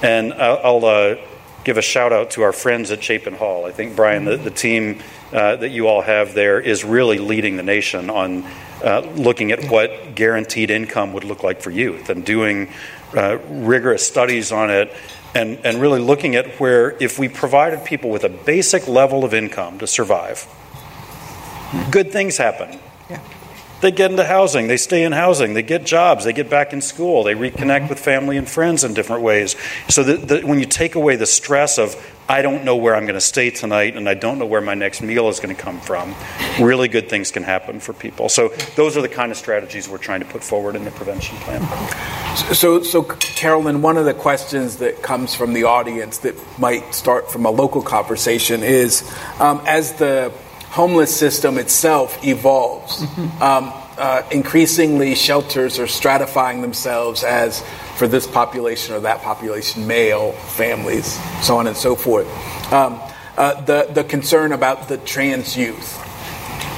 And 0.00 0.32
I'll, 0.32 0.84
uh, 0.84 1.16
give 1.64 1.76
a 1.76 1.82
shout 1.82 2.14
out 2.14 2.30
to 2.30 2.42
our 2.42 2.52
friends 2.52 2.90
at 2.90 3.02
Chapin 3.02 3.34
Hall. 3.34 3.66
I 3.66 3.72
think, 3.72 3.94
Bryan, 3.94 4.24
the, 4.24 4.36
the 4.38 4.50
team 4.50 5.02
uh, 5.32 5.56
that 5.56 5.68
you 5.68 5.86
all 5.86 6.00
have 6.00 6.32
there 6.32 6.58
is 6.60 6.82
really 6.82 7.18
leading 7.18 7.56
the 7.56 7.62
nation 7.62 8.08
on 8.08 8.44
uh, 8.82 9.00
looking 9.16 9.52
at 9.52 9.68
what 9.70 10.14
guaranteed 10.14 10.70
income 10.70 11.12
would 11.12 11.24
look 11.24 11.42
like 11.42 11.60
for 11.60 11.70
youth 11.70 12.08
and 12.08 12.24
doing 12.24 12.70
uh, 13.14 13.36
rigorous 13.50 14.06
studies 14.06 14.50
on 14.50 14.70
it 14.70 14.90
and, 15.34 15.58
and 15.64 15.78
really 15.78 16.00
looking 16.00 16.36
at 16.36 16.46
where 16.58 16.96
if 17.02 17.18
we 17.18 17.28
provided 17.28 17.84
people 17.84 18.08
with 18.08 18.24
a 18.24 18.30
basic 18.30 18.88
level 18.88 19.24
of 19.24 19.34
income 19.34 19.78
to 19.78 19.86
survive, 19.86 20.46
good 21.90 22.12
things 22.12 22.38
happen. 22.38 22.78
Yeah. 23.10 23.20
They 23.80 23.92
get 23.92 24.10
into 24.10 24.24
housing, 24.24 24.66
they 24.66 24.76
stay 24.76 25.04
in 25.04 25.12
housing, 25.12 25.54
they 25.54 25.62
get 25.62 25.84
jobs, 25.84 26.24
they 26.24 26.32
get 26.32 26.50
back 26.50 26.72
in 26.72 26.80
school, 26.80 27.22
they 27.22 27.34
reconnect 27.34 27.88
with 27.88 28.00
family 28.00 28.36
and 28.36 28.48
friends 28.48 28.82
in 28.82 28.92
different 28.92 29.22
ways. 29.22 29.54
So 29.88 30.02
that, 30.02 30.28
that 30.28 30.44
when 30.44 30.58
you 30.58 30.66
take 30.66 30.96
away 30.96 31.14
the 31.14 31.26
stress 31.26 31.78
of, 31.78 31.94
I 32.28 32.42
don't 32.42 32.64
know 32.64 32.76
where 32.76 32.94
I'm 32.94 33.04
going 33.04 33.14
to 33.14 33.20
stay 33.20 33.50
tonight 33.50 33.96
and 33.96 34.08
I 34.08 34.14
don't 34.14 34.38
know 34.38 34.46
where 34.46 34.60
my 34.60 34.74
next 34.74 35.00
meal 35.00 35.28
is 35.28 35.40
going 35.40 35.54
to 35.54 35.60
come 35.60 35.80
from, 35.80 36.14
really 36.60 36.88
good 36.88 37.08
things 37.08 37.30
can 37.30 37.44
happen 37.44 37.78
for 37.78 37.92
people. 37.92 38.28
So 38.28 38.48
those 38.74 38.96
are 38.96 39.00
the 39.00 39.08
kind 39.08 39.30
of 39.30 39.38
strategies 39.38 39.88
we're 39.88 39.98
trying 39.98 40.20
to 40.20 40.26
put 40.26 40.42
forward 40.42 40.74
in 40.74 40.84
the 40.84 40.90
prevention 40.90 41.36
plan. 41.38 41.62
So, 42.54 42.82
so 42.82 43.02
Carolyn, 43.02 43.80
one 43.80 43.96
of 43.96 44.04
the 44.04 44.14
questions 44.14 44.76
that 44.78 45.02
comes 45.02 45.34
from 45.34 45.52
the 45.52 45.64
audience 45.64 46.18
that 46.18 46.34
might 46.58 46.94
start 46.94 47.30
from 47.30 47.46
a 47.46 47.50
local 47.50 47.82
conversation 47.82 48.62
is 48.62 49.08
um, 49.38 49.62
as 49.66 49.94
the 49.94 50.32
homeless 50.78 51.12
system 51.12 51.58
itself 51.58 52.24
evolves. 52.24 53.00
Mm-hmm. 53.00 53.42
Um, 53.42 53.72
uh, 53.98 54.22
increasingly, 54.30 55.16
shelters 55.16 55.80
are 55.80 55.86
stratifying 55.86 56.60
themselves 56.60 57.24
as 57.24 57.64
for 57.96 58.06
this 58.06 58.28
population 58.28 58.94
or 58.94 59.00
that 59.00 59.20
population, 59.22 59.88
male, 59.88 60.30
families, 60.54 61.18
so 61.44 61.56
on 61.56 61.66
and 61.66 61.76
so 61.76 61.96
forth. 61.96 62.28
Um, 62.72 63.00
uh, 63.36 63.60
the, 63.62 63.88
the 63.92 64.04
concern 64.04 64.52
about 64.52 64.86
the 64.86 64.98
trans 64.98 65.56
youth. 65.56 65.98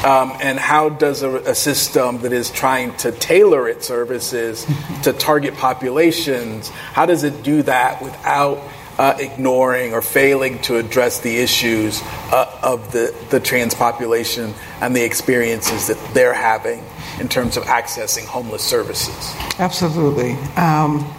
Um, 0.03 0.33
and 0.41 0.59
how 0.59 0.89
does 0.89 1.23
a, 1.23 1.37
a, 1.51 1.55
system 1.55 2.23
that 2.23 2.33
is 2.33 2.51
trying 2.51 2.97
to 3.05 3.13
tailor 3.13 3.69
its 3.69 3.87
services 3.87 4.67
to 5.03 5.13
target 5.13 5.53
populations, 5.57 6.71
how 6.71 7.05
does 7.05 7.23
it 7.23 7.43
do 7.43 7.63
that 7.65 8.01
without 8.01 8.63
uh, 9.01 9.17
ignoring 9.19 9.95
or 9.95 10.03
failing 10.03 10.59
to 10.59 10.77
address 10.77 11.21
the 11.21 11.39
issues 11.39 12.03
uh, 12.31 12.61
of 12.63 12.93
the, 12.93 13.17
the 13.31 13.41
trans 13.41 13.75
population 13.75 14.53
and 14.83 14.95
the 14.95 15.03
experiences 15.03 15.87
that 15.87 15.97
they're 16.13 16.35
having 16.35 16.85
in 17.19 17.27
terms 17.27 17.57
of 17.57 17.63
accessing 17.65 18.27
homeless 18.27 18.63
services. 18.63 19.35
Absolutely. 19.59 20.33
Um, 20.57 21.11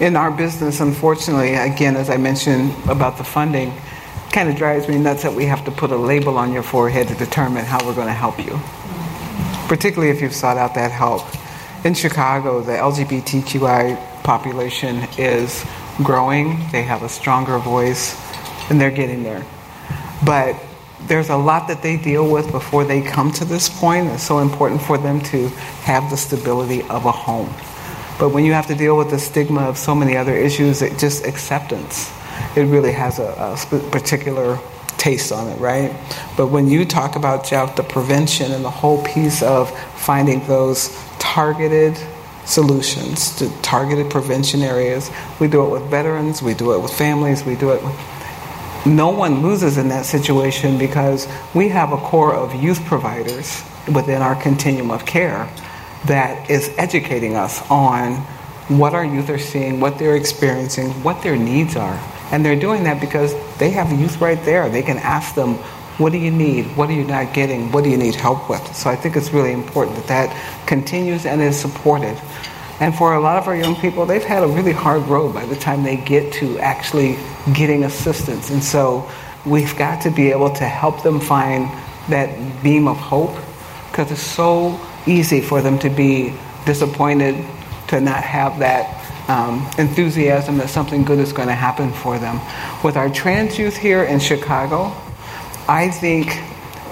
in 0.00 0.16
our 0.16 0.32
business, 0.32 0.80
unfortunately, 0.80 1.54
again, 1.54 1.94
as 1.94 2.10
I 2.10 2.16
mentioned 2.16 2.74
about 2.88 3.16
the 3.16 3.24
funding, 3.24 3.72
kind 4.32 4.48
of 4.48 4.56
drives 4.56 4.88
me 4.88 4.98
nuts 4.98 5.22
that 5.22 5.34
we 5.34 5.44
have 5.44 5.64
to 5.66 5.70
put 5.70 5.92
a 5.92 5.96
label 5.96 6.36
on 6.36 6.52
your 6.52 6.64
forehead 6.64 7.06
to 7.06 7.14
determine 7.14 7.64
how 7.64 7.78
we're 7.86 7.94
going 7.94 8.08
to 8.08 8.12
help 8.12 8.40
you, 8.44 8.58
particularly 9.68 10.10
if 10.10 10.20
you've 10.20 10.34
sought 10.34 10.56
out 10.56 10.74
that 10.74 10.90
help. 10.90 11.22
In 11.84 11.94
Chicago, 11.94 12.60
the 12.60 12.72
LGBTQI 12.72 14.24
population 14.24 15.06
is 15.16 15.64
growing, 16.02 16.58
they 16.70 16.82
have 16.82 17.02
a 17.02 17.08
stronger 17.08 17.58
voice, 17.58 18.20
and 18.70 18.80
they're 18.80 18.90
getting 18.90 19.22
there. 19.22 19.44
But 20.24 20.56
there's 21.06 21.28
a 21.28 21.36
lot 21.36 21.68
that 21.68 21.82
they 21.82 21.96
deal 21.96 22.30
with 22.30 22.50
before 22.50 22.84
they 22.84 23.02
come 23.02 23.30
to 23.32 23.44
this 23.44 23.68
point. 23.68 24.08
It's 24.08 24.22
so 24.22 24.38
important 24.38 24.80
for 24.80 24.96
them 24.96 25.20
to 25.22 25.48
have 25.84 26.10
the 26.10 26.16
stability 26.16 26.82
of 26.82 27.04
a 27.04 27.12
home. 27.12 27.52
But 28.18 28.30
when 28.30 28.44
you 28.44 28.52
have 28.52 28.66
to 28.68 28.74
deal 28.74 28.96
with 28.96 29.10
the 29.10 29.18
stigma 29.18 29.62
of 29.62 29.76
so 29.76 29.94
many 29.94 30.16
other 30.16 30.34
issues, 30.34 30.82
it 30.82 30.98
just 30.98 31.26
acceptance, 31.26 32.12
it 32.56 32.62
really 32.62 32.92
has 32.92 33.18
a, 33.18 33.24
a 33.24 33.90
particular 33.90 34.58
taste 34.96 35.32
on 35.32 35.48
it, 35.48 35.58
right? 35.58 35.94
But 36.36 36.46
when 36.46 36.68
you 36.68 36.84
talk 36.84 37.16
about 37.16 37.44
Jeff, 37.44 37.76
the 37.76 37.82
prevention 37.82 38.52
and 38.52 38.64
the 38.64 38.70
whole 38.70 39.04
piece 39.04 39.42
of 39.42 39.76
finding 39.98 40.46
those 40.46 40.96
targeted 41.18 41.98
solutions 42.44 43.36
to 43.36 43.48
targeted 43.62 44.10
prevention 44.10 44.62
areas, 44.62 45.10
we 45.40 45.48
do 45.48 45.64
it 45.64 45.70
with 45.70 45.90
veterans, 45.90 46.42
we 46.42 46.54
do 46.54 46.72
it 46.74 46.80
with 46.80 46.92
families, 46.92 47.44
we 47.44 47.54
do 47.54 47.70
it 47.70 47.82
with 47.82 47.94
no 48.86 49.08
one 49.08 49.42
loses 49.42 49.78
in 49.78 49.88
that 49.88 50.04
situation 50.04 50.76
because 50.76 51.26
we 51.54 51.68
have 51.68 51.92
a 51.92 51.96
core 51.96 52.34
of 52.34 52.54
youth 52.54 52.84
providers 52.84 53.64
within 53.94 54.20
our 54.20 54.34
continuum 54.34 54.90
of 54.90 55.06
care 55.06 55.48
that 56.04 56.50
is 56.50 56.70
educating 56.76 57.34
us 57.34 57.62
on 57.70 58.16
what 58.68 58.94
our 58.94 59.04
youth 59.04 59.30
are 59.30 59.38
seeing, 59.38 59.80
what 59.80 59.98
they're 59.98 60.16
experiencing, 60.16 60.90
what 61.02 61.22
their 61.22 61.36
needs 61.36 61.76
are. 61.76 61.98
And 62.30 62.44
they're 62.44 62.58
doing 62.58 62.84
that 62.84 63.00
because 63.00 63.34
they 63.58 63.70
have 63.70 63.92
youth 63.92 64.20
right 64.20 64.42
there. 64.44 64.68
They 64.68 64.82
can 64.82 64.98
ask 64.98 65.34
them, 65.34 65.58
what 65.98 66.12
do 66.12 66.18
you 66.18 66.30
need? 66.30 66.66
What 66.76 66.88
are 66.90 66.92
you 66.92 67.04
not 67.04 67.32
getting? 67.34 67.70
What 67.70 67.84
do 67.84 67.90
you 67.90 67.96
need 67.96 68.14
help 68.14 68.50
with? 68.50 68.74
So 68.74 68.90
I 68.90 68.96
think 68.96 69.16
it's 69.16 69.32
really 69.32 69.52
important 69.52 69.96
that 69.96 70.08
that 70.08 70.66
continues 70.66 71.24
and 71.24 71.40
is 71.40 71.58
supported. 71.58 72.20
And 72.80 72.94
for 72.94 73.14
a 73.14 73.20
lot 73.20 73.36
of 73.36 73.46
our 73.46 73.54
young 73.54 73.76
people, 73.76 74.04
they've 74.04 74.24
had 74.24 74.42
a 74.42 74.48
really 74.48 74.72
hard 74.72 75.02
road 75.02 75.32
by 75.32 75.46
the 75.46 75.54
time 75.54 75.84
they 75.84 75.96
get 75.96 76.32
to 76.34 76.58
actually 76.58 77.16
getting 77.52 77.84
assistance. 77.84 78.50
And 78.50 78.62
so 78.62 79.08
we've 79.46 79.76
got 79.76 80.02
to 80.02 80.10
be 80.10 80.32
able 80.32 80.50
to 80.54 80.64
help 80.64 81.02
them 81.04 81.20
find 81.20 81.70
that 82.08 82.62
beam 82.62 82.88
of 82.88 82.96
hope 82.96 83.36
because 83.90 84.10
it's 84.10 84.20
so 84.20 84.80
easy 85.06 85.40
for 85.40 85.62
them 85.62 85.78
to 85.78 85.88
be 85.88 86.34
disappointed, 86.66 87.44
to 87.88 88.00
not 88.00 88.24
have 88.24 88.58
that 88.58 89.00
um, 89.28 89.70
enthusiasm 89.78 90.58
that 90.58 90.68
something 90.68 91.04
good 91.04 91.20
is 91.20 91.32
going 91.32 91.48
to 91.48 91.54
happen 91.54 91.92
for 91.92 92.18
them. 92.18 92.40
With 92.82 92.96
our 92.96 93.08
trans 93.08 93.58
youth 93.58 93.76
here 93.76 94.02
in 94.02 94.18
Chicago, 94.18 94.92
I 95.68 95.88
think, 95.88 96.38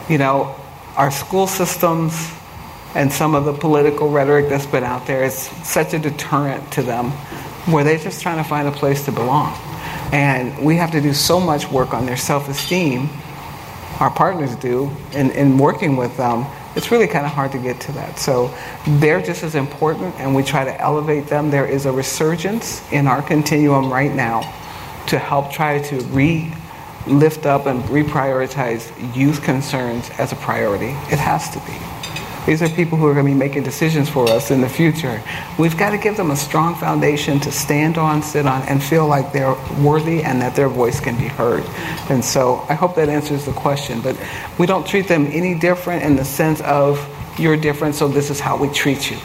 you 0.08 0.16
know, 0.16 0.56
our 0.96 1.10
school 1.10 1.46
systems 1.46 2.32
and 2.94 3.12
some 3.12 3.34
of 3.34 3.44
the 3.44 3.52
political 3.52 4.10
rhetoric 4.10 4.48
that's 4.48 4.66
been 4.66 4.84
out 4.84 5.06
there 5.06 5.24
is 5.24 5.34
such 5.34 5.92
a 5.92 5.98
deterrent 5.98 6.72
to 6.72 6.82
them 6.82 7.10
where 7.66 7.84
they're 7.84 7.98
just 7.98 8.22
trying 8.22 8.42
to 8.42 8.48
find 8.48 8.66
a 8.66 8.72
place 8.72 9.04
to 9.04 9.12
belong. 9.12 9.54
And 10.12 10.64
we 10.64 10.76
have 10.76 10.90
to 10.92 11.00
do 11.00 11.12
so 11.12 11.38
much 11.38 11.70
work 11.70 11.92
on 11.92 12.06
their 12.06 12.16
self 12.16 12.48
esteem, 12.48 13.08
our 14.00 14.10
partners 14.10 14.56
do, 14.56 14.90
in, 15.12 15.30
in 15.32 15.58
working 15.58 15.96
with 15.96 16.16
them. 16.16 16.46
It's 16.74 16.90
really 16.90 17.06
kind 17.06 17.26
of 17.26 17.32
hard 17.32 17.52
to 17.52 17.58
get 17.58 17.78
to 17.82 17.92
that. 17.92 18.18
So 18.18 18.54
they're 18.86 19.20
just 19.20 19.42
as 19.42 19.54
important, 19.54 20.14
and 20.18 20.34
we 20.34 20.42
try 20.42 20.64
to 20.64 20.80
elevate 20.80 21.26
them. 21.26 21.50
There 21.50 21.66
is 21.66 21.84
a 21.84 21.92
resurgence 21.92 22.90
in 22.90 23.06
our 23.06 23.20
continuum 23.22 23.92
right 23.92 24.14
now 24.14 24.40
to 25.08 25.18
help 25.18 25.52
try 25.52 25.80
to 25.82 26.00
re 26.04 26.52
lift 27.06 27.46
up 27.46 27.66
and 27.66 27.82
reprioritize 27.84 28.90
youth 29.16 29.42
concerns 29.42 30.10
as 30.18 30.32
a 30.32 30.36
priority. 30.36 30.90
It 31.12 31.18
has 31.18 31.50
to 31.50 31.58
be. 31.60 31.92
These 32.46 32.60
are 32.60 32.68
people 32.68 32.98
who 32.98 33.06
are 33.06 33.14
going 33.14 33.26
to 33.26 33.32
be 33.32 33.38
making 33.38 33.62
decisions 33.62 34.10
for 34.10 34.28
us 34.28 34.50
in 34.50 34.60
the 34.60 34.68
future. 34.68 35.22
We've 35.60 35.78
got 35.78 35.90
to 35.90 35.98
give 35.98 36.16
them 36.16 36.32
a 36.32 36.36
strong 36.36 36.74
foundation 36.74 37.38
to 37.38 37.52
stand 37.52 37.98
on, 37.98 38.20
sit 38.20 38.46
on, 38.46 38.62
and 38.62 38.82
feel 38.82 39.06
like 39.06 39.32
they're 39.32 39.54
worthy 39.80 40.24
and 40.24 40.42
that 40.42 40.56
their 40.56 40.68
voice 40.68 40.98
can 40.98 41.16
be 41.16 41.28
heard. 41.28 41.62
And 42.10 42.24
so 42.24 42.66
I 42.68 42.74
hope 42.74 42.96
that 42.96 43.08
answers 43.08 43.44
the 43.44 43.52
question. 43.52 44.00
But 44.00 44.16
we 44.58 44.66
don't 44.66 44.84
treat 44.84 45.06
them 45.06 45.26
any 45.26 45.54
different 45.54 46.02
in 46.02 46.16
the 46.16 46.24
sense 46.24 46.60
of 46.62 46.98
you're 47.38 47.56
different, 47.56 47.94
so 47.94 48.08
this 48.08 48.28
is 48.28 48.40
how 48.40 48.56
we 48.56 48.68
treat 48.70 49.08
you. 49.08 49.18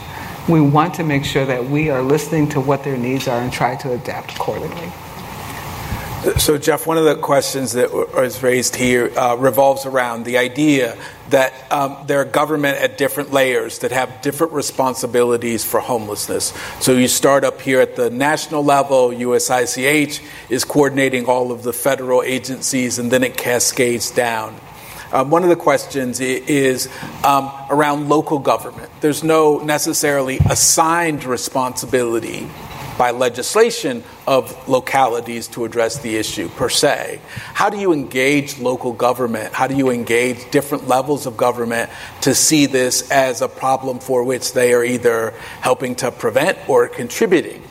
We 0.47 0.61
want 0.61 0.93
to 0.95 1.03
make 1.03 1.25
sure 1.25 1.45
that 1.45 1.65
we 1.65 1.89
are 1.89 2.03
listening 2.03 2.47
to 2.49 2.61
what 2.61 2.83
their 2.83 2.97
needs 2.97 3.27
are 3.27 3.39
and 3.39 3.51
try 3.51 3.75
to 3.77 3.93
adapt 3.93 4.35
accordingly. 4.35 4.91
So, 6.35 6.57
Jeff, 6.57 6.85
one 6.85 6.97
of 6.97 7.05
the 7.05 7.15
questions 7.15 7.71
that 7.71 7.93
was 7.93 8.43
raised 8.43 8.75
here 8.75 9.17
uh, 9.17 9.35
revolves 9.35 9.85
around 9.85 10.25
the 10.25 10.37
idea 10.37 10.97
that 11.29 11.53
um, 11.71 12.03
there 12.05 12.19
are 12.19 12.25
government 12.25 12.77
at 12.79 12.97
different 12.97 13.31
layers 13.31 13.79
that 13.79 13.93
have 13.93 14.21
different 14.21 14.51
responsibilities 14.51 15.63
for 15.63 15.79
homelessness. 15.79 16.53
So, 16.81 16.91
you 16.91 17.07
start 17.07 17.45
up 17.45 17.61
here 17.61 17.79
at 17.79 17.95
the 17.95 18.09
national 18.09 18.65
level, 18.65 19.09
USICH 19.09 20.21
is 20.49 20.65
coordinating 20.65 21.27
all 21.27 21.53
of 21.53 21.63
the 21.63 21.71
federal 21.71 22.21
agencies, 22.21 22.99
and 22.99 23.09
then 23.09 23.23
it 23.23 23.37
cascades 23.37 24.11
down. 24.11 24.53
Um, 25.13 25.29
one 25.29 25.43
of 25.43 25.49
the 25.49 25.55
questions 25.55 26.19
is 26.19 26.89
um, 27.23 27.49
around 27.69 28.09
local 28.09 28.39
government. 28.39 28.91
There's 28.99 29.23
no 29.23 29.59
necessarily 29.59 30.39
assigned 30.39 31.23
responsibility 31.23 32.49
by 32.97 33.11
legislation 33.11 34.03
of 34.25 34.67
localities 34.67 35.47
to 35.49 35.65
address 35.65 35.99
the 35.99 36.15
issue 36.15 36.49
per 36.49 36.69
se. 36.69 37.21
How 37.53 37.69
do 37.69 37.77
you 37.77 37.93
engage 37.93 38.59
local 38.59 38.93
government? 38.93 39.53
How 39.53 39.67
do 39.67 39.75
you 39.75 39.89
engage 39.89 40.49
different 40.51 40.87
levels 40.87 41.25
of 41.25 41.37
government 41.37 41.89
to 42.21 42.33
see 42.33 42.65
this 42.65 43.09
as 43.11 43.41
a 43.41 43.47
problem 43.47 43.99
for 43.99 44.23
which 44.23 44.53
they 44.53 44.73
are 44.73 44.83
either 44.83 45.31
helping 45.61 45.95
to 45.95 46.11
prevent 46.11 46.57
or 46.67 46.87
contributing? 46.87 47.63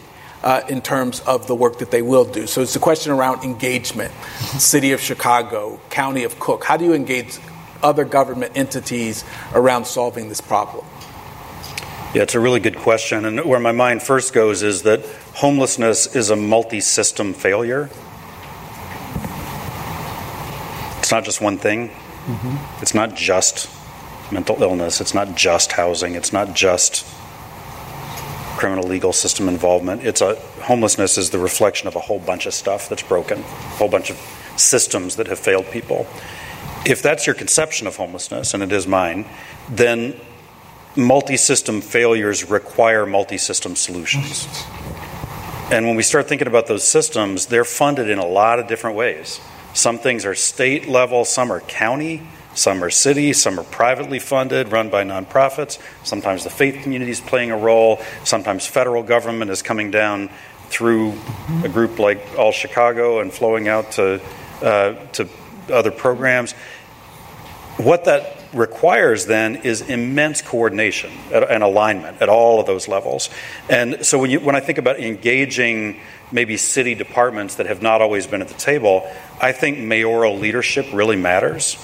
Uh, 0.42 0.64
in 0.68 0.80
terms 0.80 1.18
of 1.20 1.48
the 1.48 1.56
work 1.56 1.78
that 1.78 1.90
they 1.90 2.02
will 2.02 2.24
do. 2.24 2.46
So 2.46 2.60
it's 2.60 2.76
a 2.76 2.78
question 2.78 3.10
around 3.10 3.42
engagement. 3.42 4.12
City 4.60 4.92
of 4.92 5.00
Chicago, 5.00 5.80
County 5.90 6.22
of 6.22 6.38
Cook, 6.38 6.62
how 6.62 6.76
do 6.76 6.84
you 6.84 6.92
engage 6.92 7.38
other 7.82 8.04
government 8.04 8.52
entities 8.54 9.24
around 9.54 9.86
solving 9.86 10.28
this 10.28 10.40
problem? 10.40 10.84
Yeah, 12.16 12.22
it's 12.22 12.34
a 12.34 12.40
really 12.40 12.60
good 12.60 12.76
question. 12.76 13.26
And 13.26 13.44
where 13.44 13.60
my 13.60 13.72
mind 13.72 14.02
first 14.02 14.32
goes 14.32 14.62
is 14.62 14.84
that 14.84 15.04
homelessness 15.34 16.16
is 16.16 16.30
a 16.30 16.34
multi 16.34 16.80
system 16.80 17.34
failure. 17.34 17.90
It's 20.98 21.10
not 21.10 21.24
just 21.24 21.42
one 21.42 21.58
thing, 21.58 21.90
mm-hmm. 21.90 22.82
it's 22.82 22.94
not 22.94 23.14
just 23.14 23.68
mental 24.32 24.62
illness, 24.62 25.02
it's 25.02 25.12
not 25.12 25.36
just 25.36 25.72
housing, 25.72 26.14
it's 26.14 26.32
not 26.32 26.54
just 26.54 27.06
criminal 28.56 28.88
legal 28.88 29.12
system 29.12 29.46
involvement. 29.46 30.02
It's 30.02 30.22
a 30.22 30.36
homelessness 30.62 31.18
is 31.18 31.28
the 31.28 31.38
reflection 31.38 31.86
of 31.86 31.96
a 31.96 32.00
whole 32.00 32.20
bunch 32.20 32.46
of 32.46 32.54
stuff 32.54 32.88
that's 32.88 33.02
broken, 33.02 33.40
a 33.40 33.76
whole 33.76 33.90
bunch 33.90 34.08
of 34.08 34.16
systems 34.56 35.16
that 35.16 35.26
have 35.26 35.38
failed 35.38 35.66
people. 35.66 36.06
If 36.86 37.02
that's 37.02 37.26
your 37.26 37.34
conception 37.34 37.86
of 37.86 37.96
homelessness, 37.96 38.54
and 38.54 38.62
it 38.62 38.72
is 38.72 38.86
mine, 38.86 39.26
then 39.68 40.18
multi 40.96 41.36
system 41.36 41.80
failures 41.80 42.48
require 42.48 43.06
multi 43.06 43.38
system 43.38 43.76
solutions. 43.76 44.46
And 45.70 45.86
when 45.86 45.96
we 45.96 46.02
start 46.02 46.28
thinking 46.28 46.46
about 46.46 46.66
those 46.66 46.86
systems, 46.86 47.46
they're 47.46 47.64
funded 47.64 48.08
in 48.08 48.18
a 48.18 48.26
lot 48.26 48.58
of 48.58 48.68
different 48.68 48.96
ways. 48.96 49.40
Some 49.74 49.98
things 49.98 50.24
are 50.24 50.34
state 50.34 50.88
level, 50.88 51.24
some 51.24 51.50
are 51.50 51.60
county, 51.60 52.22
some 52.54 52.82
are 52.82 52.88
city, 52.88 53.32
some 53.32 53.60
are 53.60 53.64
privately 53.64 54.18
funded, 54.18 54.72
run 54.72 54.88
by 54.88 55.04
nonprofits. 55.04 55.78
Sometimes 56.04 56.44
the 56.44 56.50
faith 56.50 56.82
community 56.82 57.10
is 57.10 57.20
playing 57.20 57.50
a 57.50 57.56
role. 57.56 58.00
Sometimes 58.24 58.66
federal 58.66 59.02
government 59.02 59.50
is 59.50 59.60
coming 59.60 59.90
down 59.90 60.30
through 60.68 61.14
a 61.62 61.68
group 61.68 61.98
like 61.98 62.20
All 62.38 62.52
Chicago 62.52 63.20
and 63.20 63.32
flowing 63.32 63.68
out 63.68 63.92
to, 63.92 64.22
uh, 64.62 64.94
to 65.12 65.28
other 65.70 65.90
programs. 65.90 66.52
What 67.76 68.04
that 68.04 68.35
requires 68.52 69.26
then 69.26 69.56
is 69.56 69.82
immense 69.82 70.42
coordination 70.42 71.12
and 71.32 71.62
alignment 71.62 72.20
at 72.22 72.28
all 72.28 72.60
of 72.60 72.66
those 72.66 72.88
levels. 72.88 73.30
And 73.68 74.04
so 74.04 74.18
when, 74.18 74.30
you, 74.30 74.40
when 74.40 74.56
I 74.56 74.60
think 74.60 74.78
about 74.78 75.00
engaging 75.00 76.00
maybe 76.32 76.56
city 76.56 76.94
departments 76.94 77.56
that 77.56 77.66
have 77.66 77.82
not 77.82 78.02
always 78.02 78.26
been 78.26 78.42
at 78.42 78.48
the 78.48 78.54
table, 78.54 79.10
I 79.40 79.52
think 79.52 79.78
mayoral 79.78 80.36
leadership 80.36 80.86
really 80.92 81.16
matters. 81.16 81.76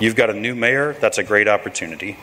You've 0.00 0.16
got 0.16 0.30
a 0.30 0.34
new 0.34 0.54
mayor, 0.54 0.94
that's 0.94 1.18
a 1.18 1.22
great 1.22 1.48
opportunity. 1.48 2.16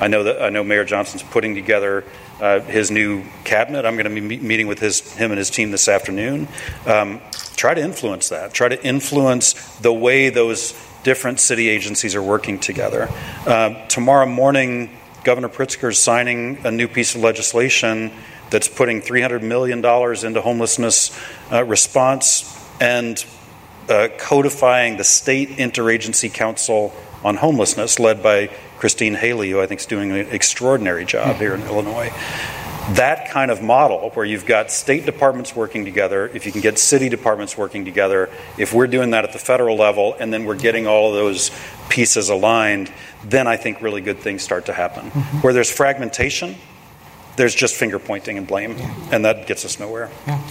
I 0.00 0.08
know 0.08 0.24
that 0.24 0.42
I 0.42 0.48
know 0.48 0.64
Mayor 0.64 0.84
Johnson's 0.84 1.22
putting 1.22 1.54
together 1.54 2.04
uh, 2.40 2.60
his 2.60 2.90
new 2.90 3.24
cabinet. 3.44 3.84
I'm 3.84 3.96
going 3.96 4.12
to 4.12 4.20
be 4.20 4.38
meeting 4.38 4.66
with 4.66 4.80
his 4.80 5.00
him 5.14 5.30
and 5.30 5.38
his 5.38 5.48
team 5.48 5.70
this 5.70 5.86
afternoon. 5.86 6.48
Um, 6.86 7.20
try 7.56 7.74
to 7.74 7.80
influence 7.80 8.30
that. 8.30 8.52
Try 8.52 8.68
to 8.68 8.84
influence 8.84 9.52
the 9.78 9.92
way 9.92 10.30
those 10.30 10.72
different 11.02 11.40
city 11.40 11.68
agencies 11.68 12.14
are 12.14 12.22
working 12.22 12.58
together. 12.58 13.08
Uh, 13.46 13.86
tomorrow 13.86 14.26
morning, 14.26 14.90
Governor 15.24 15.48
Pritzker 15.48 15.90
is 15.90 15.98
signing 15.98 16.58
a 16.64 16.70
new 16.70 16.88
piece 16.88 17.14
of 17.14 17.20
legislation 17.20 18.12
that's 18.50 18.68
putting 18.68 19.00
$300 19.00 19.42
million 19.42 19.78
into 19.78 20.40
homelessness 20.40 21.18
uh, 21.50 21.64
response. 21.64 22.48
And 22.80 23.24
uh, 23.88 24.08
codifying 24.18 24.96
the 24.96 25.04
State 25.04 25.50
Interagency 25.50 26.32
Council 26.32 26.94
on 27.24 27.36
Homelessness, 27.36 27.98
led 27.98 28.22
by 28.22 28.48
Christine 28.78 29.14
Haley, 29.14 29.50
who 29.50 29.60
I 29.60 29.66
think 29.66 29.80
is 29.80 29.86
doing 29.86 30.10
an 30.10 30.26
extraordinary 30.30 31.04
job 31.04 31.36
here 31.36 31.54
in 31.54 31.62
Illinois. 31.62 32.12
That 32.94 33.30
kind 33.30 33.50
of 33.50 33.62
model, 33.62 34.10
where 34.10 34.26
you've 34.26 34.44
got 34.44 34.70
state 34.70 35.06
departments 35.06 35.54
working 35.54 35.84
together, 35.84 36.26
if 36.34 36.46
you 36.46 36.52
can 36.52 36.60
get 36.60 36.78
city 36.78 37.08
departments 37.08 37.56
working 37.56 37.84
together, 37.84 38.28
if 38.58 38.72
we're 38.72 38.88
doing 38.88 39.10
that 39.10 39.24
at 39.24 39.32
the 39.32 39.38
federal 39.38 39.76
level, 39.76 40.16
and 40.18 40.32
then 40.32 40.44
we're 40.44 40.56
getting 40.56 40.86
all 40.86 41.10
of 41.10 41.14
those 41.14 41.50
pieces 41.88 42.28
aligned, 42.28 42.92
then 43.24 43.46
I 43.46 43.56
think 43.56 43.80
really 43.82 44.00
good 44.00 44.18
things 44.18 44.42
start 44.42 44.66
to 44.66 44.72
happen. 44.72 45.10
Mm-hmm. 45.10 45.38
Where 45.38 45.52
there's 45.52 45.70
fragmentation, 45.70 46.56
there's 47.36 47.54
just 47.54 47.76
finger 47.76 47.98
pointing 47.98 48.36
and 48.36 48.46
blame, 48.46 48.76
yeah. 48.76 48.94
and 49.12 49.24
that 49.24 49.46
gets 49.46 49.64
us 49.64 49.78
nowhere. 49.78 50.10
Yeah. 50.26 50.42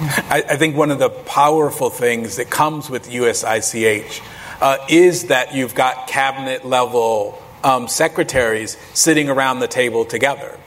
I, 0.00 0.44
I, 0.48 0.56
think 0.56 0.76
one 0.76 0.90
of 0.90 0.98
the 0.98 1.08
powerful 1.08 1.88
things 1.90 2.36
that 2.36 2.50
comes 2.50 2.90
with 2.90 3.08
USICH 3.08 4.22
uh, 4.60 4.78
is 4.88 5.26
that 5.26 5.54
you've 5.54 5.74
got 5.74 6.08
cabinet 6.08 6.64
level 6.64 7.40
um, 7.62 7.88
secretaries 7.88 8.76
sitting 8.92 9.28
around 9.28 9.60
the 9.60 9.68
table 9.68 10.04
together. 10.04 10.58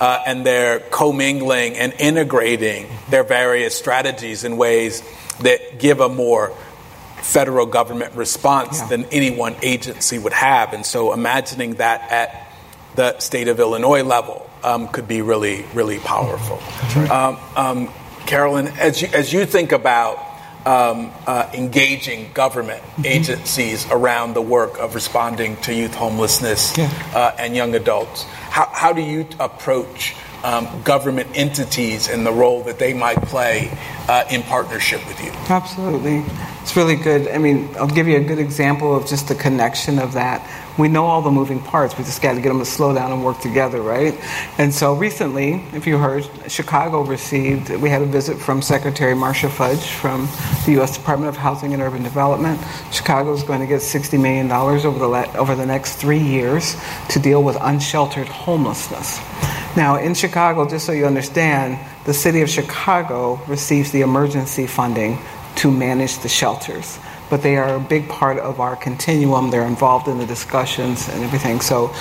Uh, 0.00 0.20
and 0.26 0.44
they're 0.44 0.80
commingling 0.90 1.76
and 1.76 1.92
integrating 1.98 2.88
their 3.10 3.22
various 3.22 3.76
strategies 3.76 4.42
in 4.44 4.56
ways 4.56 5.02
that 5.40 5.78
give 5.78 6.00
a 6.00 6.08
more 6.08 6.52
federal 7.22 7.64
government 7.64 8.14
response 8.14 8.80
yeah. 8.80 8.88
than 8.88 9.04
any 9.06 9.30
one 9.30 9.54
agency 9.62 10.18
would 10.18 10.32
have. 10.32 10.72
And 10.72 10.84
so 10.84 11.12
imagining 11.12 11.74
that 11.74 12.10
at 12.10 12.48
the 12.96 13.18
state 13.18 13.48
of 13.48 13.60
Illinois 13.60 14.02
level 14.02 14.48
um, 14.62 14.88
could 14.88 15.08
be 15.08 15.22
really, 15.22 15.64
really 15.74 15.98
powerful. 15.98 16.56
Right. 16.96 17.10
Um, 17.10 17.38
um, 17.56 17.94
Carolyn, 18.26 18.68
as 18.68 19.00
you, 19.00 19.08
as 19.12 19.32
you 19.32 19.46
think 19.46 19.72
about 19.72 20.18
um, 20.66 21.12
uh, 21.26 21.50
engaging 21.52 22.30
government 22.32 22.82
mm-hmm. 22.82 23.06
agencies 23.06 23.86
around 23.90 24.34
the 24.34 24.42
work 24.42 24.78
of 24.78 24.94
responding 24.94 25.56
to 25.58 25.74
youth 25.74 25.94
homelessness 25.94 26.76
yeah. 26.76 26.90
uh, 27.14 27.36
and 27.38 27.54
young 27.54 27.74
adults, 27.74 28.24
how, 28.50 28.66
how 28.72 28.92
do 28.92 29.02
you 29.02 29.26
approach 29.40 30.14
um, 30.42 30.68
government 30.82 31.28
entities 31.34 32.08
and 32.08 32.24
the 32.26 32.32
role 32.32 32.62
that 32.64 32.78
they 32.78 32.92
might 32.92 33.20
play 33.22 33.70
uh, 34.08 34.24
in 34.30 34.42
partnership 34.42 35.06
with 35.08 35.22
you? 35.24 35.30
Absolutely. 35.48 36.22
It's 36.62 36.76
really 36.76 36.96
good. 36.96 37.28
I 37.28 37.38
mean, 37.38 37.68
I'll 37.76 37.86
give 37.86 38.06
you 38.06 38.16
a 38.18 38.24
good 38.24 38.38
example 38.38 38.94
of 38.94 39.06
just 39.06 39.28
the 39.28 39.34
connection 39.34 39.98
of 39.98 40.12
that 40.14 40.40
we 40.78 40.88
know 40.88 41.04
all 41.06 41.22
the 41.22 41.30
moving 41.30 41.60
parts. 41.60 41.96
We 41.96 42.04
just 42.04 42.20
got 42.20 42.34
to 42.34 42.40
get 42.40 42.48
them 42.48 42.58
to 42.58 42.64
slow 42.64 42.94
down 42.94 43.12
and 43.12 43.24
work 43.24 43.40
together, 43.40 43.80
right? 43.80 44.18
And 44.58 44.74
so 44.74 44.94
recently, 44.94 45.62
if 45.72 45.86
you 45.86 45.98
heard, 45.98 46.28
Chicago 46.48 47.02
received, 47.02 47.70
we 47.70 47.88
had 47.88 48.02
a 48.02 48.06
visit 48.06 48.38
from 48.38 48.60
Secretary 48.60 49.14
Marcia 49.14 49.48
Fudge 49.48 49.84
from 49.92 50.28
the 50.66 50.72
U.S. 50.72 50.96
Department 50.96 51.28
of 51.28 51.36
Housing 51.36 51.72
and 51.74 51.82
Urban 51.82 52.02
Development. 52.02 52.60
Chicago 52.90 53.32
is 53.32 53.42
going 53.44 53.60
to 53.60 53.66
get 53.66 53.80
$60 53.80 54.20
million 54.20 54.50
over 54.50 54.98
the, 54.98 55.36
over 55.36 55.54
the 55.54 55.66
next 55.66 55.96
three 55.96 56.18
years 56.18 56.76
to 57.10 57.20
deal 57.20 57.42
with 57.42 57.56
unsheltered 57.60 58.26
homelessness. 58.26 59.18
Now, 59.76 59.96
in 59.96 60.14
Chicago, 60.14 60.68
just 60.68 60.86
so 60.86 60.92
you 60.92 61.06
understand, 61.06 61.78
the 62.04 62.14
city 62.14 62.42
of 62.42 62.50
Chicago 62.50 63.40
receives 63.46 63.92
the 63.92 64.02
emergency 64.02 64.66
funding 64.66 65.18
to 65.56 65.70
manage 65.70 66.18
the 66.18 66.28
shelters 66.28 66.98
but 67.30 67.42
they 67.42 67.56
are 67.56 67.76
a 67.76 67.80
big 67.80 68.08
part 68.08 68.38
of 68.38 68.60
our 68.60 68.76
continuum. 68.76 69.50
They're 69.50 69.66
involved 69.66 70.08
in 70.08 70.18
the 70.18 70.26
discussions 70.26 71.08
and 71.08 71.22
everything. 71.24 71.60
So, 71.60 71.94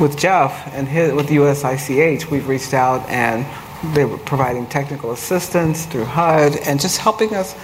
with 0.00 0.18
Jeff 0.18 0.72
and 0.74 0.88
his, 0.88 1.12
with 1.12 1.28
USICH, 1.28 2.30
we've 2.30 2.48
reached 2.48 2.74
out 2.74 3.08
and 3.08 3.46
they 3.94 4.04
were 4.04 4.18
providing 4.18 4.66
technical 4.66 5.12
assistance 5.12 5.86
through 5.86 6.06
HUD 6.06 6.56
and 6.64 6.80
just 6.80 6.98
helping 6.98 7.34
us. 7.34 7.54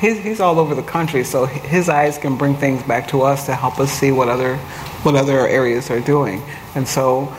He's, 0.00 0.18
he's 0.18 0.40
all 0.40 0.58
over 0.58 0.74
the 0.74 0.82
country, 0.82 1.24
so 1.24 1.46
his 1.46 1.88
eyes 1.88 2.18
can 2.18 2.36
bring 2.36 2.54
things 2.54 2.82
back 2.82 3.08
to 3.08 3.22
us 3.22 3.46
to 3.46 3.54
help 3.54 3.78
us 3.78 3.92
see 3.92 4.12
what 4.12 4.28
other 4.28 4.56
what 5.02 5.14
other 5.14 5.46
areas 5.46 5.90
are 5.90 6.00
doing. 6.00 6.42
And 6.74 6.88
so, 6.88 7.34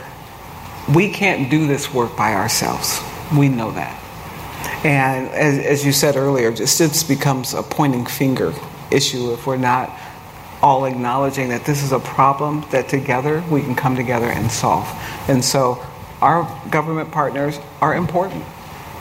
we 0.94 1.10
can't 1.10 1.50
do 1.50 1.66
this 1.66 1.92
work 1.92 2.16
by 2.16 2.34
ourselves. 2.34 3.00
We 3.36 3.48
know 3.48 3.72
that. 3.72 4.02
And 4.84 5.28
as, 5.30 5.58
as 5.58 5.84
you 5.84 5.92
said 5.92 6.16
earlier, 6.16 6.52
just, 6.52 6.80
it 6.80 7.04
becomes 7.08 7.54
a 7.54 7.62
pointing 7.62 8.06
finger 8.06 8.54
issue 8.90 9.32
if 9.32 9.46
we're 9.46 9.56
not 9.56 9.90
all 10.62 10.84
acknowledging 10.84 11.50
that 11.50 11.64
this 11.64 11.82
is 11.82 11.92
a 11.92 11.98
problem 11.98 12.64
that 12.70 12.88
together 12.88 13.42
we 13.50 13.60
can 13.60 13.74
come 13.74 13.94
together 13.94 14.26
and 14.26 14.50
solve. 14.50 14.88
And 15.28 15.44
so 15.44 15.84
our 16.22 16.44
government 16.70 17.12
partners 17.12 17.58
are 17.80 17.94
important. 17.94 18.44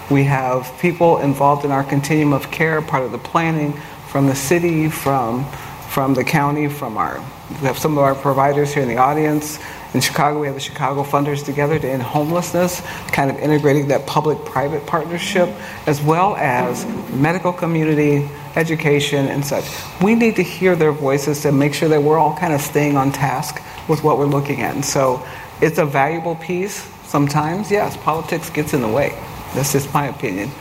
We 0.10 0.26
have 0.26 0.72
people 0.80 1.20
involved 1.20 1.66
in 1.66 1.72
our 1.72 1.84
continuum 1.84 2.34
of 2.34 2.52
care, 2.52 2.82
part 2.82 3.04
of 3.04 3.12
the 3.12 3.18
planning 3.18 3.74
from 4.08 4.28
the 4.28 4.36
city, 4.36 4.90
from 4.90 5.46
from 5.90 6.14
the 6.14 6.26
county, 6.26 6.68
from 6.68 6.98
our 6.98 7.24
we 7.50 7.68
have 7.68 7.78
some 7.78 7.98
of 7.98 8.04
our 8.04 8.16
providers 8.16 8.74
here 8.74 8.82
in 8.82 8.90
the 8.90 8.98
audience. 8.98 9.60
In 9.96 10.02
Chicago, 10.02 10.42
we 10.42 10.48
have 10.48 10.56
the 10.56 10.62
Chicago 10.62 11.06
Funders 11.06 11.46
Together 11.46 11.80
to 11.80 11.90
End 11.90 12.04
Homelessness, 12.04 12.82
kind 13.14 13.32
of 13.32 13.38
integrating 13.38 13.88
that 13.88 14.06
public 14.06 14.38
private 14.44 14.86
partnership, 14.86 15.48
as 15.88 16.02
well 16.02 16.36
as 16.36 16.86
medical 17.14 17.54
community, 17.54 18.30
education, 18.58 19.30
and 19.30 19.46
such. 19.46 19.64
We 20.04 20.14
need 20.16 20.36
to 20.36 20.44
hear 20.44 20.76
their 20.76 20.92
voices 20.92 21.44
to 21.44 21.54
make 21.54 21.74
sure 21.74 21.88
that 21.88 22.04
we're 22.04 22.18
all 22.18 22.36
kind 22.36 22.52
of 22.52 22.60
staying 22.60 22.98
on 22.98 23.14
task 23.14 23.62
with 23.88 24.04
what 24.04 24.18
we're 24.18 24.26
looking 24.26 24.64
at. 24.64 24.76
And 24.76 24.84
so 24.84 25.26
it's 25.62 25.78
a 25.78 25.86
valuable 25.86 26.36
piece. 26.36 26.84
Sometimes, 27.06 27.72
yes, 27.72 27.96
politics 27.96 28.50
gets 28.50 28.74
in 28.74 28.82
the 28.82 28.90
way. 28.90 29.18
That's 29.54 29.72
just 29.72 29.94
my 29.94 30.08
opinion. 30.08 30.52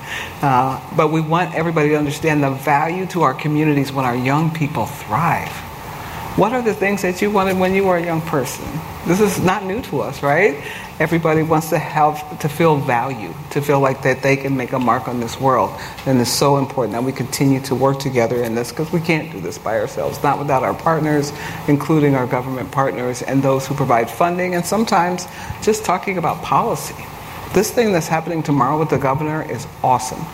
Uh, 0.43 0.80
but 0.97 1.11
we 1.11 1.20
want 1.20 1.57
everybody 1.57 1.89
to 1.89 1.97
understand 1.97 2.45
the 2.45 2.53
value 2.53 3.05
to 3.07 3.22
our 3.22 3.35
communities 3.35 3.91
when 3.91 4.05
our 4.05 4.14
young 4.14 4.53
people 4.53 4.87
thrive. 4.87 5.74
What 6.37 6.53
are 6.53 6.62
the 6.62 6.74
things 6.74 7.03
that 7.03 7.22
you 7.22 7.30
wanted 7.30 7.59
when 7.59 7.76
you 7.76 7.85
were 7.85 7.97
a 7.97 8.05
young 8.05 8.20
person? 8.20 8.64
This 9.07 9.20
is 9.20 9.39
not 9.39 9.64
new 9.64 9.80
to 9.82 10.01
us, 10.01 10.20
right? 10.20 10.61
Everybody 10.99 11.45
wants 11.45 11.68
to 11.70 11.78
have 11.78 12.41
to 12.41 12.49
feel 12.49 12.74
value, 12.76 13.32
to 13.51 13.62
feel 13.62 13.78
like 13.78 14.03
that 14.03 14.20
they 14.20 14.37
can 14.37 14.57
make 14.57 14.72
a 14.72 14.78
mark 14.80 15.07
on 15.07 15.20
this 15.20 15.41
world. 15.41 15.70
And 16.07 16.20
it's 16.20 16.28
so 16.28 16.57
important 16.57 16.95
that 16.95 17.05
we 17.05 17.12
continue 17.12 17.61
to 17.61 17.76
work 17.76 18.01
together 18.01 18.43
in 18.43 18.57
this 18.57 18.70
because 18.70 18.91
we 18.91 18.99
can't 18.99 19.30
do 19.30 19.41
this 19.41 19.59
by 19.59 19.78
ourselves, 19.78 20.20
not 20.24 20.41
without 20.41 20.64
our 20.64 20.74
partners, 20.74 21.32
including 21.68 22.16
our 22.16 22.26
government 22.26 22.72
partners 22.72 23.22
and 23.22 23.41
those 23.41 23.64
who 23.68 23.76
provide 23.76 24.11
funding, 24.11 24.57
and 24.57 24.66
sometimes 24.66 25.28
just 25.62 25.85
talking 25.85 26.18
about 26.18 26.43
policy. 26.43 26.97
This 27.53 27.70
thing 27.70 27.93
that's 27.93 28.09
happening 28.09 28.43
tomorrow 28.43 28.76
with 28.76 28.91
the 28.91 28.99
governor 28.99 29.49
is 29.49 29.68
awesome. 29.85 30.26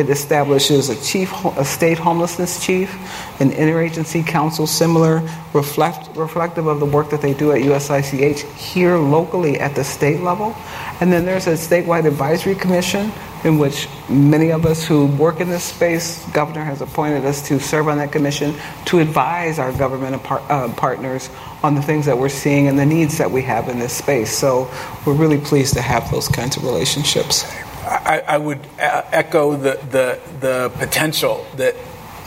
It 0.00 0.08
establishes 0.08 0.88
a 0.88 0.98
chief, 1.02 1.30
a 1.44 1.64
state 1.64 1.98
homelessness 1.98 2.64
chief, 2.64 2.90
an 3.38 3.50
interagency 3.50 4.26
council 4.26 4.66
similar, 4.66 5.20
reflect, 5.52 6.16
reflective 6.16 6.66
of 6.66 6.80
the 6.80 6.86
work 6.86 7.10
that 7.10 7.20
they 7.20 7.34
do 7.34 7.52
at 7.52 7.60
USICH 7.60 8.50
here 8.54 8.96
locally 8.96 9.60
at 9.60 9.74
the 9.74 9.84
state 9.84 10.20
level. 10.20 10.56
And 11.02 11.12
then 11.12 11.26
there's 11.26 11.46
a 11.48 11.52
statewide 11.52 12.06
advisory 12.06 12.54
commission 12.54 13.12
in 13.44 13.58
which 13.58 13.88
many 14.08 14.52
of 14.52 14.64
us 14.64 14.86
who 14.86 15.04
work 15.04 15.38
in 15.38 15.50
this 15.50 15.64
space, 15.64 16.24
governor 16.30 16.64
has 16.64 16.80
appointed 16.80 17.26
us 17.26 17.46
to 17.48 17.60
serve 17.60 17.88
on 17.88 17.98
that 17.98 18.10
commission 18.10 18.54
to 18.86 19.00
advise 19.00 19.58
our 19.58 19.72
government 19.72 20.22
uh, 20.30 20.72
partners 20.78 21.28
on 21.62 21.74
the 21.74 21.82
things 21.82 22.06
that 22.06 22.16
we're 22.16 22.30
seeing 22.30 22.68
and 22.68 22.78
the 22.78 22.86
needs 22.86 23.18
that 23.18 23.30
we 23.30 23.42
have 23.42 23.68
in 23.68 23.78
this 23.78 23.92
space. 23.92 24.34
So 24.34 24.70
we're 25.04 25.12
really 25.12 25.38
pleased 25.38 25.74
to 25.74 25.82
have 25.82 26.10
those 26.10 26.26
kinds 26.26 26.56
of 26.56 26.64
relationships. 26.64 27.44
I, 27.82 28.22
I 28.26 28.38
would 28.38 28.60
uh, 28.78 29.02
echo 29.12 29.56
the, 29.56 29.78
the, 29.90 30.20
the 30.40 30.72
potential 30.78 31.46
that 31.56 31.74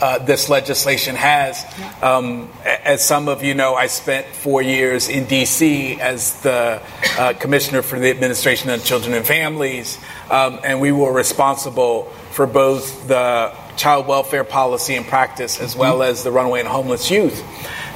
uh, 0.00 0.18
this 0.18 0.48
legislation 0.48 1.14
has. 1.14 1.64
Um, 2.02 2.50
as 2.64 3.04
some 3.04 3.28
of 3.28 3.42
you 3.42 3.54
know, 3.54 3.74
I 3.74 3.86
spent 3.86 4.26
four 4.26 4.60
years 4.60 5.08
in 5.08 5.24
D.C. 5.26 6.00
as 6.00 6.40
the 6.42 6.82
uh, 7.18 7.34
commissioner 7.34 7.82
for 7.82 7.98
the 7.98 8.10
Administration 8.10 8.70
of 8.70 8.84
Children 8.84 9.14
and 9.14 9.26
Families, 9.26 9.98
um, 10.30 10.60
and 10.64 10.80
we 10.80 10.92
were 10.92 11.12
responsible 11.12 12.04
for 12.32 12.46
both 12.46 13.06
the 13.06 13.52
child 13.76 14.06
welfare 14.06 14.44
policy 14.44 14.94
and 14.94 15.06
practice 15.06 15.60
as 15.60 15.76
well 15.76 16.02
as 16.02 16.22
the 16.22 16.30
runaway 16.30 16.60
and 16.60 16.68
homeless 16.68 17.10
youth. 17.10 17.42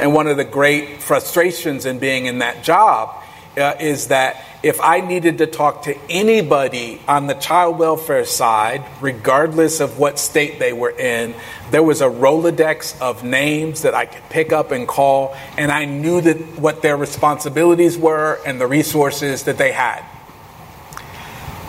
And 0.01 0.15
one 0.15 0.29
of 0.29 0.37
the 0.37 0.45
great 0.45 1.03
frustrations 1.03 1.87
in 1.87 1.99
being 1.99 2.27
in 2.27 2.39
that 2.39 2.63
job 2.63 3.23
uh, 3.57 3.75
is 3.81 4.09
that 4.09 4.45
if 4.63 4.81
I 4.81 5.01
needed 5.01 5.39
to 5.39 5.47
talk 5.47 5.85
to 5.85 5.97
anybody 6.11 7.01
on 7.07 7.29
the 7.29 7.35
child 7.35 7.79
welfare 7.79 8.25
side, 8.25 8.85
regardless 9.01 9.79
of 9.79 9.99
what 9.99 10.19
state 10.19 10.59
they 10.59 10.73
were 10.73 10.91
in, 10.91 11.35
there 11.71 11.83
was 11.83 12.01
a 12.01 12.09
Rolodex 12.09 13.01
of 13.01 13.23
names 13.23 13.83
that 13.83 13.95
I 13.95 14.07
could 14.07 14.29
pick 14.31 14.53
up 14.53 14.73
and 14.73 14.89
call, 14.89 15.37
and 15.57 15.71
I 15.71 15.85
knew 15.85 16.21
that 16.23 16.37
what 16.59 16.83
their 16.83 16.97
responsibilities 16.97 17.97
were 17.97 18.41
and 18.45 18.61
the 18.61 18.67
resources 18.67 19.45
that 19.45 19.59
they 19.59 19.71
had. 19.71 20.05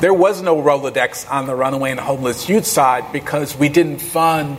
There 0.01 0.13
was 0.13 0.41
no 0.41 0.59
Rolodex 0.59 1.29
on 1.29 1.45
the 1.45 1.53
runaway 1.53 1.91
and 1.91 1.99
homeless 1.99 2.49
youth 2.49 2.65
side 2.65 3.11
because 3.11 3.55
we 3.55 3.69
didn't 3.69 3.99
fund 3.99 4.57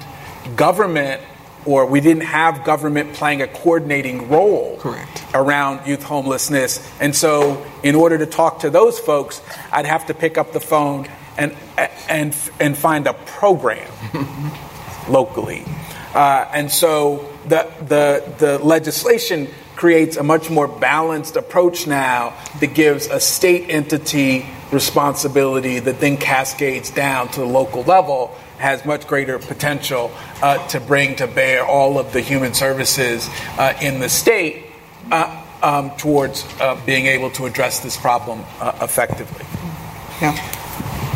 government 0.54 1.20
or 1.66 1.86
we 1.86 2.00
didn't 2.00 2.24
have 2.24 2.64
government 2.64 3.14
playing 3.14 3.42
a 3.42 3.46
coordinating 3.46 4.28
role 4.28 4.76
Correct. 4.78 5.24
around 5.34 5.86
youth 5.86 6.02
homelessness. 6.02 6.86
And 7.00 7.14
so, 7.14 7.64
in 7.82 7.94
order 7.94 8.18
to 8.18 8.26
talk 8.26 8.60
to 8.60 8.70
those 8.70 8.98
folks, 8.98 9.42
I'd 9.72 9.86
have 9.86 10.06
to 10.06 10.14
pick 10.14 10.38
up 10.38 10.52
the 10.52 10.60
phone 10.60 11.08
and 11.36 11.56
and 12.08 12.36
and 12.58 12.76
find 12.76 13.06
a 13.06 13.14
program 13.14 13.90
locally. 15.08 15.64
Uh, 16.14 16.48
and 16.52 16.70
so 16.70 17.30
the, 17.46 17.70
the, 17.86 18.34
the 18.38 18.58
legislation 18.58 19.48
creates 19.76 20.16
a 20.16 20.22
much 20.22 20.50
more 20.50 20.66
balanced 20.66 21.36
approach 21.36 21.86
now 21.86 22.34
that 22.58 22.74
gives 22.74 23.06
a 23.06 23.20
state 23.20 23.70
entity 23.70 24.44
responsibility 24.72 25.78
that 25.78 26.00
then 26.00 26.16
cascades 26.16 26.90
down 26.90 27.28
to 27.28 27.40
the 27.40 27.46
local 27.46 27.82
level 27.84 28.34
has 28.60 28.84
much 28.84 29.06
greater 29.06 29.38
potential 29.38 30.12
uh, 30.42 30.64
to 30.68 30.78
bring 30.80 31.16
to 31.16 31.26
bear 31.26 31.64
all 31.64 31.98
of 31.98 32.12
the 32.12 32.20
human 32.20 32.52
services 32.54 33.28
uh, 33.58 33.72
in 33.80 34.00
the 34.00 34.08
state 34.08 34.66
uh, 35.10 35.44
um, 35.62 35.90
towards 35.96 36.44
uh, 36.60 36.80
being 36.86 37.06
able 37.06 37.30
to 37.30 37.46
address 37.46 37.80
this 37.80 37.96
problem 37.96 38.44
uh, 38.60 38.78
effectively. 38.82 39.44
Yeah. 40.20 40.34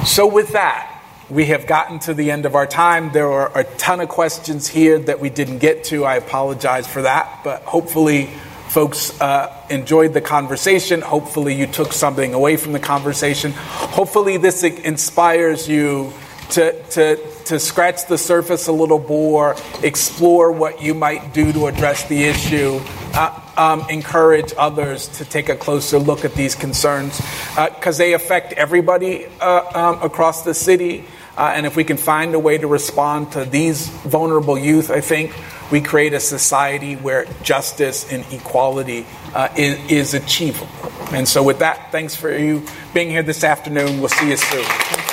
So, 0.05 0.27
with 0.27 0.53
that, 0.53 1.03
we 1.31 1.47
have 1.47 1.67
gotten 1.67 1.99
to 2.01 2.15
the 2.15 2.31
end 2.31 2.47
of 2.47 2.55
our 2.55 2.67
time. 2.67 3.13
There 3.13 3.31
are 3.31 3.57
a 3.59 3.65
ton 3.65 4.01
of 4.01 4.09
questions 4.09 4.69
here 4.69 4.99
that 4.99 5.21
we 5.21 5.31
didn't 5.31 5.59
get 5.59 5.85
to. 5.85 6.05
I 6.05 6.17
apologize 6.17 6.87
for 6.87 7.03
that, 7.03 7.41
but 7.45 7.63
hopefully, 7.63 8.31
folks 8.69 9.19
uh, 9.21 9.67
enjoyed 9.71 10.13
the 10.13 10.21
conversation. 10.21 11.01
Hopefully, 11.01 11.55
you 11.55 11.67
took 11.67 11.93
something 11.93 12.35
away 12.35 12.57
from 12.57 12.73
the 12.73 12.81
conversation. 12.81 13.53
Hopefully, 13.53 14.37
this 14.37 14.63
inspires 14.63 15.69
you 15.69 16.13
to, 16.51 16.83
to, 16.91 17.17
to 17.47 17.59
scratch 17.59 18.07
the 18.07 18.19
surface 18.19 18.67
a 18.67 18.73
little 18.73 19.01
more, 19.01 19.57
explore 19.83 20.53
what 20.53 20.83
you 20.83 20.95
might 20.95 21.33
do 21.33 21.53
to 21.53 21.67
address 21.67 22.07
the 22.09 22.25
issue. 22.25 22.81
Uh, 23.15 23.41
um, 23.57 23.87
encourage 23.89 24.53
others 24.59 25.07
to 25.19 25.25
take 25.25 25.49
a 25.49 25.55
closer 25.55 25.99
look 25.99 26.25
at 26.25 26.35
these 26.35 26.55
concerns 26.57 27.21
because 27.55 28.01
uh, 28.01 28.05
they 28.05 28.13
affect 28.15 28.53
everybody 28.55 29.27
uh, 29.41 29.63
um, 29.75 30.03
across 30.03 30.43
the 30.43 30.55
city. 30.55 31.05
Uh, 31.37 31.53
and 31.55 31.67
if 31.67 31.77
we 31.77 31.85
can 31.85 31.97
find 31.97 32.35
a 32.35 32.39
way 32.39 32.59
to 32.59 32.67
respond 32.67 33.33
to 33.33 33.45
these 33.45 33.89
vulnerable 33.89 34.59
youth, 34.59 34.91
I 34.91 35.01
think 35.01 35.35
we 35.71 35.81
create 35.81 36.13
a 36.13 36.21
society 36.21 36.95
where 36.95 37.27
justice 37.43 38.11
and 38.13 38.25
equality 38.33 39.07
uh, 39.35 39.49
is, 39.57 39.91
is, 39.91 40.15
achievable. 40.15 40.69
And 41.13 41.27
so, 41.27 41.43
with 41.43 41.59
that, 41.59 41.91
thanks 41.91 42.15
for 42.15 42.37
you 42.37 42.63
being 42.93 43.11
here 43.11 43.23
this 43.23 43.43
afternoon. 43.43 43.99
We'll 43.99 44.09
see 44.11 44.31
you 44.31 44.37
soon. 44.37 45.04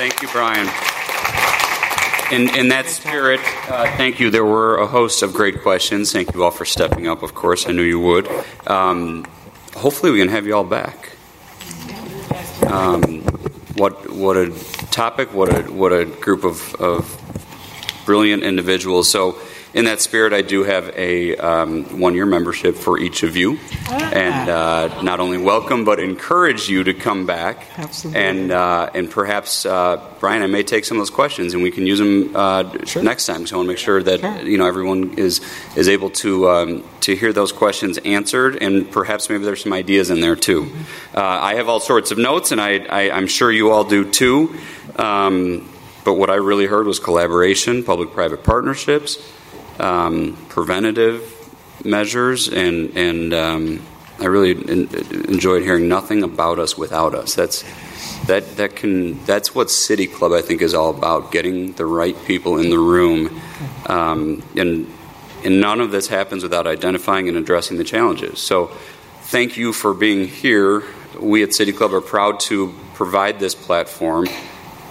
Thank 0.00 0.22
you, 0.22 0.28
Bryan. 0.28 0.66
In, 2.32 2.58
in 2.58 2.68
that 2.68 2.86
spirit, 2.86 3.38
uh, 3.68 3.84
thank 3.98 4.18
you. 4.18 4.30
There 4.30 4.46
were 4.46 4.78
a 4.78 4.86
host 4.86 5.22
of 5.22 5.34
great 5.34 5.60
questions. 5.60 6.10
Thank 6.10 6.32
you 6.32 6.42
all 6.42 6.50
for 6.50 6.64
stepping 6.64 7.06
up, 7.06 7.22
of 7.22 7.34
course. 7.34 7.68
I 7.68 7.72
knew 7.72 7.82
you 7.82 8.00
would. 8.00 8.26
Um, 8.66 9.26
hopefully, 9.76 10.10
we 10.10 10.18
can 10.18 10.28
have 10.28 10.46
you 10.46 10.56
all 10.56 10.64
back. 10.64 11.10
Um, 12.66 13.20
what, 13.76 14.10
what 14.10 14.38
a 14.38 14.50
topic, 14.90 15.34
what 15.34 15.54
a, 15.54 15.70
what 15.70 15.92
a 15.92 16.06
group 16.06 16.44
of, 16.44 16.74
of 16.76 18.02
brilliant 18.06 18.42
individuals. 18.42 19.06
So, 19.06 19.38
in 19.72 19.84
that 19.84 20.00
spirit, 20.00 20.32
I 20.32 20.42
do 20.42 20.64
have 20.64 20.88
a 20.96 21.36
um, 21.36 22.00
one 22.00 22.14
year 22.14 22.26
membership 22.26 22.74
for 22.74 22.98
each 22.98 23.22
of 23.22 23.36
you. 23.36 23.58
Ah. 23.86 24.10
And 24.12 24.50
uh, 24.50 25.02
not 25.02 25.20
only 25.20 25.38
welcome, 25.38 25.84
but 25.84 26.00
encourage 26.00 26.68
you 26.68 26.82
to 26.84 26.94
come 26.94 27.24
back. 27.24 27.66
Absolutely. 27.78 28.20
And, 28.20 28.50
uh, 28.50 28.90
and 28.94 29.08
perhaps, 29.08 29.64
uh, 29.64 30.04
Bryan, 30.18 30.42
I 30.42 30.48
may 30.48 30.64
take 30.64 30.84
some 30.84 30.96
of 30.96 31.00
those 31.00 31.10
questions 31.10 31.54
and 31.54 31.62
we 31.62 31.70
can 31.70 31.86
use 31.86 32.00
them 32.00 32.34
uh, 32.34 32.84
sure. 32.84 33.02
next 33.02 33.26
time. 33.26 33.46
So 33.46 33.56
I 33.56 33.58
want 33.58 33.68
to 33.68 33.72
make 33.72 33.78
sure 33.78 34.02
that 34.02 34.20
sure. 34.20 34.42
you 34.42 34.58
know 34.58 34.66
everyone 34.66 35.14
is, 35.14 35.40
is 35.76 35.88
able 35.88 36.10
to, 36.10 36.50
um, 36.50 36.84
to 37.02 37.14
hear 37.14 37.32
those 37.32 37.52
questions 37.52 37.98
answered. 37.98 38.56
And 38.60 38.90
perhaps 38.90 39.30
maybe 39.30 39.44
there's 39.44 39.62
some 39.62 39.72
ideas 39.72 40.10
in 40.10 40.20
there 40.20 40.36
too. 40.36 40.64
Mm-hmm. 40.64 41.16
Uh, 41.16 41.20
I 41.20 41.54
have 41.54 41.68
all 41.68 41.80
sorts 41.80 42.10
of 42.10 42.18
notes, 42.18 42.50
and 42.50 42.60
I, 42.60 42.78
I, 42.86 43.02
am 43.16 43.28
sure 43.28 43.52
you 43.52 43.70
all 43.70 43.84
do 43.84 44.10
too. 44.10 44.56
Um, 44.96 45.68
but 46.04 46.14
what 46.14 46.30
I 46.30 46.36
really 46.36 46.66
heard 46.66 46.86
was 46.86 46.98
collaboration, 46.98 47.84
public 47.84 48.12
private 48.12 48.42
partnerships 48.42 49.18
um, 49.80 50.36
preventative 50.48 51.22
measures, 51.84 52.48
and 52.48 52.96
and 52.96 53.32
um, 53.32 53.82
I 54.18 54.26
really 54.26 54.52
enjoyed 54.52 55.62
hearing 55.62 55.88
nothing 55.88 56.22
about 56.22 56.58
us 56.58 56.76
without 56.76 57.14
us. 57.14 57.34
That's 57.34 57.64
that 58.26 58.56
that 58.56 58.76
can 58.76 59.22
that's 59.24 59.54
what 59.54 59.70
City 59.70 60.06
Club 60.06 60.32
I 60.32 60.42
think 60.42 60.62
is 60.62 60.74
all 60.74 60.90
about: 60.90 61.32
getting 61.32 61.72
the 61.72 61.86
right 61.86 62.16
people 62.26 62.58
in 62.58 62.70
the 62.70 62.78
room, 62.78 63.40
um, 63.86 64.42
and 64.56 64.92
and 65.44 65.60
none 65.60 65.80
of 65.80 65.90
this 65.90 66.08
happens 66.08 66.42
without 66.42 66.66
identifying 66.66 67.28
and 67.28 67.36
addressing 67.36 67.78
the 67.78 67.84
challenges. 67.84 68.40
So, 68.40 68.66
thank 69.22 69.56
you 69.56 69.72
for 69.72 69.94
being 69.94 70.28
here. 70.28 70.84
We 71.18 71.42
at 71.42 71.54
City 71.54 71.72
Club 71.72 71.92
are 71.94 72.00
proud 72.00 72.40
to 72.40 72.74
provide 72.94 73.40
this 73.40 73.54
platform 73.54 74.26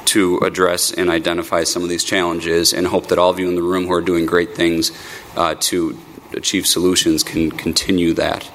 to 0.09 0.37
address 0.39 0.91
and 0.91 1.09
identify 1.09 1.63
some 1.63 1.83
of 1.83 1.89
these 1.89 2.03
challenges 2.03 2.73
and 2.73 2.87
hope 2.87 3.07
that 3.07 3.19
all 3.19 3.29
of 3.29 3.39
you 3.39 3.47
in 3.47 3.55
the 3.55 3.61
room 3.61 3.85
who 3.85 3.93
are 3.93 4.01
doing 4.01 4.25
great 4.25 4.55
things 4.55 4.91
uh, 5.35 5.55
to 5.59 5.97
achieve 6.33 6.65
solutions 6.65 7.23
can 7.23 7.51
continue 7.51 8.13
that. 8.13 8.49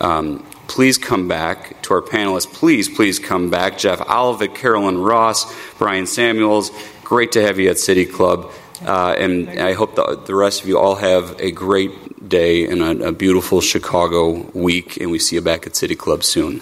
Um, 0.00 0.44
please 0.66 0.98
come 0.98 1.26
back 1.26 1.80
to 1.82 1.94
our 1.94 2.02
panelists. 2.02 2.52
Please, 2.52 2.88
please 2.88 3.18
come 3.18 3.48
back. 3.48 3.78
Jeff 3.78 4.00
Olivet, 4.02 4.54
Carolyn 4.54 4.98
Ross, 4.98 5.46
Bryan 5.78 6.06
Samuels, 6.06 6.70
great 7.04 7.32
to 7.32 7.42
have 7.42 7.58
you 7.58 7.70
at 7.70 7.78
City 7.78 8.04
Club. 8.04 8.50
Uh, 8.84 9.14
and 9.18 9.48
I 9.48 9.72
hope 9.72 9.96
the, 9.96 10.20
the 10.26 10.34
rest 10.34 10.62
of 10.62 10.68
you 10.68 10.78
all 10.78 10.96
have 10.96 11.40
a 11.40 11.50
great 11.50 12.28
day 12.28 12.68
and 12.68 12.82
a, 12.82 13.08
a 13.08 13.12
beautiful 13.12 13.60
Chicago 13.60 14.50
week, 14.52 14.98
and 15.00 15.10
we 15.10 15.18
see 15.18 15.36
you 15.36 15.42
back 15.42 15.66
at 15.66 15.74
City 15.74 15.96
Club 15.96 16.22
soon. 16.22 16.60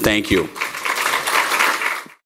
Thank 0.00 0.30
you. 0.30 0.48